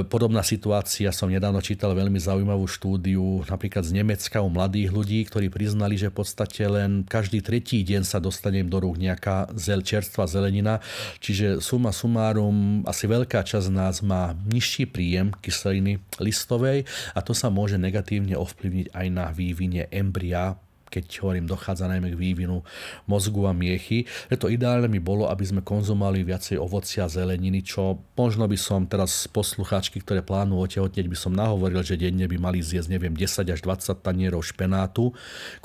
podobná 0.03 0.41
situácia 0.41 1.13
som 1.13 1.29
nedávno 1.29 1.61
čítal 1.61 1.93
veľmi 1.93 2.17
zaujímavú 2.17 2.65
štúdiu 2.65 3.45
napríklad 3.45 3.85
z 3.85 4.01
Nemecka 4.01 4.41
u 4.41 4.49
mladých 4.49 4.89
ľudí, 4.89 5.21
ktorí 5.29 5.53
priznali, 5.53 5.95
že 5.95 6.09
v 6.09 6.25
podstate 6.25 6.65
len 6.65 7.05
každý 7.05 7.45
tretí 7.45 7.85
deň 7.85 8.03
sa 8.03 8.17
dostane 8.17 8.65
do 8.65 8.77
rúk 8.81 8.97
nejaká 8.97 9.53
zel, 9.53 9.85
čerstvá 9.85 10.25
zelenina. 10.25 10.81
Čiže 11.21 11.61
suma 11.61 11.93
sumárum, 11.93 12.83
asi 12.89 13.05
veľká 13.05 13.45
časť 13.45 13.69
z 13.69 13.71
nás 13.71 14.01
má 14.01 14.33
nižší 14.49 14.89
príjem 14.89 15.31
kyseliny 15.39 16.01
listovej 16.17 16.89
a 17.13 17.19
to 17.21 17.37
sa 17.37 17.53
môže 17.53 17.77
negatívne 17.77 18.33
ovplyvniť 18.35 18.91
aj 18.91 19.07
na 19.13 19.29
vývine 19.29 19.85
embria 19.93 20.57
keď 20.93 21.25
hovorím, 21.25 21.49
dochádza 21.49 21.89
najmä 21.89 22.13
k 22.13 22.21
vývinu 22.21 22.61
mozgu 23.09 23.49
a 23.49 23.53
miechy. 23.57 24.05
Preto 24.29 24.45
ideálne 24.45 24.85
mi 24.85 25.01
bolo, 25.01 25.25
aby 25.25 25.41
sme 25.41 25.65
konzumovali 25.65 26.21
viacej 26.21 26.61
ovocia 26.61 27.09
a 27.09 27.11
zeleniny, 27.11 27.65
čo 27.65 27.97
možno 28.13 28.45
by 28.45 28.57
som 28.59 28.85
teraz 28.85 29.25
poslucháčky, 29.25 30.05
ktoré 30.05 30.21
plánujú 30.21 30.61
otehotneť, 30.69 31.09
by 31.09 31.17
som 31.17 31.33
nahovoril, 31.33 31.81
že 31.81 31.97
denne 31.97 32.29
by 32.29 32.37
mali 32.37 32.61
zjesť, 32.61 32.93
neviem, 32.93 33.17
10 33.17 33.49
až 33.49 33.59
20 33.65 34.05
tanierov 34.05 34.45
špenátu 34.45 35.09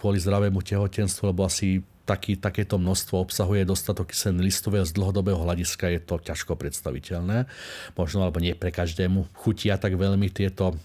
kvôli 0.01 0.17
zdravému 0.17 0.65
tehotenstvu, 0.65 1.29
lebo 1.29 1.45
asi 1.45 1.85
taký, 2.09 2.41
takéto 2.41 2.81
množstvo 2.81 3.21
obsahuje 3.21 3.69
dostatok 3.69 4.09
kyseliny 4.09 4.49
listového 4.49 4.89
z 4.89 4.97
dlhodobého 4.97 5.37
hľadiska 5.37 5.93
je 5.93 6.01
to 6.01 6.17
ťažko 6.17 6.57
predstaviteľné. 6.57 7.45
Možno 8.01 8.25
alebo 8.25 8.41
nie 8.41 8.57
pre 8.57 8.73
každému 8.73 9.29
chutia 9.37 9.77
tak 9.77 10.01
veľmi 10.01 10.33
tieto 10.33 10.73
e, 10.73 10.77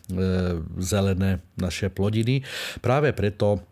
zelené 0.83 1.39
naše 1.55 1.87
plodiny. 1.87 2.43
Práve 2.83 3.15
preto 3.15 3.63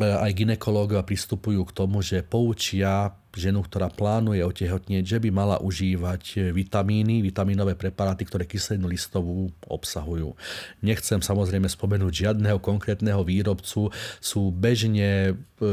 aj 0.00 0.32
ginekológovia 0.32 1.04
pristupujú 1.04 1.68
k 1.68 1.76
tomu, 1.76 2.00
že 2.00 2.24
poučia 2.24 3.12
ženu, 3.32 3.64
ktorá 3.64 3.88
plánuje 3.88 4.44
otehotnieť, 4.44 5.04
že 5.04 5.18
by 5.18 5.28
mala 5.32 5.56
užívať 5.60 6.52
vitamíny, 6.52 7.24
vitamínové 7.24 7.72
preparáty, 7.74 8.28
ktoré 8.28 8.44
kyselinu 8.44 8.92
listovú 8.92 9.48
obsahujú. 9.64 10.36
Nechcem 10.84 11.24
samozrejme 11.24 11.66
spomenúť 11.66 12.12
žiadneho 12.28 12.60
konkrétneho 12.60 13.24
výrobcu, 13.24 13.88
sú 14.20 14.42
bežne 14.52 15.32
e, 15.32 15.64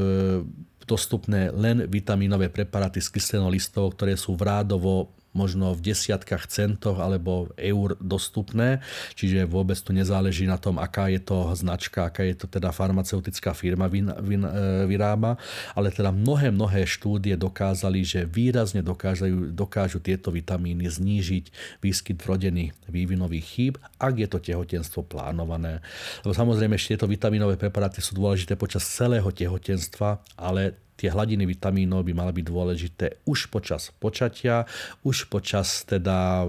dostupné 0.88 1.52
len 1.52 1.86
vitamínové 1.86 2.50
preparáty 2.50 3.04
s 3.04 3.12
kyselinou 3.12 3.52
listovou, 3.52 3.92
ktoré 3.92 4.16
sú 4.16 4.34
v 4.34 4.48
rádovo 4.48 5.19
možno 5.40 5.72
v 5.72 5.96
desiatkách 5.96 6.52
centov 6.52 7.00
alebo 7.00 7.48
eur 7.56 7.96
dostupné, 8.04 8.84
čiže 9.16 9.48
vôbec 9.48 9.80
tu 9.80 9.96
nezáleží 9.96 10.44
na 10.44 10.60
tom, 10.60 10.76
aká 10.76 11.08
je 11.08 11.24
to 11.24 11.56
značka, 11.56 12.12
aká 12.12 12.28
je 12.28 12.36
to 12.36 12.52
teda 12.52 12.76
farmaceutická 12.76 13.56
firma 13.56 13.88
vyn, 13.88 14.12
vyn, 14.20 14.44
e, 14.44 14.52
vyrába, 14.92 15.40
ale 15.72 15.96
teda 15.96 16.12
mnohé, 16.12 16.52
mnohé 16.52 16.84
štúdie 16.84 17.40
dokázali, 17.40 18.04
že 18.04 18.28
výrazne 18.28 18.84
dokážu, 18.84 19.56
dokážu 19.56 20.04
tieto 20.04 20.36
vitamíny 20.36 20.92
znížiť 20.92 21.80
výskyt 21.80 22.20
vrodených 22.20 22.76
vývinových 22.92 23.46
chýb, 23.48 23.74
ak 23.96 24.20
je 24.20 24.28
to 24.28 24.44
tehotenstvo 24.44 25.08
plánované. 25.08 25.80
Lebo 26.26 26.36
samozrejme 26.36 26.76
ešte 26.76 27.00
tieto 27.00 27.08
vitamínové 27.08 27.56
preparáty 27.56 28.04
sú 28.04 28.18
dôležité 28.18 28.58
počas 28.58 28.84
celého 28.84 29.30
tehotenstva, 29.30 30.20
ale 30.36 30.89
tie 31.00 31.08
hladiny 31.08 31.48
vitamínov 31.48 32.04
by 32.04 32.12
mali 32.12 32.32
byť 32.36 32.46
dôležité 32.46 33.06
už 33.24 33.48
počas 33.48 33.96
počatia, 33.96 34.68
už 35.08 35.32
počas 35.32 35.88
teda 35.88 36.44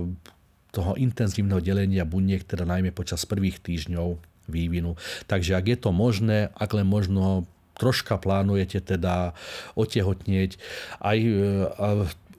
toho 0.74 0.98
intenzívneho 0.98 1.62
delenia 1.62 2.02
buniek, 2.02 2.42
teda 2.42 2.66
najmä 2.66 2.90
počas 2.90 3.22
prvých 3.26 3.62
týždňov 3.62 4.18
vývinu. 4.50 4.98
Takže 5.30 5.54
ak 5.54 5.66
je 5.70 5.78
to 5.78 5.90
možné, 5.94 6.50
ak 6.58 6.74
len 6.74 6.86
možno 6.86 7.46
troška 7.78 8.18
plánujete 8.18 8.82
teda 8.82 9.32
otehotnieť, 9.78 10.60
aj 11.00 11.16
e, 11.16 11.30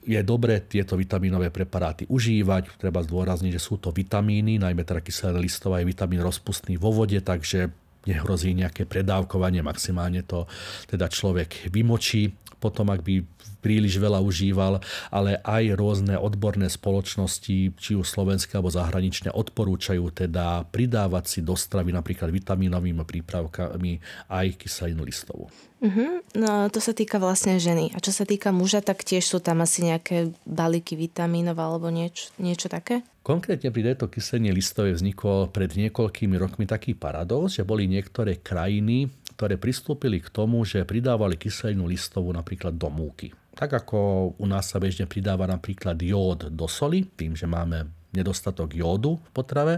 je 0.02 0.20
dobré 0.22 0.62
tieto 0.62 0.98
vitamínové 0.98 1.50
preparáty 1.50 2.06
užívať. 2.10 2.78
Treba 2.78 3.02
zdôrazniť, 3.02 3.58
že 3.58 3.62
sú 3.62 3.78
to 3.78 3.94
vitamíny, 3.94 4.58
najmä 4.58 4.82
teda 4.82 5.02
kyselé 5.02 5.38
listové 5.38 5.82
je 5.82 5.90
vitamín 5.90 6.22
rozpustný 6.22 6.78
vo 6.78 6.90
vode, 6.94 7.18
takže 7.22 7.70
nehrozí 8.06 8.54
nejaké 8.56 8.86
predávkovanie, 8.88 9.62
maximálne 9.62 10.26
to 10.26 10.46
teda 10.90 11.06
človek 11.06 11.70
vymočí. 11.70 12.34
Potom, 12.62 12.90
ak 12.94 13.02
by 13.02 13.26
príliš 13.62 14.02
veľa 14.02 14.18
užíval, 14.18 14.82
ale 15.14 15.38
aj 15.46 15.78
rôzne 15.78 16.18
odborné 16.18 16.66
spoločnosti, 16.66 17.78
či 17.78 17.92
už 17.94 18.04
slovenské 18.04 18.58
alebo 18.58 18.74
zahraničné, 18.74 19.30
odporúčajú 19.30 20.10
teda 20.10 20.66
pridávať 20.68 21.24
si 21.30 21.40
do 21.46 21.54
stravy 21.54 21.94
napríklad 21.94 22.34
vitamínovými 22.34 23.06
prípravkami 23.06 24.02
aj 24.28 24.46
kyselinu 24.58 25.06
listovú. 25.06 25.46
Uh-huh. 25.82 26.22
No 26.38 26.70
to 26.70 26.78
sa 26.78 26.94
týka 26.94 27.18
vlastne 27.18 27.58
ženy. 27.58 27.90
A 27.90 27.98
čo 27.98 28.14
sa 28.14 28.22
týka 28.22 28.54
muža, 28.54 28.86
tak 28.86 29.02
tiež 29.02 29.26
sú 29.26 29.38
tam 29.42 29.66
asi 29.66 29.82
nejaké 29.82 30.30
balíky 30.46 30.94
vitamínov 30.94 31.58
alebo 31.58 31.90
nieč, 31.90 32.30
niečo 32.38 32.70
také? 32.70 33.02
Konkrétne 33.26 33.74
pri 33.74 33.90
tejto 33.90 34.06
kyseline 34.06 34.54
listovej 34.54 34.98
vznikol 34.98 35.50
pred 35.50 35.74
niekoľkými 35.74 36.38
rokmi 36.38 36.70
taký 36.70 36.94
paradox, 36.94 37.58
že 37.58 37.66
boli 37.66 37.90
niektoré 37.90 38.38
krajiny, 38.38 39.10
ktoré 39.34 39.58
pristúpili 39.58 40.22
k 40.22 40.30
tomu, 40.30 40.62
že 40.62 40.86
pridávali 40.86 41.34
kyselinu 41.34 41.90
listovú 41.90 42.30
napríklad 42.30 42.78
do 42.78 42.86
múky. 42.86 43.34
Tak 43.52 43.84
ako 43.84 44.32
u 44.40 44.46
nás 44.48 44.72
sa 44.72 44.80
bežne 44.80 45.04
pridáva 45.04 45.44
napríklad 45.44 46.00
jód 46.00 46.48
do 46.48 46.64
soli, 46.64 47.04
tým, 47.04 47.36
že 47.36 47.44
máme 47.44 47.88
nedostatok 48.12 48.76
jódu 48.76 49.16
v 49.16 49.30
potrave, 49.32 49.74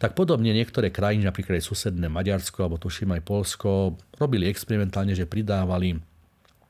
tak 0.00 0.16
podobne 0.16 0.48
niektoré 0.52 0.88
krajiny, 0.88 1.28
napríklad 1.28 1.60
aj 1.60 1.68
susedné 1.68 2.08
Maďarsko 2.08 2.64
alebo 2.64 2.80
tuším 2.80 3.12
aj 3.20 3.22
Polsko, 3.22 4.00
robili 4.16 4.48
experimentálne, 4.48 5.12
že 5.12 5.28
pridávali 5.28 6.00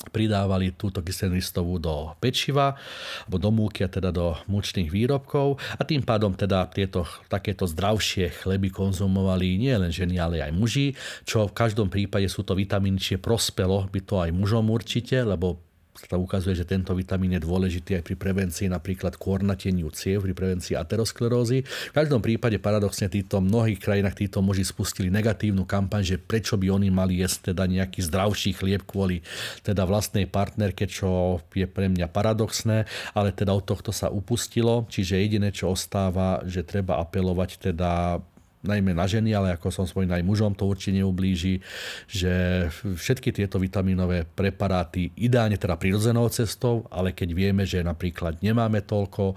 pridávali 0.07 0.79
túto 0.79 1.03
kyselinu 1.03 1.43
do 1.83 2.15
pečiva 2.23 2.79
alebo 3.27 3.37
do 3.43 3.51
múky 3.51 3.83
a 3.83 3.91
teda 3.91 4.15
do 4.15 4.39
mučných 4.47 4.87
výrobkov. 4.87 5.59
A 5.79 5.83
tým 5.83 6.07
pádom 6.07 6.31
teda 6.31 6.71
tieto 6.71 7.03
takéto 7.27 7.67
zdravšie 7.67 8.45
chleby 8.45 8.71
konzumovali 8.71 9.59
nie 9.59 9.75
len 9.75 9.91
ženy, 9.91 10.21
ale 10.21 10.47
aj 10.47 10.53
muži, 10.55 10.95
čo 11.27 11.51
v 11.51 11.57
každom 11.57 11.91
prípade 11.91 12.31
sú 12.31 12.47
to 12.47 12.55
vitamíny, 12.55 13.03
čiže 13.03 13.19
prospelo 13.19 13.91
by 13.91 14.01
to 14.05 14.15
aj 14.23 14.31
mužom 14.31 14.71
určite, 14.71 15.19
lebo 15.27 15.66
sa 15.99 16.21
ukazuje, 16.21 16.53
že 16.53 16.69
tento 16.69 16.93
vitamín 16.93 17.33
je 17.35 17.41
dôležitý 17.41 17.99
aj 17.99 18.03
pri 18.05 18.17
prevencii 18.21 18.69
napríklad 18.69 19.17
kôrnateniu 19.17 19.89
ciev, 19.97 20.29
pri 20.29 20.37
prevencii 20.37 20.77
aterosklerózy. 20.77 21.65
V 21.65 21.95
každom 21.97 22.21
prípade 22.21 22.61
paradoxne 22.61 23.09
títo 23.09 23.41
mnohých 23.41 23.81
krajinách 23.81 24.21
títo 24.21 24.45
muži 24.45 24.69
spustili 24.69 25.09
negatívnu 25.09 25.65
kampaň, 25.65 26.05
že 26.05 26.17
prečo 26.21 26.61
by 26.61 26.69
oni 26.69 26.89
mali 26.93 27.25
jesť 27.25 27.53
teda 27.53 27.65
nejaký 27.65 28.05
zdravší 28.05 28.53
chlieb 28.57 28.85
kvôli 28.85 29.25
teda 29.65 29.89
vlastnej 29.89 30.29
partnerke, 30.29 30.85
čo 30.85 31.41
je 31.57 31.65
pre 31.65 31.89
mňa 31.89 32.13
paradoxné, 32.13 32.85
ale 33.17 33.33
teda 33.33 33.57
od 33.57 33.65
tohto 33.65 33.91
sa 33.91 34.13
upustilo, 34.13 34.85
čiže 34.93 35.17
jediné, 35.17 35.51
čo 35.51 35.73
ostáva, 35.73 36.45
že 36.45 36.63
treba 36.63 37.01
apelovať 37.01 37.73
teda 37.73 38.21
najmä 38.65 38.93
na 38.97 39.05
ženy, 39.05 39.33
ale 39.37 39.53
ako 39.55 39.69
som 39.69 39.85
spomínal, 39.85 40.21
aj 40.21 40.27
mužom 40.27 40.53
to 40.57 40.65
určite 40.65 41.03
neublíži, 41.03 41.61
že 42.09 42.67
všetky 42.83 43.35
tieto 43.35 43.61
vitamínové 43.61 44.25
preparáty, 44.25 45.13
ideálne 45.19 45.61
teda 45.61 45.77
prirodzenou 45.77 46.31
cestou, 46.33 46.85
ale 46.89 47.13
keď 47.13 47.29
vieme, 47.33 47.63
že 47.69 47.85
napríklad 47.85 48.41
nemáme 48.41 48.83
toľko, 48.83 49.37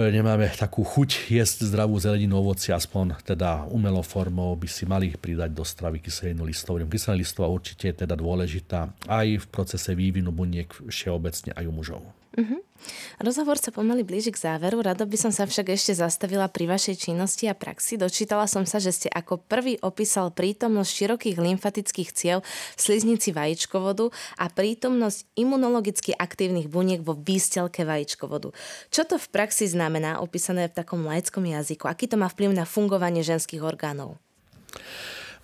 e, 0.00 0.02
nemáme 0.10 0.50
takú 0.54 0.82
chuť 0.82 1.30
jesť 1.30 1.68
zdravú 1.70 2.00
zeleninu, 2.00 2.40
ovoci, 2.40 2.74
aspoň 2.74 3.22
teda 3.22 3.68
umelou 3.70 4.02
formou 4.02 4.56
by 4.58 4.68
si 4.68 4.84
mali 4.88 5.14
pridať 5.14 5.50
do 5.54 5.62
stravy 5.62 6.00
kyselinu 6.02 6.46
listovú. 6.48 6.82
Kyselina 6.86 7.22
listová 7.22 7.48
určite 7.50 7.92
je 7.92 7.96
teda 8.06 8.18
dôležitá 8.18 8.90
aj 9.06 9.26
v 9.42 9.46
procese 9.50 9.94
vývinu 9.94 10.34
buniek 10.34 10.68
všeobecne 10.68 11.54
aj 11.54 11.64
u 11.66 11.72
mužov. 11.72 12.02
Uh-huh. 12.34 12.58
Rozhovor 13.22 13.56
sa 13.56 13.70
pomaly 13.70 14.02
blíži 14.04 14.34
k 14.34 14.38
záveru, 14.38 14.84
rado 14.84 15.06
by 15.06 15.16
som 15.16 15.32
sa 15.32 15.48
však 15.48 15.72
ešte 15.72 15.96
zastavila 15.96 16.50
pri 16.50 16.68
vašej 16.68 17.08
činnosti 17.08 17.48
a 17.48 17.54
praxi. 17.54 17.96
Dočítala 17.96 18.44
som 18.50 18.68
sa, 18.68 18.82
že 18.82 18.92
ste 18.92 19.08
ako 19.08 19.40
prvý 19.40 19.80
opísal 19.80 20.34
prítomnosť 20.34 20.90
širokých 20.90 21.36
lymfatických 21.40 22.10
ciev 22.12 22.38
v 22.76 22.80
sliznici 22.80 23.32
vajíčkovodu 23.32 24.10
a 24.40 24.44
prítomnosť 24.50 25.38
imunologicky 25.38 26.12
aktívnych 26.12 26.68
buniek 26.68 27.00
vo 27.00 27.16
výstelke 27.16 27.86
vajíčkovodu. 27.86 28.52
Čo 28.90 29.02
to 29.08 29.16
v 29.16 29.26
praxi 29.32 29.70
znamená, 29.70 30.20
opísané 30.20 30.68
v 30.68 30.76
takom 30.76 31.06
laickom 31.06 31.44
jazyku? 31.46 31.88
Aký 31.88 32.10
to 32.10 32.20
má 32.20 32.28
vplyv 32.28 32.52
na 32.52 32.64
fungovanie 32.68 33.24
ženských 33.24 33.62
orgánov? 33.62 34.20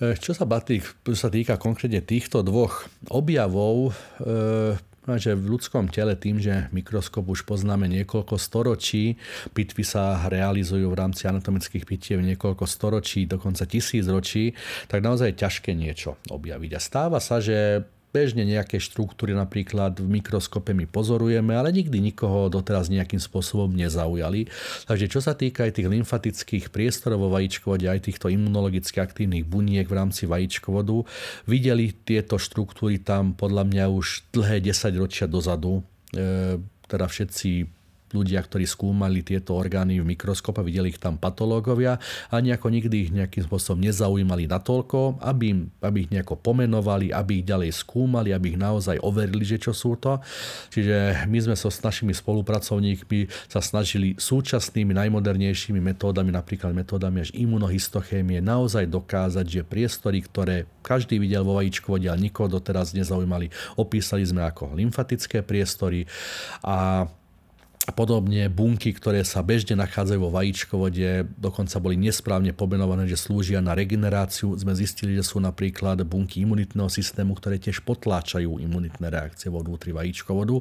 E, 0.01 0.17
čo 0.17 0.33
sa, 0.33 0.49
batí, 0.49 0.81
čo 0.81 1.13
sa 1.13 1.29
týka 1.29 1.61
konkrétne 1.61 2.01
týchto 2.01 2.41
dvoch 2.41 2.89
objavov, 3.13 3.93
e, 3.93 4.81
že 5.07 5.33
v 5.33 5.57
ľudskom 5.57 5.89
tele 5.89 6.13
tým, 6.15 6.39
že 6.39 6.69
mikroskop 6.71 7.25
už 7.27 7.49
poznáme 7.49 7.89
niekoľko 7.89 8.37
storočí, 8.37 9.17
pitvy 9.57 9.83
sa 9.83 10.29
realizujú 10.29 10.93
v 10.93 10.99
rámci 10.99 11.25
anatomických 11.27 11.85
pitiev 11.89 12.21
niekoľko 12.21 12.65
storočí, 12.69 13.25
dokonca 13.25 13.65
tisíc 13.65 14.05
ročí, 14.07 14.53
tak 14.87 15.01
naozaj 15.01 15.33
je 15.33 15.41
ťažké 15.41 15.71
niečo 15.73 16.21
objaviť. 16.29 16.71
A 16.77 16.81
stáva 16.81 17.19
sa, 17.19 17.41
že 17.41 17.85
Bežne 18.11 18.43
nejaké 18.43 18.83
štruktúry 18.83 19.39
napríklad 19.39 20.03
v 20.03 20.19
mikroskope 20.19 20.75
my 20.75 20.91
pozorujeme, 20.91 21.55
ale 21.55 21.71
nikdy 21.71 22.03
nikoho 22.03 22.51
doteraz 22.51 22.91
nejakým 22.91 23.23
spôsobom 23.23 23.71
nezaujali. 23.71 24.51
Takže 24.91 25.07
čo 25.07 25.23
sa 25.23 25.39
týka 25.39 25.63
aj 25.63 25.79
tých 25.79 25.87
lymfatických 25.87 26.75
priestorov 26.75 27.23
vo 27.23 27.29
vajíčkovode, 27.39 27.87
aj 27.87 28.11
týchto 28.11 28.27
imunologicky 28.27 28.99
aktívnych 28.99 29.47
buniek 29.47 29.87
v 29.87 29.95
rámci 29.95 30.27
vajíčkovodu, 30.27 31.07
videli 31.47 31.95
tieto 31.95 32.35
štruktúry 32.35 32.99
tam 32.99 33.39
podľa 33.39 33.63
mňa 33.71 33.85
už 33.95 34.35
dlhé 34.35 34.59
10 34.59 34.99
ročia 34.99 35.31
dozadu. 35.31 35.87
E, 36.11 36.59
teda 36.91 37.07
všetci 37.07 37.80
ľudia, 38.11 38.43
ktorí 38.43 38.67
skúmali 38.67 39.23
tieto 39.23 39.55
orgány 39.55 40.03
v 40.03 40.15
mikroskope, 40.15 40.63
videli 40.67 40.91
ich 40.91 41.01
tam 41.01 41.17
patológovia 41.17 41.99
a 42.31 42.37
nejako 42.43 42.69
nikdy 42.71 42.97
ich 43.09 43.11
nejakým 43.15 43.47
spôsobom 43.47 43.83
nezaujímali 43.83 44.51
natoľko, 44.51 45.23
aby, 45.23 45.67
aby 45.83 45.97
ich 46.07 46.11
nejako 46.11 46.39
pomenovali, 46.39 47.15
aby 47.15 47.43
ich 47.43 47.47
ďalej 47.47 47.71
skúmali, 47.75 48.35
aby 48.35 48.55
ich 48.55 48.61
naozaj 48.61 48.99
overili, 49.01 49.47
že 49.47 49.63
čo 49.63 49.73
sú 49.73 49.95
to. 49.97 50.19
Čiže 50.75 51.27
my 51.31 51.39
sme 51.39 51.55
so 51.55 51.71
s 51.71 51.79
našimi 51.81 52.11
spolupracovníkmi 52.15 53.31
sa 53.47 53.63
snažili 53.63 54.19
súčasnými 54.19 54.95
najmodernejšími 54.95 55.79
metódami, 55.79 56.35
napríklad 56.35 56.75
metódami 56.75 57.23
až 57.23 57.31
imunohistochémie, 57.35 58.43
naozaj 58.43 58.91
dokázať, 58.91 59.47
že 59.47 59.63
priestory, 59.63 60.19
ktoré 60.27 60.67
každý 60.83 61.23
videl 61.23 61.47
vo 61.47 61.57
vajíčkovode, 61.61 62.09
ale 62.11 62.27
nikoho 62.27 62.51
doteraz 62.51 62.97
nezaujímali, 62.97 63.53
opísali 63.79 64.25
sme 64.27 64.43
ako 64.43 64.75
lymfatické 64.75 65.45
priestory 65.45 66.09
a 66.65 67.07
Podobne 67.91 68.47
bunky, 68.53 68.95
ktoré 68.95 69.25
sa 69.25 69.41
bežne 69.41 69.77
nachádzajú 69.81 70.21
vo 70.21 70.31
vajíčkovode, 70.33 71.27
dokonca 71.37 71.77
boli 71.83 71.99
nesprávne 71.99 72.55
pomenované, 72.55 73.09
že 73.09 73.19
slúžia 73.19 73.59
na 73.59 73.75
regeneráciu. 73.75 74.55
Sme 74.57 74.77
zistili, 74.77 75.17
že 75.17 75.27
sú 75.27 75.43
napríklad 75.43 76.03
bunky 76.07 76.45
imunitného 76.45 76.89
systému, 76.89 77.35
ktoré 77.37 77.59
tiež 77.59 77.83
potláčajú 77.83 78.61
imunitné 78.61 79.07
reakcie 79.11 79.51
vo 79.51 79.65
vnútri 79.65 79.91
vajíčkovodu, 79.91 80.55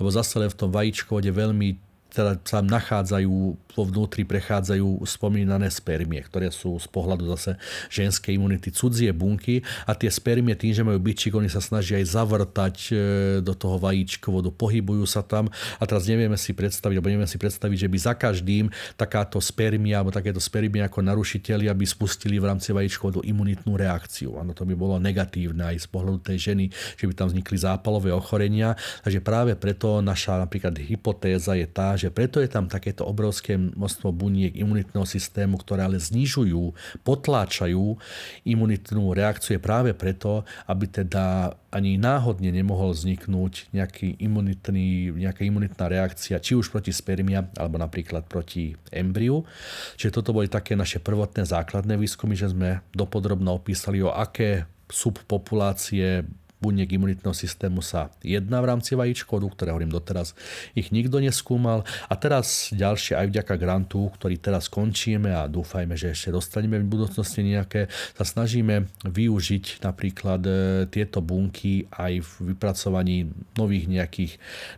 lebo 0.00 0.08
zase 0.08 0.40
v 0.40 0.56
tom 0.56 0.70
vajíčkovode 0.72 1.28
veľmi 1.28 1.89
teda 2.10 2.36
sa 2.42 2.60
nachádzajú, 2.60 3.32
vo 3.70 3.84
vnútri 3.86 4.26
prechádzajú 4.26 5.06
spomínané 5.06 5.70
spermie, 5.70 6.18
ktoré 6.26 6.50
sú 6.50 6.74
z 6.76 6.90
pohľadu 6.90 7.30
zase 7.32 7.54
ženskej 7.88 8.34
imunity 8.34 8.74
cudzie 8.74 9.14
bunky 9.14 9.62
a 9.86 9.94
tie 9.94 10.10
spermie 10.10 10.58
tým, 10.58 10.74
že 10.74 10.82
majú 10.82 10.98
byčík, 10.98 11.32
oni 11.32 11.46
sa 11.46 11.62
snažia 11.62 12.02
aj 12.02 12.06
zavrtať 12.10 12.76
e, 12.90 12.92
do 13.40 13.54
toho 13.54 13.78
vajíčkovodu, 13.78 14.50
pohybujú 14.50 15.06
sa 15.06 15.22
tam 15.22 15.46
a 15.78 15.82
teraz 15.86 16.10
nevieme 16.10 16.34
si 16.34 16.50
predstaviť, 16.50 16.98
alebo 16.98 17.10
nevieme 17.14 17.30
si 17.30 17.38
predstaviť, 17.38 17.86
že 17.86 17.88
by 17.88 17.98
za 17.98 18.14
každým 18.18 18.64
takáto 18.98 19.38
spermia 19.38 20.02
alebo 20.02 20.10
takéto 20.10 20.42
spermie 20.42 20.82
ako 20.82 21.06
narušiteľi, 21.06 21.70
aby 21.70 21.84
spustili 21.86 22.42
v 22.42 22.50
rámci 22.50 22.74
vajíčkovodu 22.74 23.22
imunitnú 23.22 23.78
reakciu. 23.78 24.34
Ano, 24.40 24.50
to 24.50 24.66
by 24.66 24.74
bolo 24.74 24.98
negatívne 24.98 25.62
aj 25.70 25.86
z 25.86 25.88
pohľadu 25.88 26.18
tej 26.26 26.52
ženy, 26.52 26.64
že 26.98 27.06
by 27.06 27.14
tam 27.14 27.30
vznikli 27.30 27.56
zápalové 27.56 28.10
ochorenia. 28.10 28.74
Takže 29.06 29.22
práve 29.22 29.54
preto 29.54 30.02
naša 30.02 30.40
napríklad 30.42 30.74
hypotéza 30.80 31.54
je 31.54 31.66
tá, 31.70 31.94
že 32.00 32.08
preto 32.08 32.40
je 32.40 32.48
tam 32.48 32.66
takéto 32.66 33.04
obrovské 33.04 33.60
množstvo 33.60 34.08
buniek 34.16 34.56
imunitného 34.56 35.04
systému, 35.04 35.60
ktoré 35.60 35.84
ale 35.84 36.00
znižujú, 36.00 36.72
potláčajú 37.04 38.00
imunitnú 38.48 39.12
reakciu 39.12 39.60
práve 39.60 39.92
preto, 39.92 40.48
aby 40.64 40.88
teda 40.88 41.52
ani 41.70 42.00
náhodne 42.00 42.50
nemohol 42.50 42.96
vzniknúť 42.96 43.70
nejaký 43.70 44.18
imunitný, 44.18 45.14
nejaká 45.14 45.46
imunitná 45.46 45.86
reakcia, 45.86 46.42
či 46.42 46.58
už 46.58 46.72
proti 46.72 46.90
spermia, 46.90 47.46
alebo 47.54 47.78
napríklad 47.78 48.26
proti 48.26 48.74
embriu. 48.90 49.46
Čiže 49.94 50.16
toto 50.18 50.34
boli 50.34 50.50
také 50.50 50.74
naše 50.74 50.98
prvotné 50.98 51.46
základné 51.46 51.94
výskumy, 51.94 52.34
že 52.34 52.50
sme 52.50 52.82
dopodrobno 52.90 53.54
opísali, 53.54 54.02
o 54.02 54.10
aké 54.10 54.66
subpopulácie 54.90 56.26
buniek 56.60 56.86
imunitného 56.86 57.32
systému 57.32 57.80
sa 57.80 58.12
jedná 58.20 58.60
v 58.60 58.68
rámci 58.76 58.92
vajíčkodu, 58.92 59.48
ktoré 59.52 59.72
hovorím 59.72 59.92
doteraz, 59.92 60.36
ich 60.76 60.92
nikto 60.92 61.18
neskúmal. 61.18 61.82
A 62.06 62.14
teraz 62.20 62.70
ďalšie 62.76 63.16
aj 63.16 63.26
vďaka 63.32 63.54
grantu, 63.56 64.12
ktorý 64.14 64.36
teraz 64.36 64.68
končíme 64.68 65.32
a 65.32 65.48
dúfajme, 65.48 65.96
že 65.96 66.12
ešte 66.12 66.36
dostaneme 66.36 66.76
v 66.84 66.86
budúcnosti 66.86 67.40
nejaké, 67.40 67.88
sa 68.14 68.24
snažíme 68.28 68.88
využiť 69.08 69.80
napríklad 69.80 70.42
e, 70.44 70.52
tieto 70.92 71.24
bunky 71.24 71.88
aj 71.88 72.20
v 72.20 72.30
vypracovaní 72.52 73.32
nových 73.56 73.88
nejakých 73.88 74.32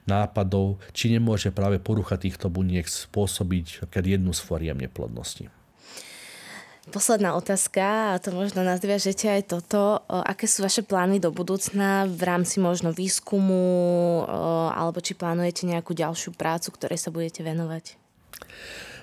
nápadov, 0.07 0.79
či 0.95 1.11
nemôže 1.11 1.51
práve 1.51 1.83
porucha 1.83 2.15
týchto 2.15 2.47
buniek 2.47 2.87
spôsobiť 2.87 3.91
jednu 3.91 4.31
z 4.37 4.41
foriem 4.45 4.77
neplodnosti. 4.77 5.62
Posledná 6.91 7.39
otázka, 7.39 8.19
a 8.19 8.19
to 8.19 8.35
možno 8.35 8.67
nazviažete 8.67 9.31
aj 9.31 9.43
toto. 9.55 10.03
Aké 10.11 10.51
sú 10.51 10.67
vaše 10.67 10.83
plány 10.83 11.23
do 11.23 11.31
budúcna 11.31 12.11
v 12.11 12.19
rámci 12.27 12.59
možno 12.59 12.91
výskumu, 12.91 14.27
alebo 14.75 14.99
či 14.99 15.15
plánujete 15.15 15.63
nejakú 15.71 15.95
ďalšiu 15.95 16.35
prácu, 16.35 16.75
ktorej 16.75 16.99
sa 16.99 17.15
budete 17.15 17.47
venovať? 17.47 17.95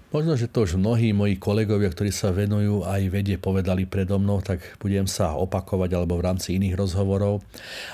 Možno, 0.09 0.33
že 0.33 0.49
to 0.49 0.65
už 0.65 0.81
mnohí 0.81 1.13
moji 1.13 1.37
kolegovia, 1.37 1.85
ktorí 1.85 2.09
sa 2.09 2.33
venujú 2.33 2.81
aj 2.81 3.13
vede, 3.13 3.37
povedali 3.37 3.85
predo 3.85 4.17
mnou, 4.17 4.41
tak 4.41 4.57
budem 4.81 5.05
sa 5.05 5.37
opakovať 5.37 5.93
alebo 5.93 6.17
v 6.17 6.25
rámci 6.25 6.57
iných 6.57 6.73
rozhovorov. 6.73 7.45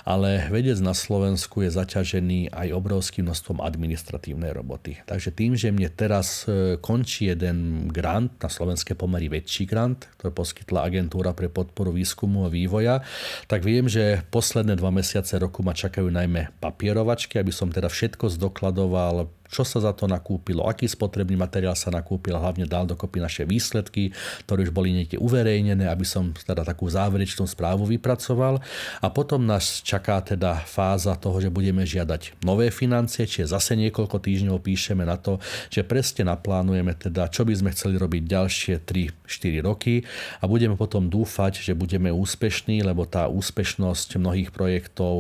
Ale 0.07 0.47
vedec 0.47 0.79
na 0.79 0.95
Slovensku 0.95 1.67
je 1.67 1.75
zaťažený 1.75 2.55
aj 2.55 2.71
obrovským 2.71 3.27
množstvom 3.27 3.59
administratívnej 3.59 4.55
roboty. 4.55 4.95
Takže 5.03 5.35
tým, 5.35 5.59
že 5.59 5.75
mne 5.75 5.91
teraz 5.91 6.47
e, 6.47 6.79
končí 6.79 7.27
jeden 7.27 7.91
grant, 7.91 8.31
na 8.39 8.47
slovenské 8.47 8.95
pomery 8.95 9.27
väčší 9.27 9.67
grant, 9.67 10.07
ktorý 10.15 10.31
poskytla 10.31 10.87
agentúra 10.87 11.35
pre 11.35 11.51
podporu 11.51 11.91
výskumu 11.91 12.47
a 12.47 12.53
vývoja, 12.53 13.03
tak 13.51 13.67
viem, 13.67 13.91
že 13.91 14.23
posledné 14.31 14.79
dva 14.79 14.87
mesiace 14.87 15.35
roku 15.35 15.67
ma 15.67 15.75
čakajú 15.75 16.07
najmä 16.07 16.63
papierovačky, 16.63 17.43
aby 17.43 17.51
som 17.51 17.75
teda 17.75 17.91
všetko 17.91 18.31
zdokladoval, 18.31 19.27
čo 19.55 19.63
sa 19.63 19.79
za 19.79 19.95
to 19.95 20.03
nakúpilo, 20.11 20.67
aký 20.67 20.83
spotrebný 20.83 21.39
materiál 21.39 21.79
sa 21.79 21.87
nakúpil, 21.87 22.35
hlavne 22.35 22.67
dal 22.67 22.83
dokopy 22.83 23.23
naše 23.23 23.47
výsledky, 23.47 24.11
ktoré 24.43 24.67
už 24.67 24.75
boli 24.75 24.91
niekde 24.91 25.15
uverejnené, 25.15 25.87
aby 25.87 26.03
som 26.03 26.35
teda 26.35 26.67
takú 26.67 26.91
záverečnú 26.91 27.47
správu 27.47 27.87
vypracoval. 27.87 28.59
A 28.99 29.07
potom 29.07 29.47
nás 29.47 29.79
čaká 29.79 30.19
teda 30.19 30.59
fáza 30.67 31.15
toho, 31.15 31.39
že 31.39 31.47
budeme 31.47 31.87
žiadať 31.87 32.43
nové 32.43 32.67
financie, 32.67 33.23
čiže 33.23 33.55
zase 33.55 33.79
niekoľko 33.79 34.19
týždňov 34.19 34.59
píšeme 34.59 35.07
na 35.07 35.15
to, 35.15 35.39
že 35.71 35.87
presne 35.87 36.27
naplánujeme 36.27 36.91
teda, 36.99 37.31
čo 37.31 37.47
by 37.47 37.55
sme 37.55 37.71
chceli 37.71 37.95
robiť 37.95 38.23
ďalšie 38.27 38.75
3-4 38.83 39.63
roky 39.63 40.03
a 40.41 40.43
budeme 40.51 40.75
potom 40.75 41.07
dúfať, 41.07 41.63
že 41.63 41.71
budeme 41.71 42.11
úspešní, 42.11 42.83
lebo 42.83 43.07
tá 43.07 43.31
úspešnosť 43.31 44.19
mnohých 44.19 44.49
projektov, 44.51 45.15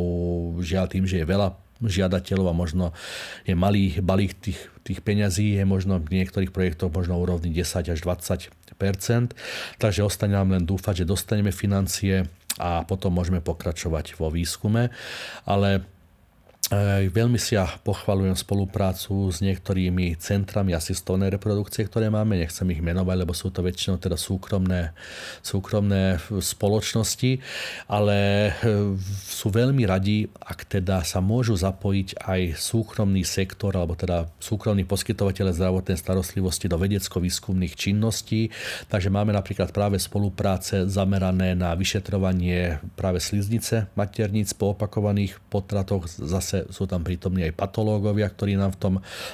žiaľ 0.59 0.91
tým, 0.91 1.07
že 1.07 1.23
je 1.23 1.27
veľa 1.29 1.64
žiadateľov 1.83 2.47
a 2.51 2.55
možno 2.55 2.85
je 3.43 3.55
malý 3.57 3.99
balík 3.99 4.37
tých, 4.39 4.59
tých 4.87 4.99
peňazí, 5.03 5.59
je 5.59 5.65
možno 5.67 5.99
v 5.99 6.23
niektorých 6.23 6.55
projektoch 6.55 6.93
možno 6.93 7.19
úrovni 7.19 7.51
10 7.51 7.91
až 7.91 7.99
20% 7.99 8.55
Takže 9.79 10.03
ostane 10.03 10.35
nám 10.35 10.51
len 10.51 10.67
dúfať, 10.67 11.03
že 11.03 11.11
dostaneme 11.11 11.55
financie 11.55 12.27
a 12.59 12.83
potom 12.87 13.15
môžeme 13.15 13.43
pokračovať 13.43 14.15
vo 14.19 14.31
výskume. 14.31 14.91
Ale 15.47 15.83
Veľmi 16.65 17.37
si 17.37 17.53
ja 17.53 17.69
pochvalujem 17.85 18.33
spoluprácu 18.33 19.29
s 19.29 19.37
niektorými 19.37 20.17
centrami 20.17 20.73
asistovnej 20.73 21.29
reprodukcie, 21.29 21.85
ktoré 21.85 22.09
máme. 22.09 22.41
Nechcem 22.41 22.65
ich 22.73 22.81
menovať, 22.81 23.21
lebo 23.21 23.37
sú 23.37 23.53
to 23.53 23.61
väčšinou 23.61 24.01
teda 24.01 24.17
súkromné, 24.17 24.97
súkromné 25.45 26.17
spoločnosti, 26.25 27.37
ale 27.85 28.17
e, 28.49 28.51
sú 29.29 29.53
veľmi 29.53 29.85
radi, 29.85 30.25
ak 30.25 30.65
teda 30.65 31.05
sa 31.05 31.21
môžu 31.21 31.53
zapojiť 31.53 32.25
aj 32.25 32.57
súkromný 32.57 33.21
sektor, 33.21 33.77
alebo 33.77 33.93
teda 33.93 34.25
súkromní 34.41 34.89
poskytovateľe 34.89 35.53
zdravotnej 35.53 36.01
starostlivosti 36.01 36.65
do 36.65 36.81
vedecko-výskumných 36.81 37.77
činností. 37.77 38.49
Takže 38.89 39.13
máme 39.13 39.37
napríklad 39.37 39.69
práve 39.69 40.01
spolupráce 40.01 40.89
zamerané 40.89 41.53
na 41.53 41.77
vyšetrovanie 41.77 42.81
práve 42.97 43.21
sliznice 43.21 43.85
materníc 43.93 44.57
po 44.57 44.73
opakovaných 44.73 45.37
potratoch 45.53 46.09
zase 46.09 46.54
zase 46.55 46.71
sú 46.71 46.83
tam 46.87 47.03
prítomní 47.03 47.43
aj 47.43 47.57
patológovia, 47.57 48.31
ktorí 48.31 48.55
nám 48.55 48.75
v 48.75 48.79
tom 48.79 48.93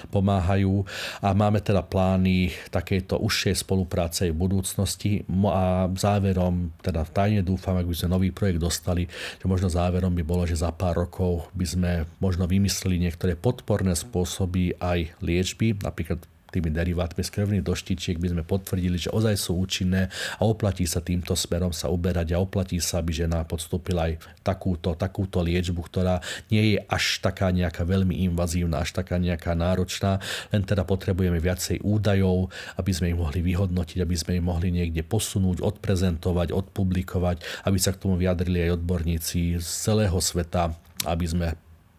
pomáhajú. 0.10 0.82
A 1.22 1.38
máme 1.38 1.62
teda 1.62 1.86
plány 1.86 2.50
takejto 2.74 3.22
užšej 3.22 3.62
spolupráce 3.62 4.34
v 4.34 4.40
budúcnosti. 4.40 5.22
A 5.46 5.86
záverom, 5.94 6.74
teda 6.82 7.06
tajne 7.06 7.46
dúfam, 7.46 7.78
ak 7.78 7.86
by 7.86 7.96
sme 7.96 8.10
nový 8.10 8.30
projekt 8.34 8.62
dostali, 8.62 9.06
že 9.38 9.46
možno 9.46 9.70
záverom 9.70 10.14
by 10.16 10.24
bolo, 10.26 10.44
že 10.50 10.58
za 10.58 10.74
pár 10.74 11.06
rokov 11.06 11.46
by 11.54 11.66
sme 11.68 11.92
možno 12.18 12.50
vymysleli 12.50 12.98
niektoré 12.98 13.38
podporné 13.38 13.94
spôsoby 13.94 14.74
aj 14.82 15.14
liečby, 15.22 15.78
napríklad 15.78 16.31
tými 16.52 16.70
derivátmi 16.70 17.24
z 17.24 17.32
krvných 17.32 17.64
doštičiek 17.64 18.20
by 18.20 18.28
sme 18.36 18.44
potvrdili, 18.44 19.00
že 19.00 19.10
ozaj 19.10 19.36
sú 19.40 19.58
účinné 19.58 20.12
a 20.38 20.42
oplatí 20.44 20.84
sa 20.84 21.00
týmto 21.00 21.34
smerom 21.34 21.72
sa 21.72 21.88
uberať 21.88 22.36
a 22.36 22.42
oplatí 22.44 22.78
sa, 22.84 23.00
aby 23.00 23.16
žena 23.16 23.48
podstúpila 23.48 24.12
aj 24.12 24.20
takúto, 24.44 24.94
takúto 24.94 25.40
liečbu, 25.40 25.80
ktorá 25.88 26.20
nie 26.52 26.76
je 26.76 26.78
až 26.92 27.24
taká 27.24 27.50
nejaká 27.50 27.88
veľmi 27.88 28.28
invazívna, 28.28 28.84
až 28.84 28.92
taká 28.92 29.16
nejaká 29.16 29.56
náročná, 29.56 30.20
len 30.52 30.62
teda 30.68 30.84
potrebujeme 30.84 31.40
viacej 31.40 31.80
údajov, 31.82 32.52
aby 32.76 32.92
sme 32.92 33.16
ich 33.16 33.18
mohli 33.18 33.40
vyhodnotiť, 33.40 34.00
aby 34.04 34.16
sme 34.20 34.32
ich 34.38 34.44
mohli 34.44 34.70
niekde 34.76 35.02
posunúť, 35.08 35.64
odprezentovať, 35.64 36.52
odpublikovať, 36.52 37.66
aby 37.66 37.78
sa 37.80 37.96
k 37.96 38.02
tomu 38.04 38.20
vyjadrili 38.20 38.68
aj 38.68 38.84
odborníci 38.84 39.58
z 39.58 39.68
celého 39.68 40.20
sveta, 40.20 40.76
aby 41.08 41.26
sme 41.26 41.48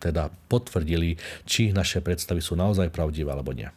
teda 0.02 0.34
potvrdili, 0.50 1.14
či 1.46 1.70
naše 1.70 2.02
predstavy 2.02 2.42
sú 2.42 2.58
naozaj 2.58 2.90
pravdivé 2.90 3.30
alebo 3.30 3.54
nie. 3.54 3.70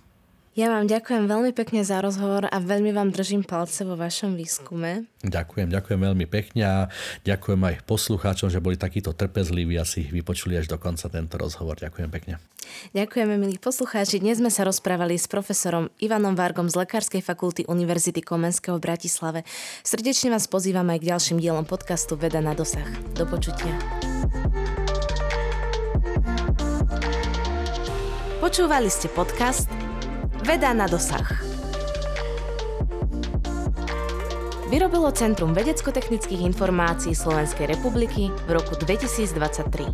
Ja 0.56 0.72
vám 0.72 0.88
ďakujem 0.88 1.28
veľmi 1.28 1.52
pekne 1.52 1.84
za 1.84 2.00
rozhovor 2.00 2.48
a 2.48 2.58
veľmi 2.64 2.96
vám 2.96 3.12
držím 3.12 3.44
palce 3.44 3.84
vo 3.84 4.00
vašom 4.00 4.40
výskume. 4.40 5.04
Ďakujem, 5.20 5.68
ďakujem 5.68 6.00
veľmi 6.00 6.26
pekne 6.32 6.62
a 6.64 6.76
ďakujem 7.28 7.60
aj 7.60 7.84
poslucháčom, 7.84 8.48
že 8.48 8.64
boli 8.64 8.80
takíto 8.80 9.12
trpezliví 9.12 9.76
a 9.76 9.84
si 9.84 10.08
vypočuli 10.08 10.56
až 10.56 10.72
do 10.72 10.80
konca 10.80 11.12
tento 11.12 11.36
rozhovor. 11.36 11.76
Ďakujem 11.76 12.08
pekne. 12.08 12.40
Ďakujeme, 12.96 13.36
milí 13.36 13.60
poslucháči. 13.60 14.24
Dnes 14.24 14.40
sme 14.40 14.48
sa 14.48 14.64
rozprávali 14.64 15.20
s 15.20 15.28
profesorom 15.28 15.92
Ivanom 16.00 16.40
Vargom 16.40 16.72
z 16.72 16.80
Lekárskej 16.88 17.20
fakulty 17.20 17.68
Univerzity 17.68 18.24
Komenského 18.24 18.80
v 18.80 18.86
Bratislave. 18.88 19.40
Srdečne 19.84 20.32
vás 20.32 20.48
pozývam 20.48 20.88
aj 20.88 21.04
k 21.04 21.12
ďalším 21.12 21.38
dielom 21.44 21.68
podcastu 21.68 22.16
Veda 22.16 22.40
na 22.40 22.56
dosah. 22.56 22.88
Do 23.12 23.28
počutia. 23.28 23.76
Počúvali 28.40 28.88
ste 28.88 29.12
podcast 29.12 29.85
Veda 30.46 30.78
na 30.78 30.86
dosah. 30.86 31.26
Vyrobilo 34.70 35.10
Centrum 35.10 35.58
vedecko-technických 35.58 36.46
informácií 36.46 37.18
Slovenskej 37.18 37.66
republiky 37.66 38.30
v 38.46 38.50
roku 38.54 38.78
2023. 38.78 39.90